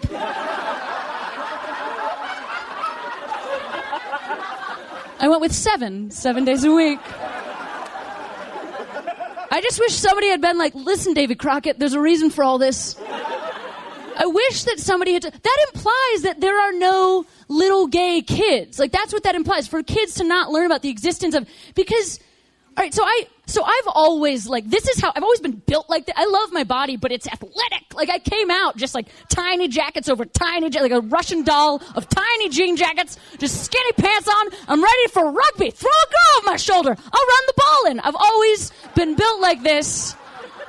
I 5.18 5.28
went 5.28 5.42
with 5.42 5.54
seven, 5.54 6.10
seven 6.10 6.46
days 6.46 6.64
a 6.64 6.72
week. 6.72 7.00
I 9.56 9.62
just 9.62 9.80
wish 9.80 9.94
somebody 9.94 10.28
had 10.28 10.42
been 10.42 10.58
like, 10.58 10.76
listen, 10.76 11.14
David 11.14 11.40
Crockett, 11.40 11.80
there's 11.80 11.94
a 11.94 12.00
reason 12.02 12.30
for 12.30 12.44
all 12.44 12.58
this. 12.58 12.98
I 13.00 14.26
wish 14.26 14.66
that 14.66 14.82
somebody 14.82 15.14
had. 15.14 15.24
That 15.24 15.68
implies 15.74 16.24
that 16.24 16.42
there 16.42 16.60
are 16.60 16.74
no 16.74 17.26
little 17.48 17.88
gay 17.88 18.22
kids. 18.22 18.80
Like 18.80 18.92
that's 18.92 19.14
what 19.14 19.24
that 19.24 19.34
implies 19.34 19.66
for 19.66 19.82
kids 19.82 20.16
to 20.16 20.26
not 20.26 20.52
learn 20.52 20.66
about 20.66 20.82
the 20.82 20.90
existence 20.90 21.36
of 21.36 21.48
because. 21.74 22.20
All 22.78 22.84
right, 22.84 22.94
so 22.94 23.04
I 23.06 23.28
so 23.46 23.64
I've 23.64 23.88
always 23.88 24.48
like 24.48 24.70
this 24.70 24.86
is 24.90 25.00
how 25.00 25.14
I've 25.16 25.24
always 25.24 25.40
been 25.40 25.62
built 25.66 25.90
like 25.90 26.08
that. 26.08 26.20
I 26.20 26.26
love 26.26 26.52
my 26.52 26.66
body, 26.66 26.98
but 26.98 27.10
it's 27.10 27.26
athletic. 27.26 27.94
Like 27.94 28.10
I 28.10 28.20
came 28.20 28.52
out 28.52 28.76
just 28.76 28.94
like 28.94 29.08
tiny 29.30 29.70
jackets 29.70 30.10
over 30.10 30.26
tiny 30.26 30.70
like 30.70 30.92
a 30.92 31.00
Russian 31.00 31.46
doll 31.46 31.82
of 31.96 32.10
tiny 32.10 32.50
jean 32.50 32.76
jackets, 32.76 33.18
just 33.38 33.64
skinny 33.64 33.94
pants 33.94 34.28
on. 34.28 34.48
I'm 34.68 34.84
ready 34.84 35.08
for 35.08 35.32
rugby. 35.32 35.72
Throw 35.72 35.90
a 35.90 36.10
girl 36.10 36.38
off 36.38 36.46
my 36.46 36.58
shoulder. 36.58 36.90
I'll 36.90 37.28
run 37.28 37.46
the 37.48 37.54
ball 37.56 37.92
in. 37.92 38.00
I've 38.02 38.16
always 38.16 38.74
been 38.94 39.16
built 39.16 39.40
like 39.40 39.64
this. 39.64 40.14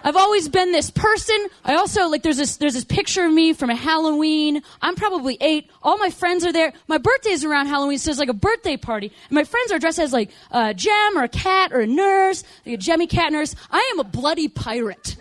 I've 0.07 0.15
always 0.15 0.49
been 0.49 0.71
this 0.71 0.89
person. 0.89 1.35
I 1.65 1.75
also 1.75 2.07
like 2.07 2.23
there's 2.23 2.37
this 2.37 2.59
there's 2.59 2.75
this 2.75 2.85
picture 2.85 3.25
of 3.25 3.33
me 3.33 3.53
from 3.53 3.71
a 3.71 3.75
Halloween. 3.75 4.63
I'm 4.81 4.95
probably 4.95 5.37
eight. 5.41 5.69
All 5.83 5.99
my 5.99 6.11
friends 6.11 6.47
are 6.47 6.53
there. 6.53 6.73
My 6.87 6.99
birthday's 6.99 7.45
around 7.45 7.67
Halloween, 7.67 7.99
so 7.99 8.13
it's 8.13 8.21
like 8.21 8.29
a 8.29 8.33
birthday 8.33 8.77
party. 8.77 9.09
And 9.29 9.35
my 9.35 9.43
friends 9.43 9.73
are 9.73 9.81
dressed 9.81 9.99
as 9.99 10.13
like 10.13 10.31
a 10.53 10.73
gem 10.75 11.19
or 11.19 11.25
a 11.25 11.29
cat 11.29 11.73
or 11.73 11.81
a 11.81 11.89
nurse, 11.89 12.45
like 12.65 12.77
a 12.77 12.79
Jemmy 12.79 13.09
cat 13.09 13.33
nurse. 13.33 13.57
I 13.69 13.91
am 13.93 13.99
a 13.99 14.05
bloody 14.05 14.47
pirate. 14.47 15.17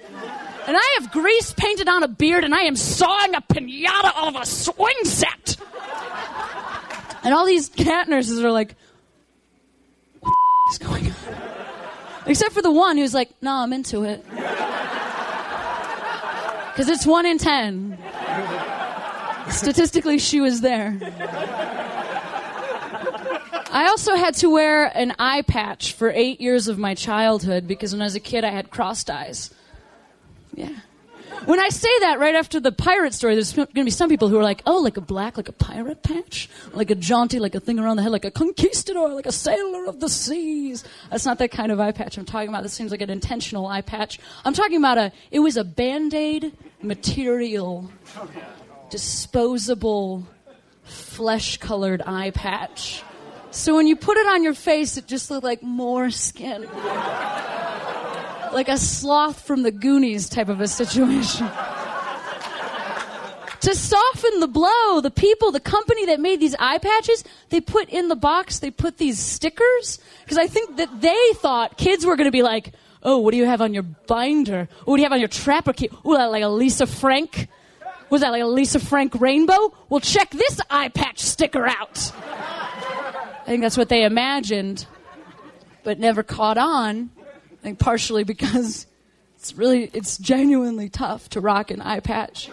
And 0.67 0.77
I 0.77 0.97
have 0.99 1.11
grease 1.11 1.51
painted 1.53 1.89
on 1.89 2.03
a 2.03 2.07
beard 2.07 2.43
and 2.43 2.53
I 2.53 2.65
am 2.65 2.75
sawing 2.75 3.33
a 3.33 3.41
pinata 3.41 4.11
out 4.15 4.35
of 4.35 4.41
a 4.43 4.45
swing 4.45 5.03
set. 5.03 5.57
And 7.23 7.33
all 7.33 7.47
these 7.47 7.69
cat 7.69 8.07
nurses 8.07 8.39
are 8.43 8.51
like, 8.51 8.75
what 10.19 10.31
the 10.31 10.71
is 10.73 10.77
going 10.77 11.07
on? 11.07 11.44
Except 12.27 12.53
for 12.53 12.61
the 12.61 12.71
one 12.71 12.97
who's 12.97 13.13
like, 13.13 13.29
no, 13.41 13.51
I'm 13.51 13.71
into 13.73 14.03
it. 14.03 14.25
Because 16.71 16.89
it's 16.89 17.05
one 17.05 17.25
in 17.25 17.37
ten. 17.37 17.97
Statistically, 19.49 20.17
she 20.17 20.41
was 20.41 20.61
there. 20.61 20.97
I 23.71 23.87
also 23.89 24.15
had 24.15 24.33
to 24.35 24.49
wear 24.49 24.85
an 24.97 25.13
eye 25.19 25.41
patch 25.41 25.93
for 25.93 26.09
eight 26.09 26.39
years 26.41 26.67
of 26.67 26.77
my 26.77 26.95
childhood 26.95 27.67
because 27.67 27.93
when 27.93 28.01
I 28.01 28.05
was 28.05 28.15
a 28.15 28.19
kid, 28.19 28.43
I 28.43 28.49
had 28.49 28.71
crossed 28.71 29.09
eyes. 29.09 29.53
Yeah. 30.53 30.69
When 31.43 31.59
I 31.59 31.69
say 31.69 31.89
that 31.99 32.17
right 32.17 32.33
after 32.33 32.59
the 32.59 32.71
pirate 32.71 33.13
story, 33.13 33.35
there's 33.35 33.53
going 33.53 33.67
to 33.67 33.83
be 33.83 33.91
some 33.91 34.09
people 34.09 34.29
who 34.29 34.39
are 34.39 34.43
like, 34.43 34.63
oh, 34.65 34.79
like 34.79 34.97
a 34.97 35.01
black, 35.01 35.37
like 35.37 35.49
a 35.49 35.53
pirate 35.53 36.01
patch? 36.01 36.49
Like 36.73 36.89
a 36.89 36.95
jaunty, 36.95 37.39
like 37.39 37.53
a 37.53 37.59
thing 37.59 37.77
around 37.77 37.97
the 37.97 38.03
head, 38.03 38.11
like 38.11 38.25
a 38.25 38.31
conquistador, 38.31 39.13
like 39.13 39.27
a 39.27 39.31
sailor 39.31 39.85
of 39.85 39.99
the 39.99 40.09
seas. 40.09 40.83
That's 41.11 41.25
not 41.25 41.37
that 41.39 41.51
kind 41.51 41.71
of 41.71 41.79
eye 41.79 41.91
patch 41.91 42.17
I'm 42.17 42.25
talking 42.25 42.49
about. 42.49 42.63
This 42.63 42.73
seems 42.73 42.89
like 42.89 43.01
an 43.01 43.09
intentional 43.11 43.67
eye 43.67 43.81
patch. 43.81 44.19
I'm 44.43 44.53
talking 44.53 44.77
about 44.77 44.97
a, 44.97 45.11
it 45.29 45.39
was 45.39 45.57
a 45.57 45.63
band-aid 45.63 46.51
material, 46.81 47.91
disposable, 48.89 50.25
flesh-colored 50.83 52.01
eye 52.05 52.31
patch. 52.31 53.03
So 53.51 53.75
when 53.75 53.87
you 53.87 53.95
put 53.95 54.17
it 54.17 54.27
on 54.27 54.43
your 54.43 54.53
face, 54.53 54.97
it 54.97 55.07
just 55.07 55.29
looked 55.29 55.43
like 55.43 55.61
more 55.61 56.09
skin 56.09 56.67
like 58.55 58.69
a 58.69 58.77
sloth 58.77 59.45
from 59.45 59.63
the 59.63 59.71
Goonies 59.71 60.29
type 60.29 60.47
of 60.47 60.61
a 60.61 60.67
situation. 60.67 61.45
to 63.59 63.75
soften 63.75 64.39
the 64.39 64.47
blow, 64.47 65.01
the 65.01 65.11
people, 65.11 65.51
the 65.51 65.59
company 65.59 66.05
that 66.05 66.21
made 66.21 66.39
these 66.39 66.55
eye 66.57 66.77
patches, 66.77 67.25
they 67.49 67.59
put 67.59 67.89
in 67.89 68.07
the 68.07 68.15
box, 68.15 68.59
they 68.59 68.71
put 68.71 68.97
these 68.97 69.19
stickers. 69.19 69.99
Because 70.23 70.37
I 70.37 70.47
think 70.47 70.77
that 70.77 71.01
they 71.01 71.33
thought 71.33 71.77
kids 71.77 72.05
were 72.05 72.15
going 72.15 72.27
to 72.27 72.31
be 72.31 72.43
like, 72.43 72.71
oh, 73.03 73.17
what 73.17 73.31
do 73.31 73.37
you 73.37 73.45
have 73.45 73.61
on 73.61 73.73
your 73.73 73.83
binder? 73.83 74.69
What 74.85 74.95
do 74.95 75.01
you 75.01 75.05
have 75.05 75.11
on 75.11 75.19
your 75.19 75.27
trapper 75.27 75.73
key? 75.73 75.89
Oh, 76.05 76.11
like 76.11 76.43
a 76.43 76.47
Lisa 76.47 76.87
Frank? 76.87 77.49
Was 78.09 78.21
that 78.21 78.31
like 78.31 78.41
a 78.41 78.47
Lisa 78.47 78.79
Frank 78.79 79.19
rainbow? 79.19 79.75
Well, 79.89 79.99
check 79.99 80.29
this 80.29 80.61
eye 80.69 80.87
patch 80.87 81.19
sticker 81.19 81.67
out. 81.67 82.13
I 82.15 83.43
think 83.47 83.61
that's 83.61 83.77
what 83.77 83.89
they 83.89 84.05
imagined, 84.05 84.87
but 85.83 85.99
never 85.99 86.23
caught 86.23 86.57
on. 86.57 87.09
I 87.65 87.69
think 87.69 87.79
partially 87.79 88.23
because 88.23 88.85
it's 89.37 89.55
really, 89.55 89.89
it's 89.91 90.19
genuinely 90.19 90.87
tough 90.87 91.29
to 91.29 91.41
rock 91.41 91.71
an 91.71 91.81
eye 91.81 91.99
patch. 91.99 92.47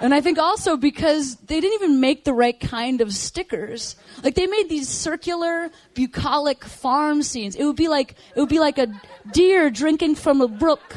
And 0.00 0.14
I 0.14 0.20
think 0.20 0.38
also 0.38 0.76
because 0.76 1.34
they 1.38 1.60
didn't 1.60 1.74
even 1.74 1.98
make 1.98 2.22
the 2.22 2.32
right 2.32 2.58
kind 2.60 3.00
of 3.00 3.12
stickers. 3.12 3.96
Like 4.22 4.36
they 4.36 4.46
made 4.46 4.68
these 4.68 4.88
circular, 4.88 5.70
bucolic 5.94 6.62
farm 6.64 7.24
scenes. 7.24 7.56
It 7.56 7.64
would 7.64 7.74
be 7.74 7.88
like, 7.88 8.14
it 8.36 8.38
would 8.38 8.48
be 8.48 8.60
like 8.60 8.78
a 8.78 8.94
deer 9.32 9.70
drinking 9.70 10.14
from 10.14 10.40
a 10.40 10.46
brook 10.46 10.94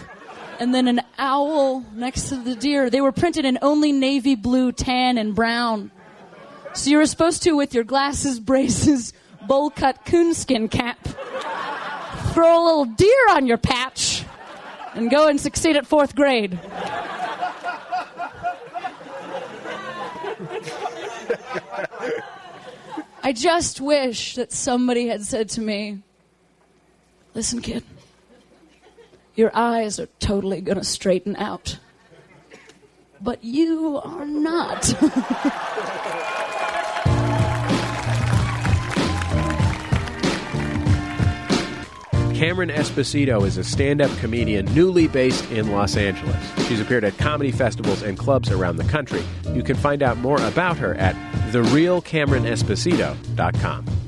and 0.59 0.71
then 0.71 0.87
an 0.87 1.01
owl 1.17 1.83
next 1.95 2.29
to 2.29 2.35
the 2.35 2.55
deer. 2.55 2.91
They 2.91 3.01
were 3.01 3.11
printed 3.11 3.43
in 3.43 3.57
only 3.63 3.91
navy 3.91 4.35
blue, 4.35 4.71
tan, 4.71 5.17
and 5.17 5.33
brown. 5.33 5.89
So 6.73 6.91
you 6.91 6.97
were 6.97 7.07
supposed 7.07 7.41
to, 7.41 7.53
with 7.53 7.73
your 7.73 7.85
glasses, 7.85 8.39
braces, 8.51 9.13
bowl 9.47 9.71
cut 9.71 10.05
coonskin 10.05 10.69
cap, 10.69 10.99
throw 12.35 12.61
a 12.61 12.63
little 12.65 12.83
deer 12.83 13.29
on 13.29 13.47
your 13.47 13.57
patch 13.57 14.25
and 14.93 15.09
go 15.09 15.29
and 15.29 15.39
succeed 15.39 15.77
at 15.77 15.87
fourth 15.87 16.13
grade. 16.13 16.59
I 23.23 23.31
just 23.31 23.79
wish 23.79 24.35
that 24.35 24.51
somebody 24.51 25.07
had 25.07 25.23
said 25.23 25.47
to 25.51 25.61
me, 25.61 25.99
Listen, 27.33 27.61
kid, 27.61 27.85
your 29.35 29.51
eyes 29.53 29.97
are 29.97 30.09
totally 30.19 30.59
going 30.59 30.77
to 30.77 30.83
straighten 30.83 31.37
out, 31.37 31.79
but 33.21 33.45
you 33.45 34.01
are 34.03 34.25
not. 34.25 34.93
Cameron 42.35 42.69
Esposito 42.69 43.47
is 43.47 43.57
a 43.57 43.63
stand 43.63 44.01
up 44.01 44.11
comedian 44.17 44.65
newly 44.75 45.07
based 45.07 45.49
in 45.51 45.71
Los 45.71 45.95
Angeles. 45.95 46.35
She's 46.67 46.81
appeared 46.81 47.05
at 47.05 47.17
comedy 47.17 47.49
festivals 47.49 48.01
and 48.01 48.17
clubs 48.17 48.51
around 48.51 48.75
the 48.75 48.83
country. 48.83 49.23
You 49.53 49.63
can 49.63 49.77
find 49.77 50.03
out 50.03 50.17
more 50.17 50.41
about 50.41 50.75
her 50.77 50.95
at 50.95 51.15
therealcameronesposito.com. 51.53 54.04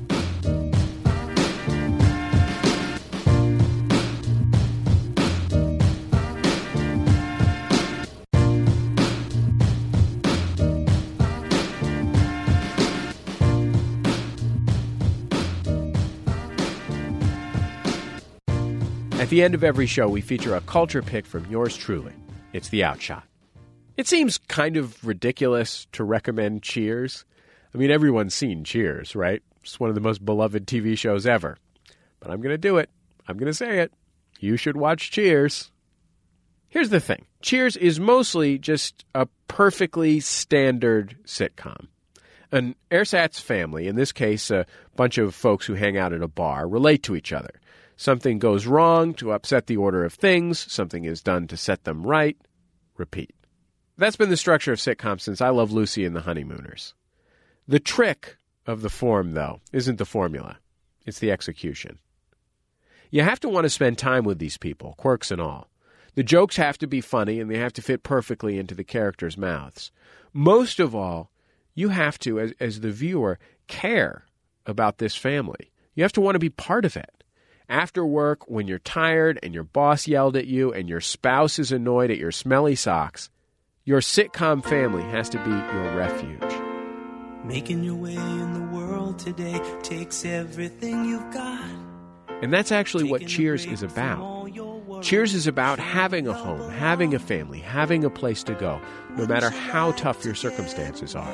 the 19.37 19.43
end 19.43 19.53
of 19.53 19.63
every 19.63 19.85
show, 19.85 20.09
we 20.09 20.19
feature 20.19 20.55
a 20.55 20.61
culture 20.61 21.03
pick 21.03 21.23
from 21.23 21.45
yours 21.45 21.77
truly. 21.77 22.11
It's 22.53 22.69
the 22.69 22.83
Outshot. 22.83 23.23
It 23.95 24.07
seems 24.07 24.39
kind 24.39 24.77
of 24.77 25.05
ridiculous 25.05 25.85
to 25.91 26.03
recommend 26.03 26.63
Cheers. 26.63 27.23
I 27.71 27.77
mean, 27.77 27.91
everyone's 27.91 28.33
seen 28.33 28.63
Cheers, 28.63 29.15
right? 29.15 29.43
It's 29.61 29.79
one 29.79 29.89
of 29.89 29.95
the 29.95 30.01
most 30.01 30.25
beloved 30.25 30.65
TV 30.65 30.97
shows 30.97 31.27
ever. 31.27 31.55
But 32.19 32.31
I'm 32.31 32.41
going 32.41 32.53
to 32.53 32.57
do 32.57 32.77
it. 32.77 32.89
I'm 33.27 33.37
going 33.37 33.45
to 33.45 33.53
say 33.53 33.77
it. 33.77 33.93
You 34.39 34.57
should 34.57 34.75
watch 34.75 35.11
Cheers. 35.11 35.71
Here's 36.67 36.89
the 36.89 36.99
thing 36.99 37.23
Cheers 37.43 37.77
is 37.77 37.99
mostly 37.99 38.57
just 38.57 39.05
a 39.13 39.27
perfectly 39.47 40.19
standard 40.19 41.15
sitcom. 41.25 41.89
An 42.51 42.73
ersatz 42.89 43.39
family, 43.39 43.87
in 43.87 43.97
this 43.97 44.11
case, 44.11 44.49
a 44.49 44.65
bunch 44.95 45.19
of 45.19 45.35
folks 45.35 45.67
who 45.67 45.75
hang 45.75 45.95
out 45.95 46.11
at 46.11 46.23
a 46.23 46.27
bar, 46.27 46.67
relate 46.67 47.03
to 47.03 47.15
each 47.15 47.31
other. 47.31 47.51
Something 47.97 48.37
goes 48.37 48.67
wrong 48.67 49.15
to 49.15 49.31
upset 49.31 49.65
the 49.65 49.77
order 49.77 50.05
of 50.05 50.13
things, 50.13 50.71
something 50.71 51.03
is 51.03 51.23
done 51.23 51.47
to 51.47 51.57
set 51.57 51.83
them 51.83 52.05
right. 52.05 52.37
Repeat. 52.95 53.33
That's 53.97 54.15
been 54.15 54.29
the 54.29 54.37
structure 54.37 54.71
of 54.71 54.79
sitcoms 54.79 55.21
since 55.21 55.41
I 55.41 55.49
Love 55.49 55.71
Lucy 55.71 56.05
and 56.05 56.15
the 56.15 56.21
Honeymooners. 56.21 56.93
The 57.67 57.79
trick 57.79 58.37
of 58.67 58.81
the 58.81 58.91
form, 58.91 59.31
though, 59.31 59.61
isn't 59.73 59.97
the 59.97 60.05
formula, 60.05 60.59
it's 61.07 61.17
the 61.17 61.31
execution. 61.31 61.97
You 63.09 63.23
have 63.23 63.39
to 63.39 63.49
want 63.49 63.65
to 63.65 63.69
spend 63.69 63.97
time 63.97 64.23
with 64.25 64.37
these 64.37 64.57
people, 64.57 64.93
quirks 64.97 65.31
and 65.31 65.41
all. 65.41 65.69
The 66.13 66.23
jokes 66.23 66.57
have 66.57 66.77
to 66.79 66.87
be 66.87 67.01
funny 67.01 67.39
and 67.39 67.49
they 67.49 67.57
have 67.57 67.73
to 67.73 67.81
fit 67.81 68.03
perfectly 68.03 68.59
into 68.59 68.75
the 68.75 68.83
characters' 68.83 69.37
mouths. 69.37 69.91
Most 70.33 70.79
of 70.79 70.93
all, 70.93 71.31
you 71.73 71.89
have 71.89 72.19
to, 72.19 72.39
as, 72.39 72.53
as 72.59 72.81
the 72.81 72.91
viewer, 72.91 73.39
care 73.67 74.25
about 74.67 74.99
this 74.99 75.15
family. 75.15 75.71
You 75.95 76.03
have 76.03 76.13
to 76.13 76.21
want 76.21 76.35
to 76.35 76.39
be 76.39 76.49
part 76.49 76.85
of 76.85 76.95
it. 76.95 77.16
After 77.69 78.05
work, 78.05 78.49
when 78.49 78.67
you're 78.67 78.79
tired 78.79 79.39
and 79.43 79.53
your 79.53 79.65
boss 79.65 80.07
yelled 80.07 80.37
at 80.37 80.47
you 80.47 80.71
and 80.71 80.87
your 80.87 81.01
spouse 81.01 81.59
is 81.59 81.73
annoyed 81.73 82.09
at 82.09 82.17
your 82.17 82.31
smelly 82.31 82.75
socks, 82.75 83.29
your 83.83 83.99
sitcom 83.99 84.63
family 84.63 85.03
has 85.03 85.27
to 85.29 85.37
be 85.43 85.49
your 85.49 85.95
refuge. 85.97 86.61
Making 87.43 87.83
your 87.83 87.95
way 87.95 88.15
in 88.15 88.53
the 88.53 88.73
world 88.73 89.19
today 89.19 89.59
takes 89.83 90.23
everything 90.23 91.03
you've 91.05 91.33
got. 91.33 91.69
And 92.41 92.53
that's 92.53 92.71
actually 92.71 93.03
what 93.03 93.27
Cheers 93.27 93.65
is 93.65 93.83
about. 93.83 94.36
Cheers 95.01 95.33
is 95.33 95.47
about 95.47 95.79
having 95.79 96.27
a 96.27 96.33
home, 96.33 96.71
having 96.71 97.13
a 97.13 97.19
family, 97.19 97.59
having 97.59 98.03
a 98.03 98.09
place 98.09 98.43
to 98.43 98.53
go, 98.53 98.81
no 99.15 99.25
matter 99.25 99.49
how 99.49 99.91
tough 99.93 100.25
your 100.25 100.35
circumstances 100.35 101.15
are. 101.15 101.33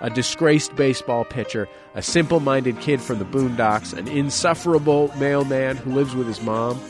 A 0.00 0.10
disgraced 0.10 0.74
baseball 0.76 1.24
pitcher, 1.24 1.68
a 1.94 2.02
simple 2.02 2.40
minded 2.40 2.80
kid 2.80 3.00
from 3.00 3.18
the 3.18 3.24
boondocks, 3.24 3.96
an 3.96 4.08
insufferable 4.08 5.12
mailman 5.18 5.76
who 5.76 5.92
lives 5.92 6.14
with 6.14 6.26
his 6.26 6.42
mom, 6.42 6.80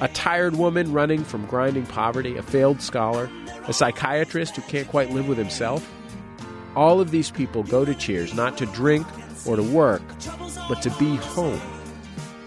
a 0.00 0.08
tired 0.08 0.56
woman 0.56 0.92
running 0.92 1.24
from 1.24 1.46
grinding 1.46 1.86
poverty, 1.86 2.36
a 2.36 2.42
failed 2.42 2.80
scholar, 2.80 3.30
a 3.66 3.72
psychiatrist 3.72 4.56
who 4.56 4.62
can't 4.62 4.88
quite 4.88 5.10
live 5.10 5.28
with 5.28 5.38
himself. 5.38 5.90
All 6.74 7.00
of 7.00 7.10
these 7.10 7.30
people 7.30 7.62
go 7.62 7.84
to 7.84 7.94
Cheers 7.94 8.34
not 8.34 8.58
to 8.58 8.66
drink 8.66 9.06
or 9.46 9.56
to 9.56 9.62
work, 9.62 10.02
but 10.68 10.82
to 10.82 10.90
be 10.98 11.16
home. 11.16 11.60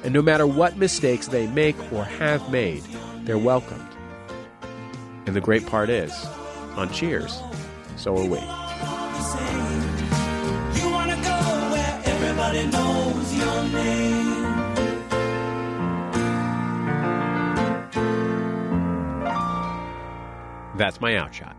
And 0.03 0.13
no 0.13 0.21
matter 0.21 0.47
what 0.47 0.77
mistakes 0.77 1.27
they 1.27 1.47
make 1.47 1.75
or 1.91 2.05
have 2.05 2.49
made, 2.51 2.83
they're 3.25 3.37
welcomed. 3.37 3.87
And 5.25 5.35
the 5.35 5.41
great 5.41 5.65
part 5.65 5.89
is, 5.89 6.11
on 6.75 6.91
Cheers, 6.91 7.41
so 7.97 8.17
are 8.17 8.25
we. 8.25 8.39
You 10.79 10.89
wanna 10.91 11.15
go 11.15 11.37
where 11.71 12.01
everybody 12.05 12.65
knows 12.67 13.35
your 13.35 13.63
name. 13.83 14.19
That's 20.77 21.01
my 21.01 21.17
outshot. 21.17 21.55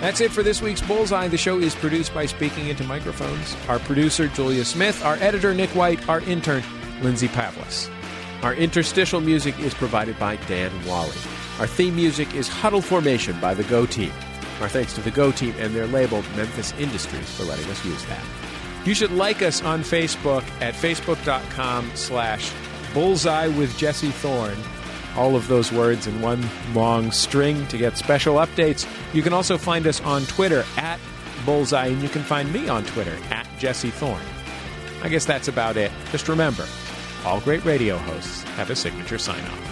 That's 0.00 0.20
it 0.20 0.30
for 0.32 0.42
this 0.42 0.60
week's 0.60 0.82
Bullseye. 0.82 1.28
The 1.28 1.38
show 1.38 1.58
is 1.58 1.74
produced 1.74 2.12
by 2.12 2.26
Speaking 2.26 2.68
Into 2.68 2.84
Microphones. 2.84 3.56
Our 3.68 3.78
producer, 3.78 4.28
Julia 4.28 4.66
Smith. 4.66 5.02
Our 5.02 5.14
editor, 5.14 5.54
Nick 5.54 5.70
White. 5.70 6.06
Our 6.10 6.20
intern, 6.20 6.62
Lindsay 7.00 7.28
Pavlis. 7.28 7.88
Our 8.44 8.52
interstitial 8.52 9.22
music 9.22 9.58
is 9.58 9.72
provided 9.72 10.18
by 10.18 10.36
Dan 10.36 10.70
Wally. 10.84 11.16
Our 11.58 11.66
theme 11.66 11.96
music 11.96 12.34
is 12.34 12.46
Huddle 12.46 12.82
Formation 12.82 13.40
by 13.40 13.54
the 13.54 13.64
Go 13.64 13.86
Team. 13.86 14.12
Our 14.60 14.68
thanks 14.68 14.92
to 14.96 15.00
the 15.00 15.10
Go 15.10 15.32
Team 15.32 15.54
and 15.56 15.74
their 15.74 15.86
label, 15.86 16.20
Memphis 16.36 16.74
Industries, 16.78 17.34
for 17.34 17.44
letting 17.44 17.64
us 17.70 17.82
use 17.86 18.04
that. 18.04 18.22
You 18.84 18.92
should 18.92 19.12
like 19.12 19.40
us 19.40 19.62
on 19.62 19.80
Facebook 19.80 20.42
at 20.60 20.74
facebook.com 20.74 21.90
slash 21.94 22.52
bullseye 22.92 23.48
with 23.48 23.78
Jesse 23.78 24.10
Thorne. 24.10 24.58
All 25.16 25.36
of 25.36 25.48
those 25.48 25.72
words 25.72 26.06
in 26.06 26.20
one 26.20 26.44
long 26.74 27.12
string 27.12 27.66
to 27.68 27.78
get 27.78 27.96
special 27.96 28.34
updates. 28.34 28.86
You 29.14 29.22
can 29.22 29.32
also 29.32 29.56
find 29.56 29.86
us 29.86 30.02
on 30.02 30.26
Twitter 30.26 30.66
at 30.76 31.00
bullseye, 31.46 31.86
and 31.86 32.02
you 32.02 32.10
can 32.10 32.22
find 32.22 32.52
me 32.52 32.68
on 32.68 32.84
Twitter 32.84 33.16
at 33.30 33.48
Jesse 33.58 33.88
Thorne. 33.88 34.20
I 35.02 35.08
guess 35.08 35.24
that's 35.24 35.48
about 35.48 35.78
it. 35.78 35.90
Just 36.12 36.28
remember, 36.28 36.66
all 37.24 37.40
great 37.40 37.64
radio 37.64 37.96
hosts 37.96 38.42
have 38.42 38.70
a 38.70 38.76
signature 38.76 39.18
sign 39.18 39.44
off. 39.44 39.70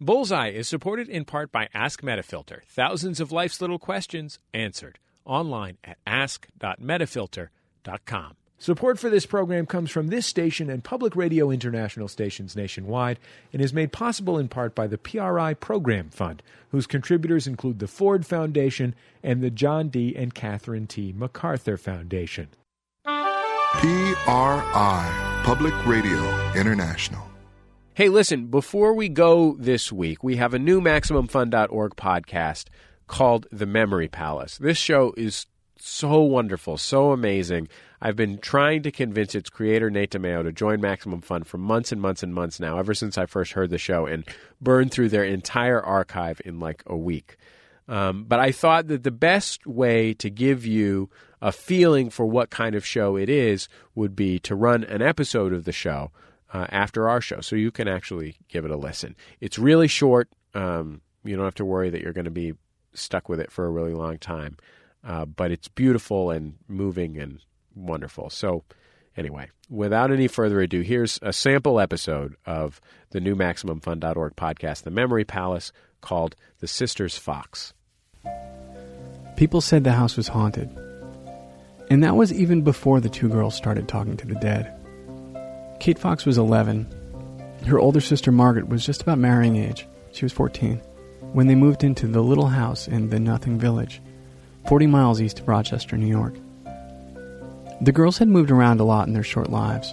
Bullseye 0.00 0.48
is 0.48 0.66
supported 0.66 1.08
in 1.08 1.24
part 1.24 1.52
by 1.52 1.68
Ask 1.72 2.02
Metafilter. 2.02 2.64
Thousands 2.64 3.20
of 3.20 3.30
life's 3.30 3.60
little 3.60 3.78
questions 3.78 4.40
answered 4.52 4.98
online 5.24 5.78
at 5.84 5.98
ask.metafilter.com. 6.04 8.36
Support 8.62 9.00
for 9.00 9.10
this 9.10 9.26
program 9.26 9.66
comes 9.66 9.90
from 9.90 10.06
this 10.06 10.24
station 10.24 10.70
and 10.70 10.84
Public 10.84 11.16
Radio 11.16 11.50
International 11.50 12.06
stations 12.06 12.54
nationwide 12.54 13.18
and 13.52 13.60
is 13.60 13.74
made 13.74 13.90
possible 13.90 14.38
in 14.38 14.46
part 14.46 14.72
by 14.72 14.86
the 14.86 14.98
PRI 14.98 15.54
Program 15.54 16.10
Fund, 16.10 16.44
whose 16.70 16.86
contributors 16.86 17.48
include 17.48 17.80
the 17.80 17.88
Ford 17.88 18.24
Foundation 18.24 18.94
and 19.20 19.42
the 19.42 19.50
John 19.50 19.88
D. 19.88 20.14
and 20.16 20.32
Catherine 20.32 20.86
T. 20.86 21.12
MacArthur 21.12 21.76
Foundation. 21.76 22.50
PRI, 23.02 24.22
Public 25.42 25.74
Radio 25.84 26.52
International. 26.54 27.26
Hey, 27.94 28.10
listen, 28.10 28.46
before 28.46 28.94
we 28.94 29.08
go 29.08 29.56
this 29.58 29.90
week, 29.90 30.22
we 30.22 30.36
have 30.36 30.54
a 30.54 30.60
new 30.60 30.80
MaximumFun.org 30.80 31.96
podcast 31.96 32.66
called 33.08 33.48
The 33.50 33.66
Memory 33.66 34.06
Palace. 34.06 34.56
This 34.58 34.78
show 34.78 35.14
is 35.16 35.46
so 35.78 36.20
wonderful, 36.20 36.78
so 36.78 37.10
amazing. 37.10 37.68
I've 38.04 38.16
been 38.16 38.38
trying 38.38 38.82
to 38.82 38.90
convince 38.90 39.36
its 39.36 39.48
creator, 39.48 39.88
Nate 39.88 40.10
DiMeo, 40.10 40.42
to 40.42 40.50
join 40.50 40.80
Maximum 40.80 41.20
Fun 41.20 41.44
for 41.44 41.56
months 41.56 41.92
and 41.92 42.00
months 42.00 42.24
and 42.24 42.34
months 42.34 42.58
now, 42.58 42.80
ever 42.80 42.94
since 42.94 43.16
I 43.16 43.26
first 43.26 43.52
heard 43.52 43.70
the 43.70 43.78
show, 43.78 44.06
and 44.06 44.24
burned 44.60 44.90
through 44.90 45.10
their 45.10 45.22
entire 45.22 45.80
archive 45.80 46.42
in 46.44 46.58
like 46.58 46.82
a 46.84 46.96
week. 46.96 47.36
Um, 47.86 48.24
but 48.24 48.40
I 48.40 48.50
thought 48.50 48.88
that 48.88 49.04
the 49.04 49.12
best 49.12 49.68
way 49.68 50.14
to 50.14 50.30
give 50.30 50.66
you 50.66 51.10
a 51.40 51.52
feeling 51.52 52.10
for 52.10 52.26
what 52.26 52.50
kind 52.50 52.74
of 52.74 52.84
show 52.84 53.16
it 53.16 53.28
is 53.28 53.68
would 53.94 54.16
be 54.16 54.40
to 54.40 54.56
run 54.56 54.82
an 54.82 55.00
episode 55.00 55.52
of 55.52 55.64
the 55.64 55.70
show 55.70 56.10
uh, 56.52 56.66
after 56.70 57.08
our 57.08 57.20
show, 57.20 57.40
so 57.40 57.54
you 57.54 57.70
can 57.70 57.86
actually 57.86 58.34
give 58.48 58.64
it 58.64 58.72
a 58.72 58.76
listen. 58.76 59.14
It's 59.40 59.60
really 59.60 59.86
short. 59.86 60.28
Um, 60.54 61.02
you 61.22 61.36
don't 61.36 61.44
have 61.44 61.54
to 61.54 61.64
worry 61.64 61.90
that 61.90 62.02
you're 62.02 62.12
going 62.12 62.24
to 62.24 62.32
be 62.32 62.54
stuck 62.94 63.28
with 63.28 63.38
it 63.38 63.52
for 63.52 63.64
a 63.64 63.70
really 63.70 63.94
long 63.94 64.18
time, 64.18 64.56
uh, 65.06 65.24
but 65.24 65.52
it's 65.52 65.68
beautiful 65.68 66.32
and 66.32 66.56
moving 66.66 67.16
and 67.16 67.38
wonderful. 67.74 68.30
So, 68.30 68.64
anyway, 69.16 69.50
without 69.68 70.10
any 70.10 70.28
further 70.28 70.60
ado, 70.60 70.80
here's 70.80 71.18
a 71.22 71.32
sample 71.32 71.80
episode 71.80 72.36
of 72.46 72.80
the 73.10 73.20
new 73.20 73.34
MaximumFun.org 73.34 74.36
podcast, 74.36 74.82
The 74.82 74.90
Memory 74.90 75.24
Palace, 75.24 75.72
called 76.00 76.36
The 76.60 76.66
Sisters 76.66 77.16
Fox. 77.16 77.72
People 79.36 79.60
said 79.60 79.84
the 79.84 79.92
house 79.92 80.16
was 80.16 80.28
haunted. 80.28 80.70
And 81.90 82.02
that 82.04 82.16
was 82.16 82.32
even 82.32 82.62
before 82.62 83.00
the 83.00 83.08
two 83.08 83.28
girls 83.28 83.54
started 83.54 83.88
talking 83.88 84.16
to 84.16 84.26
the 84.26 84.34
dead. 84.36 84.72
Kate 85.80 85.98
Fox 85.98 86.24
was 86.24 86.38
11. 86.38 86.86
Her 87.66 87.78
older 87.78 88.00
sister 88.00 88.32
Margaret 88.32 88.68
was 88.68 88.86
just 88.86 89.02
about 89.02 89.18
marrying 89.18 89.56
age. 89.56 89.86
She 90.12 90.24
was 90.24 90.32
14 90.32 90.80
when 91.32 91.46
they 91.46 91.54
moved 91.54 91.82
into 91.82 92.06
the 92.06 92.22
little 92.22 92.46
house 92.46 92.86
in 92.86 93.08
the 93.08 93.18
Nothing 93.18 93.58
Village, 93.58 94.02
40 94.68 94.86
miles 94.86 95.20
east 95.20 95.40
of 95.40 95.48
Rochester, 95.48 95.96
New 95.96 96.06
York. 96.06 96.34
The 97.82 97.90
girls 97.90 98.18
had 98.18 98.28
moved 98.28 98.52
around 98.52 98.78
a 98.78 98.84
lot 98.84 99.08
in 99.08 99.12
their 99.12 99.24
short 99.24 99.50
lives, 99.50 99.92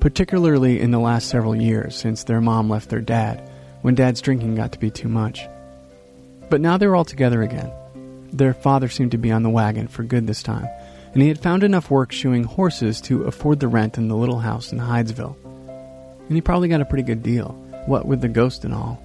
particularly 0.00 0.80
in 0.80 0.90
the 0.90 0.98
last 0.98 1.28
several 1.28 1.54
years 1.54 1.94
since 1.94 2.24
their 2.24 2.40
mom 2.40 2.68
left 2.68 2.88
their 2.88 3.00
dad 3.00 3.48
when 3.82 3.94
dad's 3.94 4.20
drinking 4.20 4.56
got 4.56 4.72
to 4.72 4.78
be 4.80 4.90
too 4.90 5.08
much. 5.08 5.46
But 6.50 6.60
now 6.60 6.76
they 6.76 6.88
were 6.88 6.96
all 6.96 7.04
together 7.04 7.42
again. 7.42 7.70
Their 8.32 8.54
father 8.54 8.88
seemed 8.88 9.12
to 9.12 9.18
be 9.18 9.30
on 9.30 9.44
the 9.44 9.50
wagon 9.50 9.86
for 9.86 10.02
good 10.02 10.26
this 10.26 10.42
time, 10.42 10.66
and 11.12 11.22
he 11.22 11.28
had 11.28 11.38
found 11.38 11.62
enough 11.62 11.92
work 11.92 12.10
shoeing 12.10 12.42
horses 12.42 13.00
to 13.02 13.22
afford 13.22 13.60
the 13.60 13.68
rent 13.68 13.98
in 13.98 14.08
the 14.08 14.16
little 14.16 14.40
house 14.40 14.72
in 14.72 14.80
Hydesville. 14.80 15.36
And 16.26 16.36
he 16.36 16.40
probably 16.40 16.66
got 16.66 16.80
a 16.80 16.86
pretty 16.86 17.04
good 17.04 17.22
deal, 17.22 17.50
what 17.86 18.04
with 18.04 18.20
the 18.20 18.26
ghost 18.26 18.64
and 18.64 18.74
all. 18.74 19.00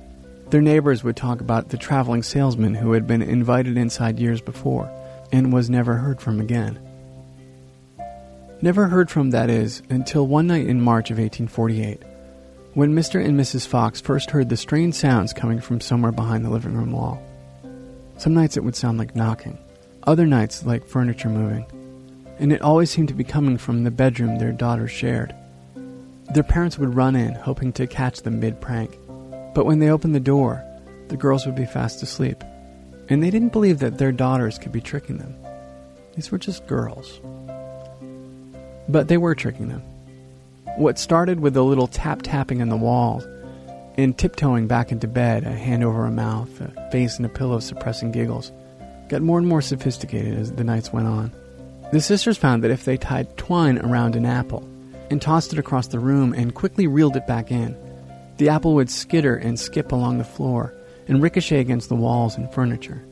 Their 0.50 0.62
neighbors 0.62 1.04
would 1.04 1.16
talk 1.16 1.40
about 1.40 1.70
the 1.70 1.78
traveling 1.78 2.24
salesman 2.24 2.74
who 2.74 2.94
had 2.94 3.06
been 3.06 3.22
invited 3.22 3.78
inside 3.78 4.18
years 4.18 4.42
before 4.42 4.92
and 5.32 5.54
was 5.54 5.70
never 5.70 5.98
heard 5.98 6.20
from 6.20 6.42
again. 6.42 6.80
Never 8.64 8.88
heard 8.88 9.12
from, 9.12 9.32
that 9.32 9.50
is, 9.50 9.84
until 9.90 10.26
one 10.26 10.48
night 10.48 10.68
in 10.68 10.80
March 10.80 11.12
of 11.12 11.18
1848, 11.18 12.02
when 12.76 12.96
Mr. 12.96 13.22
and 13.22 13.38
Mrs. 13.38 13.68
Fox 13.68 14.00
first 14.00 14.32
heard 14.32 14.48
the 14.48 14.56
strange 14.56 14.96
sounds 14.96 15.34
coming 15.34 15.60
from 15.60 15.82
somewhere 15.82 16.14
behind 16.14 16.46
the 16.46 16.50
living 16.50 16.74
room 16.74 16.94
wall. 16.94 17.22
Some 18.16 18.34
nights 18.34 18.56
it 18.56 18.64
would 18.64 18.78
sound 18.78 18.98
like 18.98 19.18
knocking, 19.18 19.58
other 20.04 20.26
nights 20.26 20.66
like 20.66 20.88
furniture 20.88 21.28
moving, 21.28 21.66
and 22.40 22.54
it 22.54 22.62
always 22.62 22.90
seemed 22.90 23.10
to 23.10 23.14
be 23.14 23.26
coming 23.26 23.58
from 23.58 23.84
the 23.84 23.92
bedroom 23.92 24.38
their 24.38 24.54
daughters 24.54 24.92
shared. 24.92 25.36
Their 26.34 26.44
parents 26.44 26.78
would 26.78 26.96
run 26.96 27.18
in, 27.18 27.36
hoping 27.36 27.74
to 27.74 27.86
catch 27.86 28.22
them 28.22 28.40
mid 28.40 28.62
prank. 28.62 28.98
But 29.54 29.66
when 29.66 29.80
they 29.80 29.90
opened 29.90 30.16
the 30.16 30.22
door, 30.22 30.64
the 31.10 31.18
girls 31.18 31.46
would 31.46 31.56
be 31.56 31.66
fast 31.66 32.02
asleep, 32.02 32.42
and 33.10 33.22
they 33.22 33.30
didn't 33.30 33.52
believe 33.52 33.80
that 33.80 33.98
their 33.98 34.14
daughters 34.14 34.58
could 34.58 34.72
be 34.72 34.80
tricking 34.80 35.18
them. 35.18 35.36
These 36.16 36.32
were 36.32 36.38
just 36.38 36.66
girls. 36.66 37.20
But 38.88 39.08
they 39.08 39.18
were 39.18 39.36
tricking 39.36 39.70
them. 39.70 39.82
What 40.78 41.00
started 41.00 41.40
with 41.40 41.56
a 41.56 41.62
little 41.62 41.88
tap 41.88 42.22
tapping 42.24 42.62
on 42.62 42.70
the 42.70 42.78
wall 42.78 43.24
and 43.96 44.18
tiptoeing 44.18 44.68
back 44.68 44.92
into 44.92 45.08
bed, 45.08 45.44
a 45.44 45.52
hand 45.52 45.84
over 45.84 46.06
a 46.06 46.12
mouth, 46.12 46.50
a 46.62 46.90
face 46.92 47.20
in 47.20 47.26
a 47.26 47.30
pillow 47.30 47.60
suppressing 47.60 48.12
giggles, 48.12 48.52
got 49.08 49.22
more 49.22 49.38
and 49.38 49.48
more 49.48 49.62
sophisticated 49.62 50.38
as 50.38 50.52
the 50.54 50.64
nights 50.64 50.92
went 50.92 51.08
on. 51.08 51.32
The 51.92 52.02
sisters 52.02 52.38
found 52.38 52.64
that 52.64 52.72
if 52.72 52.86
they 52.86 52.98
tied 52.98 53.38
twine 53.38 53.78
around 53.78 54.16
an 54.16 54.26
apple 54.26 54.68
and 55.12 55.22
tossed 55.22 55.54
it 55.54 55.60
across 55.60 55.88
the 55.88 56.00
room 56.00 56.34
and 56.34 56.56
quickly 56.56 56.88
reeled 56.88 57.16
it 57.16 57.28
back 57.28 57.52
in, 57.52 57.78
the 58.38 58.50
apple 58.50 58.74
would 58.74 58.90
skitter 58.90 59.36
and 59.36 59.60
skip 59.60 59.92
along 59.92 60.18
the 60.18 60.24
floor 60.24 60.74
and 61.08 61.22
ricochet 61.22 61.60
against 61.60 61.90
the 61.90 61.96
walls 61.96 62.36
and 62.36 62.52
furniture, 62.52 63.06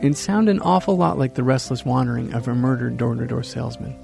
and 0.00 0.16
sound 0.16 0.50
an 0.50 0.60
awful 0.60 0.98
lot 0.98 1.18
like 1.18 1.34
the 1.34 1.42
restless 1.42 1.84
wandering 1.84 2.34
of 2.34 2.46
a 2.46 2.54
murdered 2.54 2.98
door 2.98 3.14
to 3.14 3.26
door 3.26 3.42
salesman. 3.42 3.96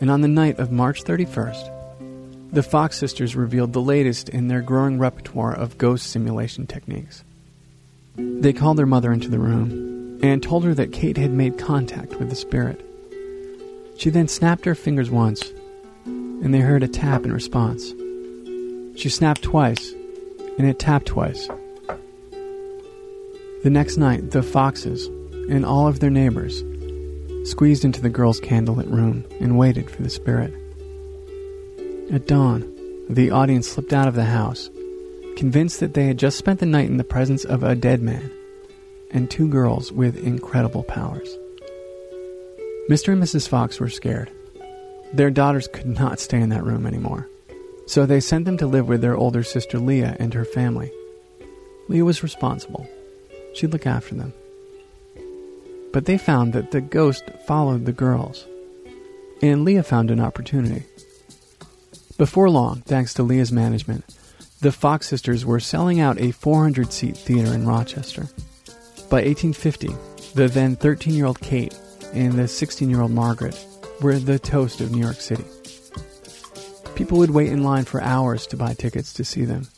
And 0.00 0.10
on 0.10 0.22
the 0.22 0.28
night 0.28 0.58
of 0.58 0.72
March 0.72 1.04
31st, 1.04 2.52
the 2.52 2.62
Fox 2.62 2.98
sisters 2.98 3.36
revealed 3.36 3.72
the 3.72 3.82
latest 3.82 4.28
in 4.28 4.48
their 4.48 4.62
growing 4.62 4.98
repertoire 4.98 5.54
of 5.54 5.78
ghost 5.78 6.06
simulation 6.06 6.66
techniques. 6.66 7.22
They 8.16 8.52
called 8.52 8.76
their 8.76 8.86
mother 8.86 9.12
into 9.12 9.28
the 9.28 9.38
room, 9.38 10.18
and 10.22 10.42
told 10.42 10.64
her 10.64 10.74
that 10.74 10.92
Kate 10.92 11.16
had 11.16 11.30
made 11.30 11.58
contact 11.58 12.16
with 12.16 12.28
the 12.28 12.36
spirit. 12.36 12.84
She 13.96 14.10
then 14.10 14.28
snapped 14.28 14.64
her 14.64 14.74
fingers 14.74 15.10
once, 15.10 15.52
and 16.04 16.52
they 16.52 16.60
heard 16.60 16.82
a 16.82 16.88
tap 16.88 17.24
in 17.24 17.32
response. 17.32 17.90
She 18.98 19.08
snapped 19.08 19.42
twice, 19.42 19.92
and 20.58 20.66
it 20.66 20.78
tapped 20.78 21.06
twice. 21.06 21.48
The 23.62 23.70
next 23.70 23.98
night, 23.98 24.30
the 24.30 24.42
foxes 24.42 25.06
and 25.50 25.64
all 25.64 25.86
of 25.86 26.00
their 26.00 26.10
neighbors 26.10 26.62
squeezed 27.44 27.84
into 27.84 28.00
the 28.00 28.10
girl's 28.10 28.40
candlelit 28.40 28.90
room 28.90 29.24
and 29.40 29.58
waited 29.58 29.90
for 29.90 30.02
the 30.02 30.10
spirit. 30.10 30.52
At 32.12 32.26
dawn, 32.26 32.76
the 33.08 33.30
audience 33.30 33.68
slipped 33.68 33.92
out 33.92 34.08
of 34.08 34.14
the 34.14 34.24
house, 34.24 34.70
convinced 35.36 35.80
that 35.80 35.94
they 35.94 36.06
had 36.06 36.18
just 36.18 36.38
spent 36.38 36.60
the 36.60 36.66
night 36.66 36.88
in 36.88 36.96
the 36.96 37.04
presence 37.04 37.44
of 37.44 37.62
a 37.62 37.74
dead 37.74 38.02
man 38.02 38.30
and 39.10 39.30
two 39.30 39.48
girls 39.48 39.92
with 39.92 40.16
incredible 40.16 40.82
powers. 40.82 41.36
Mr. 42.88 43.12
and 43.12 43.22
Mrs. 43.22 43.48
Fox 43.48 43.78
were 43.78 43.88
scared. 43.88 44.30
Their 45.12 45.30
daughters 45.30 45.68
could 45.68 45.86
not 45.86 46.20
stay 46.20 46.40
in 46.40 46.50
that 46.50 46.64
room 46.64 46.86
anymore, 46.86 47.28
so 47.86 48.06
they 48.06 48.20
sent 48.20 48.44
them 48.44 48.56
to 48.58 48.66
live 48.66 48.88
with 48.88 49.00
their 49.00 49.16
older 49.16 49.42
sister 49.42 49.78
Leah 49.78 50.16
and 50.18 50.34
her 50.34 50.44
family. 50.44 50.92
Leah 51.88 52.04
was 52.04 52.22
responsible. 52.22 52.88
She'd 53.54 53.72
look 53.72 53.86
after 53.86 54.14
them. 54.14 54.32
But 55.92 56.06
they 56.06 56.18
found 56.18 56.52
that 56.52 56.70
the 56.70 56.80
ghost 56.80 57.24
followed 57.46 57.84
the 57.84 57.92
girls, 57.92 58.46
and 59.42 59.64
Leah 59.64 59.82
found 59.82 60.10
an 60.10 60.20
opportunity. 60.20 60.84
Before 62.16 62.50
long, 62.50 62.82
thanks 62.82 63.14
to 63.14 63.22
Leah's 63.22 63.50
management, 63.50 64.04
the 64.60 64.72
Fox 64.72 65.08
sisters 65.08 65.46
were 65.46 65.58
selling 65.58 66.00
out 66.00 66.20
a 66.20 66.32
400 66.32 66.92
seat 66.92 67.16
theater 67.16 67.54
in 67.54 67.66
Rochester. 67.66 68.28
By 69.08 69.24
1850, 69.24 69.88
the 70.34 70.48
then 70.48 70.76
13 70.76 71.14
year 71.14 71.26
old 71.26 71.40
Kate 71.40 71.74
and 72.12 72.34
the 72.34 72.46
16 72.46 72.90
year 72.90 73.00
old 73.00 73.10
Margaret 73.10 73.58
were 74.00 74.18
the 74.18 74.38
toast 74.38 74.80
of 74.80 74.92
New 74.92 75.00
York 75.00 75.20
City. 75.20 75.44
People 76.94 77.18
would 77.18 77.30
wait 77.30 77.48
in 77.48 77.64
line 77.64 77.84
for 77.84 78.02
hours 78.02 78.46
to 78.48 78.56
buy 78.56 78.74
tickets 78.74 79.14
to 79.14 79.24
see 79.24 79.46
them, 79.46 79.68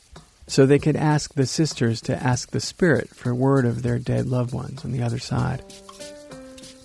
so 0.48 0.66
they 0.66 0.78
could 0.78 0.96
ask 0.96 1.34
the 1.34 1.46
sisters 1.46 2.00
to 2.02 2.20
ask 2.20 2.50
the 2.50 2.60
spirit 2.60 3.08
for 3.10 3.34
word 3.34 3.64
of 3.64 3.82
their 3.82 3.98
dead 3.98 4.26
loved 4.26 4.52
ones 4.52 4.84
on 4.84 4.90
the 4.90 5.02
other 5.02 5.20
side. 5.20 5.62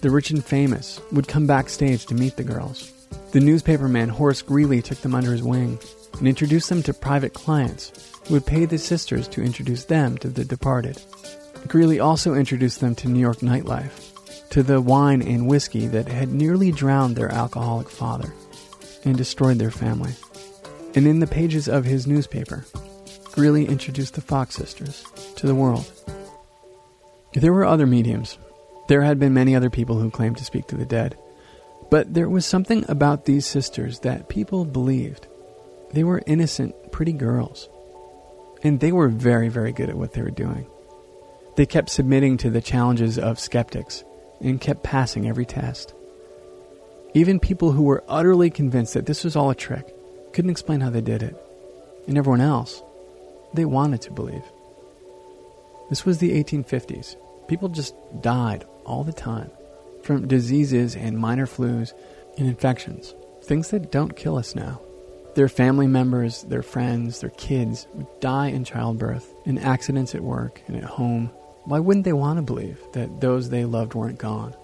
The 0.02 0.12
rich 0.12 0.30
and 0.30 0.46
famous 0.46 1.02
would 1.12 1.28
come 1.28 1.48
backstage 1.48 2.06
to 2.06 2.16
meet 2.16 2.36
the 2.36 2.44
girls. 2.44 2.94
The 3.32 3.40
newspaperman 3.40 4.10
Horace 4.10 4.42
Greeley 4.42 4.82
took 4.82 5.00
them 5.00 5.16
under 5.16 5.32
his 5.32 5.42
wing 5.42 5.80
and 6.20 6.28
introduced 6.28 6.70
them 6.70 6.84
to 6.84 6.94
private 6.94 7.34
clients 7.34 7.92
who 8.28 8.36
would 8.36 8.46
pay 8.46 8.66
the 8.66 8.78
sisters 8.78 9.28
to 9.30 9.42
introduce 9.42 9.86
them 9.86 10.18
to 10.20 10.30
the 10.30 10.46
departed. 10.46 11.02
Greeley 11.68 12.00
also 12.00 12.36
introduced 12.36 12.80
them 12.80 12.96
to 12.96 13.10
New 13.10 13.20
York 13.20 13.40
nightlife, 13.40 14.50
to 14.50 14.64
the 14.64 14.80
wine 14.80 15.22
and 15.22 15.48
whiskey 15.48 15.88
that 15.88 16.08
had 16.08 16.32
nearly 16.32 16.72
drowned 16.72 17.16
their 17.16 17.32
alcoholic 17.32 17.90
father 17.90 18.32
and 19.04 19.18
destroyed 19.18 19.58
their 19.58 19.72
family. 19.72 20.14
And 20.96 21.08
in 21.08 21.20
the 21.20 21.28
pages 21.28 21.68
of 21.68 21.86
his 21.86 22.08
newspaper, 22.08 22.66
Greeley 23.32 23.66
introduced 23.66 24.14
the 24.14 24.22
Fox 24.22 24.56
sisters 24.56 25.04
to 25.36 25.48
the 25.48 25.56
world. 25.56 25.92
There 27.34 27.54
were 27.54 27.66
other 27.66 27.86
mediums. 27.86 28.38
There 28.88 29.02
had 29.02 29.20
been 29.20 29.34
many 29.34 29.56
other 29.56 29.70
people 29.70 30.00
who 30.00 30.10
claimed 30.10 30.38
to 30.38 30.46
speak 30.46 30.68
to 30.68 30.78
the 30.78 30.86
dead. 30.86 31.18
But 31.90 32.14
there 32.14 32.30
was 32.30 32.46
something 32.46 32.86
about 32.88 33.26
these 33.26 33.46
sisters 33.46 34.00
that 34.00 34.30
people 34.30 34.66
believed. 34.66 35.28
They 35.92 36.04
were 36.04 36.22
innocent, 36.26 36.92
pretty 36.92 37.14
girls. 37.14 37.70
And 38.64 38.80
they 38.80 38.92
were 38.92 39.10
very, 39.10 39.50
very 39.50 39.72
good 39.72 39.90
at 39.90 39.98
what 39.98 40.14
they 40.14 40.22
were 40.22 40.32
doing. 40.32 40.68
They 41.56 41.66
kept 41.66 41.90
submitting 41.90 42.38
to 42.38 42.50
the 42.50 42.62
challenges 42.62 43.18
of 43.18 43.40
skeptics 43.40 44.04
and 44.42 44.62
kept 44.62 44.84
passing 44.84 45.28
every 45.28 45.46
test. 45.46 45.94
Even 47.14 47.40
people 47.40 47.72
who 47.72 47.84
were 47.84 48.04
utterly 48.08 48.50
convinced 48.50 48.94
that 48.94 49.06
this 49.06 49.24
was 49.24 49.36
all 49.36 49.50
a 49.50 49.56
trick 49.56 49.94
couldn't 50.34 50.52
explain 50.52 50.82
how 50.82 50.90
they 50.90 51.02
did 51.02 51.24
it. 51.24 51.36
And 52.08 52.18
everyone 52.18 52.42
else, 52.42 52.82
they 53.54 53.66
wanted 53.66 54.02
to 54.04 54.12
believe. 54.12 54.44
This 55.90 56.06
was 56.06 56.20
the 56.20 56.32
1850s. 56.44 57.16
People 57.48 57.70
just 57.70 57.96
died 58.22 58.66
all 58.88 59.04
the 59.04 59.14
time 59.14 59.52
from 60.02 60.28
diseases 60.28 60.96
and 60.96 61.20
minor 61.20 61.46
flus 61.46 61.92
and 62.38 62.48
infections, 62.48 63.14
things 63.44 63.70
that 63.70 63.92
don't 63.92 64.16
kill 64.16 64.38
us 64.38 64.56
now. 64.56 64.80
Their 65.36 65.50
family 65.50 65.86
members, 65.86 66.44
their 66.44 66.64
friends, 66.64 67.20
their 67.20 67.30
kids 67.30 67.86
would 67.94 68.08
die 68.20 68.48
in 68.48 68.64
childbirth, 68.64 69.32
in 69.46 69.60
accidents 69.60 70.16
at 70.16 70.22
work 70.22 70.62
and 70.66 70.76
at 70.76 70.84
home. 70.84 71.30
Why 71.66 71.80
wouldn't 71.80 72.06
they 72.06 72.14
want 72.14 72.38
to 72.38 72.42
believe 72.42 72.80
that 72.94 73.22
those 73.22 73.50
they 73.50 73.66
loved 73.66 73.94
weren't 73.94 74.18
gone? 74.18 74.56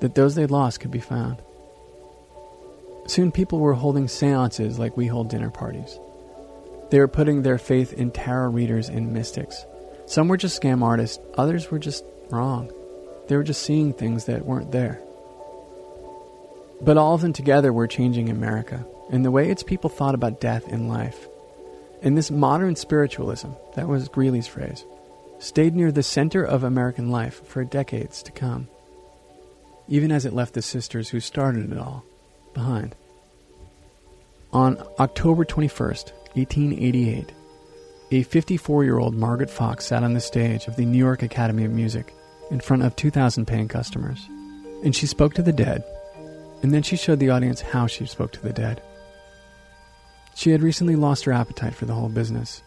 That 0.00 0.14
those 0.14 0.34
they 0.34 0.46
lost 0.46 0.80
could 0.80 0.90
be 0.90 1.00
found? 1.00 1.42
Soon 3.06 3.32
people 3.32 3.58
were 3.58 3.74
holding 3.74 4.08
seances 4.08 4.78
like 4.78 4.96
we 4.96 5.08
hold 5.08 5.28
dinner 5.28 5.50
parties. 5.50 5.98
They 6.90 7.00
were 7.00 7.08
putting 7.08 7.42
their 7.42 7.58
faith 7.58 7.92
in 7.92 8.12
tarot 8.12 8.50
readers 8.50 8.88
and 8.88 9.12
mystics. 9.12 9.66
Some 10.06 10.28
were 10.28 10.36
just 10.36 10.60
scam 10.60 10.82
artists, 10.82 11.18
others 11.34 11.70
were 11.70 11.78
just 11.78 12.04
wrong. 12.30 12.70
They 13.28 13.36
were 13.36 13.42
just 13.42 13.62
seeing 13.62 13.92
things 13.92 14.24
that 14.26 14.44
weren't 14.44 14.72
there. 14.72 15.00
But 16.80 16.96
all 16.96 17.14
of 17.14 17.20
them 17.20 17.32
together 17.32 17.72
were 17.72 17.86
changing 17.86 18.28
America 18.28 18.84
and 19.10 19.24
the 19.24 19.30
way 19.30 19.50
its 19.50 19.62
people 19.62 19.90
thought 19.90 20.14
about 20.14 20.40
death 20.40 20.66
and 20.66 20.88
life. 20.88 21.28
And 22.02 22.18
this 22.18 22.30
modern 22.30 22.74
spiritualism, 22.74 23.50
that 23.76 23.86
was 23.86 24.08
Greeley's 24.08 24.48
phrase, 24.48 24.84
stayed 25.38 25.76
near 25.76 25.92
the 25.92 26.02
center 26.02 26.42
of 26.42 26.64
American 26.64 27.10
life 27.10 27.44
for 27.46 27.64
decades 27.64 28.22
to 28.24 28.32
come, 28.32 28.68
even 29.86 30.10
as 30.10 30.24
it 30.24 30.32
left 30.32 30.54
the 30.54 30.62
sisters 30.62 31.10
who 31.10 31.20
started 31.20 31.70
it 31.70 31.78
all 31.78 32.04
behind. 32.54 32.94
On 34.52 34.82
October 34.98 35.44
21st, 35.44 36.12
1888, 36.34 37.32
a 38.10 38.22
54 38.24 38.84
year 38.84 38.98
old 38.98 39.14
Margaret 39.14 39.50
Fox 39.50 39.86
sat 39.86 40.02
on 40.02 40.14
the 40.14 40.20
stage 40.20 40.66
of 40.66 40.76
the 40.76 40.84
New 40.84 40.98
York 40.98 41.22
Academy 41.22 41.64
of 41.64 41.70
Music 41.70 42.12
in 42.52 42.60
front 42.60 42.84
of 42.84 42.94
2,000 42.94 43.46
paying 43.46 43.66
customers. 43.66 44.28
And 44.84 44.94
she 44.94 45.06
spoke 45.06 45.34
to 45.34 45.42
the 45.42 45.52
dead, 45.52 45.82
and 46.62 46.72
then 46.72 46.82
she 46.82 46.96
showed 46.96 47.18
the 47.18 47.30
audience 47.30 47.60
how 47.60 47.86
she 47.86 48.06
spoke 48.06 48.32
to 48.32 48.42
the 48.42 48.52
dead. 48.52 48.82
She 50.34 50.50
had 50.50 50.62
recently 50.62 50.94
lost 50.94 51.24
her 51.24 51.32
appetite 51.32 51.74
for 51.74 51.86
the 51.86 51.94
whole 51.94 52.08
business, 52.08 52.62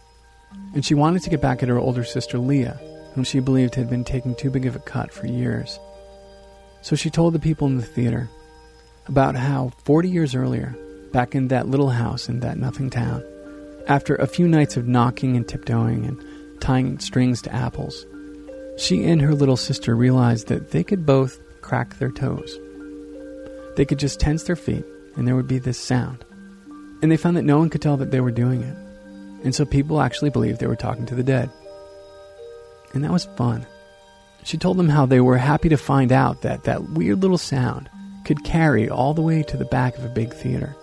and 0.74 0.84
she 0.84 0.96
wanted 0.96 1.22
to 1.22 1.30
get 1.30 1.42
back 1.42 1.62
at 1.62 1.70
her 1.70 1.78
older 1.78 2.04
sister 2.04 2.40
Leah, 2.40 2.80
whom 3.14 3.24
she 3.24 3.40
believed 3.40 3.76
had 3.76 3.90
been 3.90 4.04
taking 4.04 4.36
too 4.36 4.50
big 4.50 4.66
of 4.66 4.76
a 4.76 4.80
cut 4.80 5.14
for 5.14 5.28
years. 5.28 5.80
So 6.82 6.96
she 6.96 7.10
told 7.10 7.34
the 7.34 7.40
people 7.40 7.68
in 7.68 7.78
the 7.78 7.84
theater 7.84 8.30
about 9.08 9.36
how 9.36 9.72
40 9.84 10.10
years 10.10 10.36
earlier, 10.36 10.76
back 11.12 11.36
in 11.36 11.48
that 11.50 11.68
little 11.68 11.92
house 11.92 12.28
in 12.28 12.40
that 12.42 12.58
nothing 12.58 12.90
town, 12.90 13.24
after 13.88 14.16
a 14.16 14.28
few 14.28 14.48
nights 14.48 14.78
of 14.78 14.88
knocking 14.88 15.36
and 15.36 15.48
tiptoeing 15.48 16.06
and 16.06 16.62
tying 16.62 16.98
strings 17.00 17.42
to 17.44 17.54
apples, 17.54 18.06
she 18.78 19.06
and 19.06 19.22
her 19.22 19.34
little 19.34 19.58
sister 19.58 19.96
realized 19.96 20.48
that 20.48 20.72
they 20.72 20.84
could 20.84 21.06
both 21.06 21.40
crack 21.62 21.98
their 21.98 22.12
toes. 22.12 22.60
They 23.76 23.86
could 23.86 24.00
just 24.00 24.20
tense 24.20 24.44
their 24.44 24.56
feet, 24.56 24.86
and 25.16 25.28
there 25.28 25.36
would 25.36 25.48
be 25.48 25.60
this 25.60 25.80
sound. 25.80 26.24
And 27.02 27.12
they 27.12 27.18
found 27.18 27.38
that 27.38 27.44
no 27.44 27.58
one 27.58 27.70
could 27.70 27.82
tell 27.82 27.98
that 27.98 28.12
they 28.12 28.22
were 28.22 28.32
doing 28.32 28.64
it. 28.64 28.76
And 29.44 29.54
so 29.54 29.66
people 29.66 30.02
actually 30.02 30.30
believed 30.30 30.60
they 30.60 30.68
were 30.68 30.76
talking 30.76 31.06
to 31.08 31.16
the 31.16 31.24
dead. 31.24 31.50
And 32.94 33.04
that 33.04 33.12
was 33.12 33.26
fun. 33.38 33.66
She 34.44 34.58
told 34.58 34.78
them 34.78 34.90
how 34.90 35.06
they 35.06 35.20
were 35.20 35.38
happy 35.38 35.70
to 35.70 35.78
find 35.78 36.12
out 36.12 36.42
that 36.42 36.64
that 36.64 36.92
weird 36.92 37.22
little 37.22 37.38
sound 37.38 37.90
could 38.26 38.44
carry 38.44 38.90
all 38.90 39.14
the 39.14 39.22
way 39.22 39.44
to 39.44 39.58
the 39.58 39.66
back 39.66 39.98
of 39.98 40.06
a 40.06 40.10
big 40.10 40.34
theater. 40.34 40.76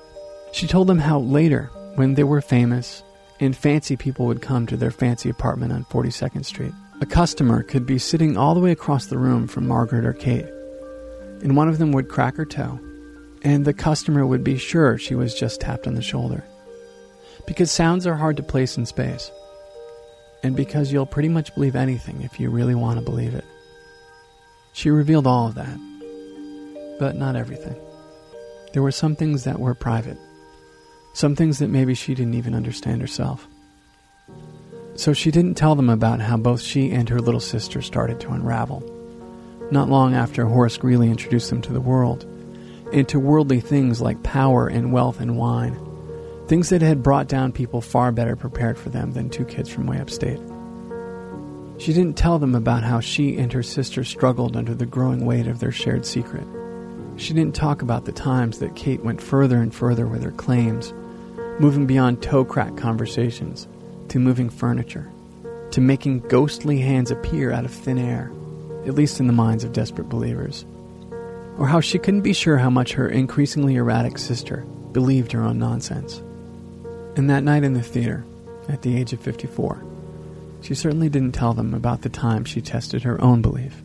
She 0.52 0.66
told 0.66 0.86
them 0.86 0.98
how 0.98 1.20
later, 1.20 1.70
when 1.94 2.14
they 2.14 2.24
were 2.24 2.40
famous 2.40 3.02
and 3.40 3.56
fancy 3.56 3.96
people 3.96 4.26
would 4.26 4.42
come 4.42 4.66
to 4.66 4.76
their 4.76 4.90
fancy 4.90 5.28
apartment 5.28 5.72
on 5.72 5.84
42nd 5.86 6.44
Street, 6.44 6.72
a 7.02 7.06
customer 7.06 7.64
could 7.64 7.84
be 7.84 7.98
sitting 7.98 8.36
all 8.36 8.54
the 8.54 8.60
way 8.60 8.70
across 8.70 9.06
the 9.06 9.18
room 9.18 9.48
from 9.48 9.66
Margaret 9.66 10.06
or 10.06 10.12
Kate, 10.12 10.46
and 11.42 11.56
one 11.56 11.68
of 11.68 11.78
them 11.78 11.90
would 11.90 12.08
crack 12.08 12.36
her 12.36 12.44
toe, 12.44 12.78
and 13.42 13.64
the 13.64 13.74
customer 13.74 14.24
would 14.24 14.44
be 14.44 14.56
sure 14.56 14.96
she 14.96 15.16
was 15.16 15.34
just 15.34 15.60
tapped 15.60 15.88
on 15.88 15.96
the 15.96 16.00
shoulder. 16.00 16.44
Because 17.44 17.72
sounds 17.72 18.06
are 18.06 18.14
hard 18.14 18.36
to 18.36 18.44
place 18.44 18.78
in 18.78 18.86
space, 18.86 19.32
and 20.44 20.54
because 20.54 20.92
you'll 20.92 21.04
pretty 21.04 21.28
much 21.28 21.52
believe 21.56 21.74
anything 21.74 22.22
if 22.22 22.38
you 22.38 22.50
really 22.50 22.76
want 22.76 23.00
to 23.00 23.04
believe 23.04 23.34
it. 23.34 23.44
She 24.72 24.88
revealed 24.88 25.26
all 25.26 25.48
of 25.48 25.56
that, 25.56 25.76
but 27.00 27.16
not 27.16 27.34
everything. 27.34 27.74
There 28.74 28.82
were 28.82 28.92
some 28.92 29.16
things 29.16 29.42
that 29.42 29.58
were 29.58 29.74
private, 29.74 30.18
some 31.14 31.34
things 31.34 31.58
that 31.58 31.68
maybe 31.68 31.94
she 31.94 32.14
didn't 32.14 32.34
even 32.34 32.54
understand 32.54 33.00
herself. 33.00 33.48
So 34.94 35.12
she 35.12 35.30
didn't 35.30 35.54
tell 35.54 35.74
them 35.74 35.88
about 35.88 36.20
how 36.20 36.36
both 36.36 36.60
she 36.60 36.90
and 36.90 37.08
her 37.08 37.20
little 37.20 37.40
sister 37.40 37.80
started 37.80 38.20
to 38.20 38.32
unravel. 38.32 38.82
Not 39.70 39.88
long 39.88 40.14
after 40.14 40.44
Horace 40.44 40.76
Greeley 40.76 41.10
introduced 41.10 41.48
them 41.48 41.62
to 41.62 41.72
the 41.72 41.80
world, 41.80 42.26
into 42.92 43.18
worldly 43.18 43.60
things 43.60 44.02
like 44.02 44.22
power 44.22 44.68
and 44.68 44.92
wealth 44.92 45.20
and 45.20 45.38
wine, 45.38 45.78
things 46.46 46.68
that 46.68 46.82
had 46.82 47.02
brought 47.02 47.26
down 47.26 47.52
people 47.52 47.80
far 47.80 48.12
better 48.12 48.36
prepared 48.36 48.76
for 48.76 48.90
them 48.90 49.12
than 49.12 49.30
two 49.30 49.46
kids 49.46 49.70
from 49.70 49.86
way 49.86 49.98
upstate. 49.98 50.40
She 51.78 51.94
didn't 51.94 52.18
tell 52.18 52.38
them 52.38 52.54
about 52.54 52.82
how 52.82 53.00
she 53.00 53.38
and 53.38 53.50
her 53.54 53.62
sister 53.62 54.04
struggled 54.04 54.56
under 54.56 54.74
the 54.74 54.84
growing 54.84 55.24
weight 55.24 55.46
of 55.46 55.58
their 55.58 55.72
shared 55.72 56.04
secret. 56.04 56.46
She 57.16 57.32
didn't 57.32 57.54
talk 57.54 57.80
about 57.80 58.04
the 58.04 58.12
times 58.12 58.58
that 58.58 58.76
Kate 58.76 59.02
went 59.02 59.22
further 59.22 59.56
and 59.56 59.74
further 59.74 60.06
with 60.06 60.22
her 60.22 60.32
claims, 60.32 60.92
moving 61.58 61.86
beyond 61.86 62.22
toe 62.22 62.44
crack 62.44 62.76
conversations 62.76 63.66
to 64.12 64.18
moving 64.18 64.50
furniture, 64.50 65.10
to 65.70 65.80
making 65.80 66.18
ghostly 66.28 66.78
hands 66.78 67.10
appear 67.10 67.50
out 67.50 67.64
of 67.64 67.70
thin 67.70 67.96
air, 67.96 68.30
at 68.86 68.94
least 68.94 69.18
in 69.20 69.26
the 69.26 69.32
minds 69.32 69.64
of 69.64 69.72
desperate 69.72 70.10
believers. 70.10 70.66
Or 71.56 71.66
how 71.66 71.80
she 71.80 71.98
couldn't 71.98 72.20
be 72.20 72.34
sure 72.34 72.58
how 72.58 72.68
much 72.68 72.92
her 72.92 73.08
increasingly 73.08 73.76
erratic 73.76 74.18
sister 74.18 74.66
believed 74.92 75.32
her 75.32 75.42
own 75.42 75.58
nonsense. 75.58 76.22
And 77.16 77.30
that 77.30 77.42
night 77.42 77.64
in 77.64 77.72
the 77.72 77.80
theater, 77.80 78.22
at 78.68 78.82
the 78.82 78.94
age 78.94 79.14
of 79.14 79.20
54, 79.20 79.82
she 80.60 80.74
certainly 80.74 81.08
didn't 81.08 81.32
tell 81.32 81.54
them 81.54 81.72
about 81.72 82.02
the 82.02 82.10
time 82.10 82.44
she 82.44 82.60
tested 82.60 83.02
her 83.04 83.18
own 83.18 83.40
belief. 83.40 83.82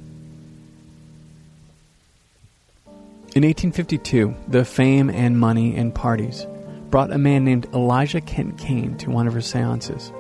In 3.33 3.43
1852, 3.43 4.35
the 4.49 4.65
fame 4.65 5.09
and 5.09 5.39
money 5.39 5.73
and 5.77 5.95
parties 5.95 6.45
brought 6.89 7.11
a 7.11 7.17
man 7.17 7.45
named 7.45 7.67
Elisha 7.73 8.21
Kent 8.21 8.57
Kane 8.57 8.97
to 8.97 9.09
one 9.09 9.27
of 9.27 9.33
her 9.33 9.41
seances. 9.41 10.11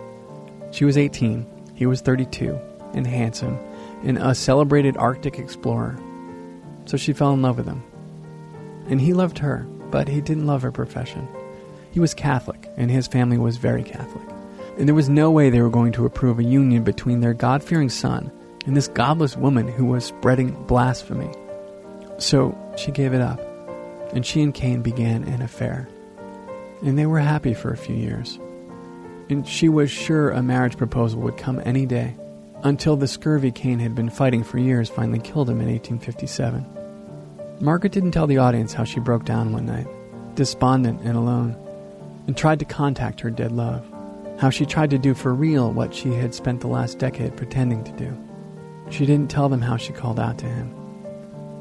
She 0.77 0.85
was 0.85 0.97
18, 0.97 1.73
he 1.73 1.85
was 1.85 2.01
32, 2.01 2.59
and 2.93 3.07
handsome, 3.07 3.57
and 4.03 4.17
a 4.17 4.35
celebrated 4.35 4.95
Arctic 4.97 5.39
explorer. 5.39 5.97
So 6.85 6.97
she 6.97 7.13
fell 7.13 7.33
in 7.33 7.41
love 7.41 7.57
with 7.57 7.67
him. 7.67 7.83
And 8.87 9.01
he 9.01 9.13
loved 9.13 9.39
her, 9.39 9.67
but 9.91 10.07
he 10.07 10.21
didn't 10.21 10.45
love 10.45 10.61
her 10.61 10.71
profession. 10.71 11.27
He 11.91 11.99
was 11.99 12.13
Catholic, 12.13 12.69
and 12.77 12.91
his 12.91 13.07
family 13.07 13.37
was 13.37 13.57
very 13.57 13.83
Catholic 13.83 14.27
and 14.77 14.87
there 14.87 14.95
was 14.95 15.09
no 15.09 15.31
way 15.31 15.49
they 15.49 15.61
were 15.61 15.69
going 15.69 15.91
to 15.91 16.05
approve 16.05 16.39
a 16.39 16.43
union 16.43 16.83
between 16.83 17.19
their 17.19 17.33
God 17.33 17.63
fearing 17.63 17.89
son 17.89 18.31
and 18.65 18.77
this 18.77 18.87
godless 18.87 19.35
woman 19.35 19.67
who 19.67 19.85
was 19.85 20.05
spreading 20.05 20.51
blasphemy. 20.65 21.31
So 22.19 22.55
she 22.77 22.91
gave 22.91 23.13
it 23.13 23.21
up, 23.21 23.39
and 24.13 24.25
she 24.25 24.41
and 24.41 24.53
Kane 24.53 24.81
began 24.81 25.23
an 25.23 25.41
affair. 25.41 25.87
And 26.83 26.97
they 26.97 27.05
were 27.05 27.19
happy 27.19 27.53
for 27.53 27.71
a 27.71 27.77
few 27.77 27.95
years. 27.95 28.37
And 29.29 29.47
she 29.47 29.69
was 29.69 29.91
sure 29.91 30.29
a 30.31 30.41
marriage 30.41 30.77
proposal 30.77 31.21
would 31.21 31.37
come 31.37 31.61
any 31.65 31.85
day, 31.85 32.15
until 32.63 32.95
the 32.95 33.07
scurvy 33.07 33.51
Kane 33.51 33.79
had 33.79 33.95
been 33.95 34.09
fighting 34.09 34.43
for 34.43 34.57
years 34.57 34.89
finally 34.89 35.19
killed 35.19 35.49
him 35.49 35.61
in 35.61 35.67
1857. 35.67 36.65
Margaret 37.59 37.91
didn't 37.91 38.11
tell 38.11 38.27
the 38.27 38.37
audience 38.37 38.73
how 38.73 38.83
she 38.83 38.99
broke 38.99 39.25
down 39.25 39.51
one 39.51 39.65
night, 39.65 39.87
despondent 40.35 41.01
and 41.01 41.17
alone, 41.17 41.55
and 42.27 42.37
tried 42.37 42.59
to 42.59 42.65
contact 42.65 43.19
her 43.21 43.29
dead 43.29 43.51
love 43.51 43.85
how 44.37 44.49
she 44.51 44.65
tried 44.65 44.91
to 44.91 44.97
do 44.97 45.13
for 45.13 45.33
real 45.33 45.71
what 45.71 45.93
she 45.93 46.13
had 46.13 46.33
spent 46.33 46.61
the 46.61 46.67
last 46.67 46.99
decade 46.99 47.35
pretending 47.35 47.83
to 47.83 47.91
do. 47.93 48.15
She 48.89 49.05
didn't 49.05 49.31
tell 49.31 49.49
them 49.49 49.61
how 49.61 49.77
she 49.77 49.93
called 49.93 50.19
out 50.19 50.37
to 50.39 50.45
him, 50.45 50.73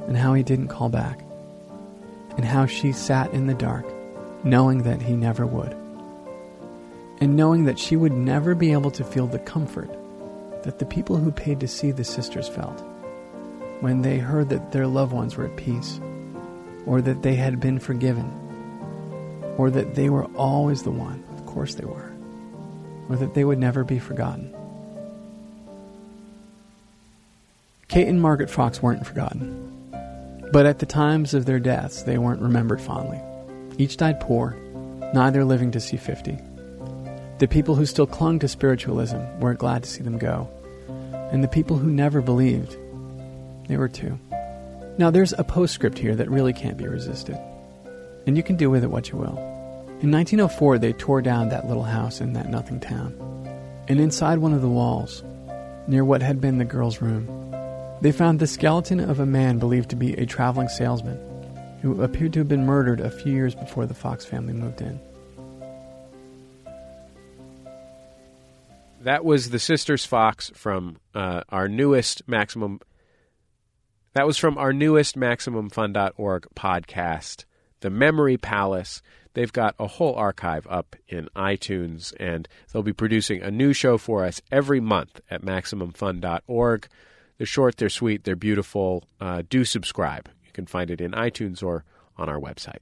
and 0.06 0.16
how 0.16 0.34
he 0.34 0.42
didn't 0.42 0.68
call 0.68 0.88
back, 0.88 1.24
and 2.36 2.44
how 2.44 2.66
she 2.66 2.92
sat 2.92 3.32
in 3.32 3.46
the 3.46 3.54
dark, 3.54 3.86
knowing 4.44 4.82
that 4.82 5.00
he 5.02 5.14
never 5.14 5.46
would, 5.46 5.74
and 7.20 7.36
knowing 7.36 7.64
that 7.64 7.78
she 7.78 7.96
would 7.96 8.12
never 8.12 8.54
be 8.54 8.72
able 8.72 8.90
to 8.92 9.04
feel 9.04 9.26
the 9.26 9.38
comfort 9.38 9.90
that 10.64 10.78
the 10.78 10.86
people 10.86 11.16
who 11.16 11.30
paid 11.30 11.60
to 11.60 11.68
see 11.68 11.90
the 11.90 12.04
sisters 12.04 12.48
felt 12.48 12.80
when 13.80 14.02
they 14.02 14.18
heard 14.18 14.48
that 14.48 14.72
their 14.72 14.86
loved 14.86 15.12
ones 15.12 15.36
were 15.36 15.44
at 15.44 15.56
peace, 15.56 16.00
or 16.86 17.02
that 17.02 17.22
they 17.22 17.34
had 17.34 17.60
been 17.60 17.78
forgiven, 17.78 18.30
or 19.58 19.70
that 19.70 19.94
they 19.94 20.08
were 20.08 20.24
always 20.34 20.82
the 20.82 20.90
one. 20.90 21.22
Of 21.36 21.44
course 21.46 21.74
they 21.74 21.84
were 21.84 22.16
or 23.08 23.16
that 23.16 23.34
they 23.34 23.44
would 23.44 23.58
never 23.58 23.84
be 23.84 23.98
forgotten. 23.98 24.54
Kate 27.88 28.08
and 28.08 28.20
Margaret 28.20 28.50
Fox 28.50 28.82
weren't 28.82 29.06
forgotten. 29.06 29.62
But 30.52 30.66
at 30.66 30.78
the 30.78 30.86
times 30.86 31.34
of 31.34 31.44
their 31.44 31.58
deaths, 31.58 32.02
they 32.02 32.18
weren't 32.18 32.42
remembered 32.42 32.80
fondly. 32.80 33.20
Each 33.78 33.96
died 33.96 34.20
poor, 34.20 34.56
neither 35.12 35.44
living 35.44 35.70
to 35.72 35.80
see 35.80 35.96
50. 35.96 36.38
The 37.38 37.48
people 37.48 37.74
who 37.74 37.84
still 37.84 38.06
clung 38.06 38.38
to 38.38 38.48
spiritualism 38.48 39.18
weren't 39.40 39.58
glad 39.58 39.82
to 39.82 39.90
see 39.90 40.02
them 40.02 40.16
go. 40.16 40.48
And 41.30 41.44
the 41.44 41.48
people 41.48 41.76
who 41.76 41.90
never 41.90 42.22
believed, 42.22 42.76
they 43.68 43.76
were 43.76 43.88
too. 43.88 44.18
Now, 44.96 45.10
there's 45.10 45.34
a 45.34 45.44
postscript 45.44 45.98
here 45.98 46.16
that 46.16 46.30
really 46.30 46.54
can't 46.54 46.78
be 46.78 46.86
resisted. 46.86 47.38
And 48.26 48.38
you 48.38 48.42
can 48.42 48.56
do 48.56 48.70
with 48.70 48.82
it 48.82 48.90
what 48.90 49.10
you 49.10 49.18
will. 49.18 49.36
In 50.00 50.10
1904, 50.10 50.78
they 50.78 50.94
tore 50.94 51.20
down 51.20 51.50
that 51.50 51.68
little 51.68 51.82
house 51.82 52.22
in 52.22 52.32
that 52.32 52.48
nothing 52.48 52.80
town. 52.80 53.12
And 53.88 54.00
inside 54.00 54.38
one 54.38 54.54
of 54.54 54.62
the 54.62 54.68
walls, 54.68 55.22
near 55.86 56.04
what 56.04 56.22
had 56.22 56.40
been 56.40 56.56
the 56.56 56.64
girl's 56.64 57.02
room, 57.02 57.26
they 58.00 58.12
found 58.12 58.38
the 58.38 58.46
skeleton 58.46 59.00
of 59.00 59.20
a 59.20 59.26
man 59.26 59.58
believed 59.58 59.90
to 59.90 59.96
be 59.96 60.14
a 60.14 60.24
traveling 60.24 60.68
salesman 60.68 61.18
who 61.82 62.02
appeared 62.02 62.32
to 62.32 62.40
have 62.40 62.48
been 62.48 62.64
murdered 62.64 63.00
a 63.00 63.10
few 63.10 63.32
years 63.32 63.54
before 63.54 63.84
the 63.84 63.94
Fox 63.94 64.24
family 64.24 64.54
moved 64.54 64.80
in. 64.80 64.98
That 69.06 69.24
was 69.24 69.50
the 69.50 69.60
Sisters 69.60 70.04
Fox 70.04 70.50
from 70.52 70.96
uh, 71.14 71.42
our 71.48 71.68
newest 71.68 72.26
Maximum. 72.26 72.80
That 74.14 74.26
was 74.26 74.36
from 74.36 74.58
our 74.58 74.72
newest 74.72 75.16
MaximumFun.org 75.16 76.48
podcast, 76.56 77.44
The 77.82 77.90
Memory 77.90 78.36
Palace. 78.36 79.02
They've 79.34 79.52
got 79.52 79.76
a 79.78 79.86
whole 79.86 80.16
archive 80.16 80.66
up 80.68 80.96
in 81.06 81.28
iTunes, 81.36 82.14
and 82.18 82.48
they'll 82.72 82.82
be 82.82 82.92
producing 82.92 83.42
a 83.42 83.50
new 83.52 83.72
show 83.72 83.96
for 83.96 84.24
us 84.24 84.42
every 84.50 84.80
month 84.80 85.20
at 85.30 85.42
MaximumFun.org. 85.42 86.88
They're 87.38 87.46
short, 87.46 87.76
they're 87.76 87.88
sweet, 87.88 88.24
they're 88.24 88.34
beautiful. 88.34 89.04
Uh, 89.20 89.44
do 89.48 89.64
subscribe. 89.64 90.28
You 90.44 90.50
can 90.52 90.66
find 90.66 90.90
it 90.90 91.00
in 91.00 91.12
iTunes 91.12 91.62
or 91.62 91.84
on 92.16 92.28
our 92.28 92.40
website. 92.40 92.80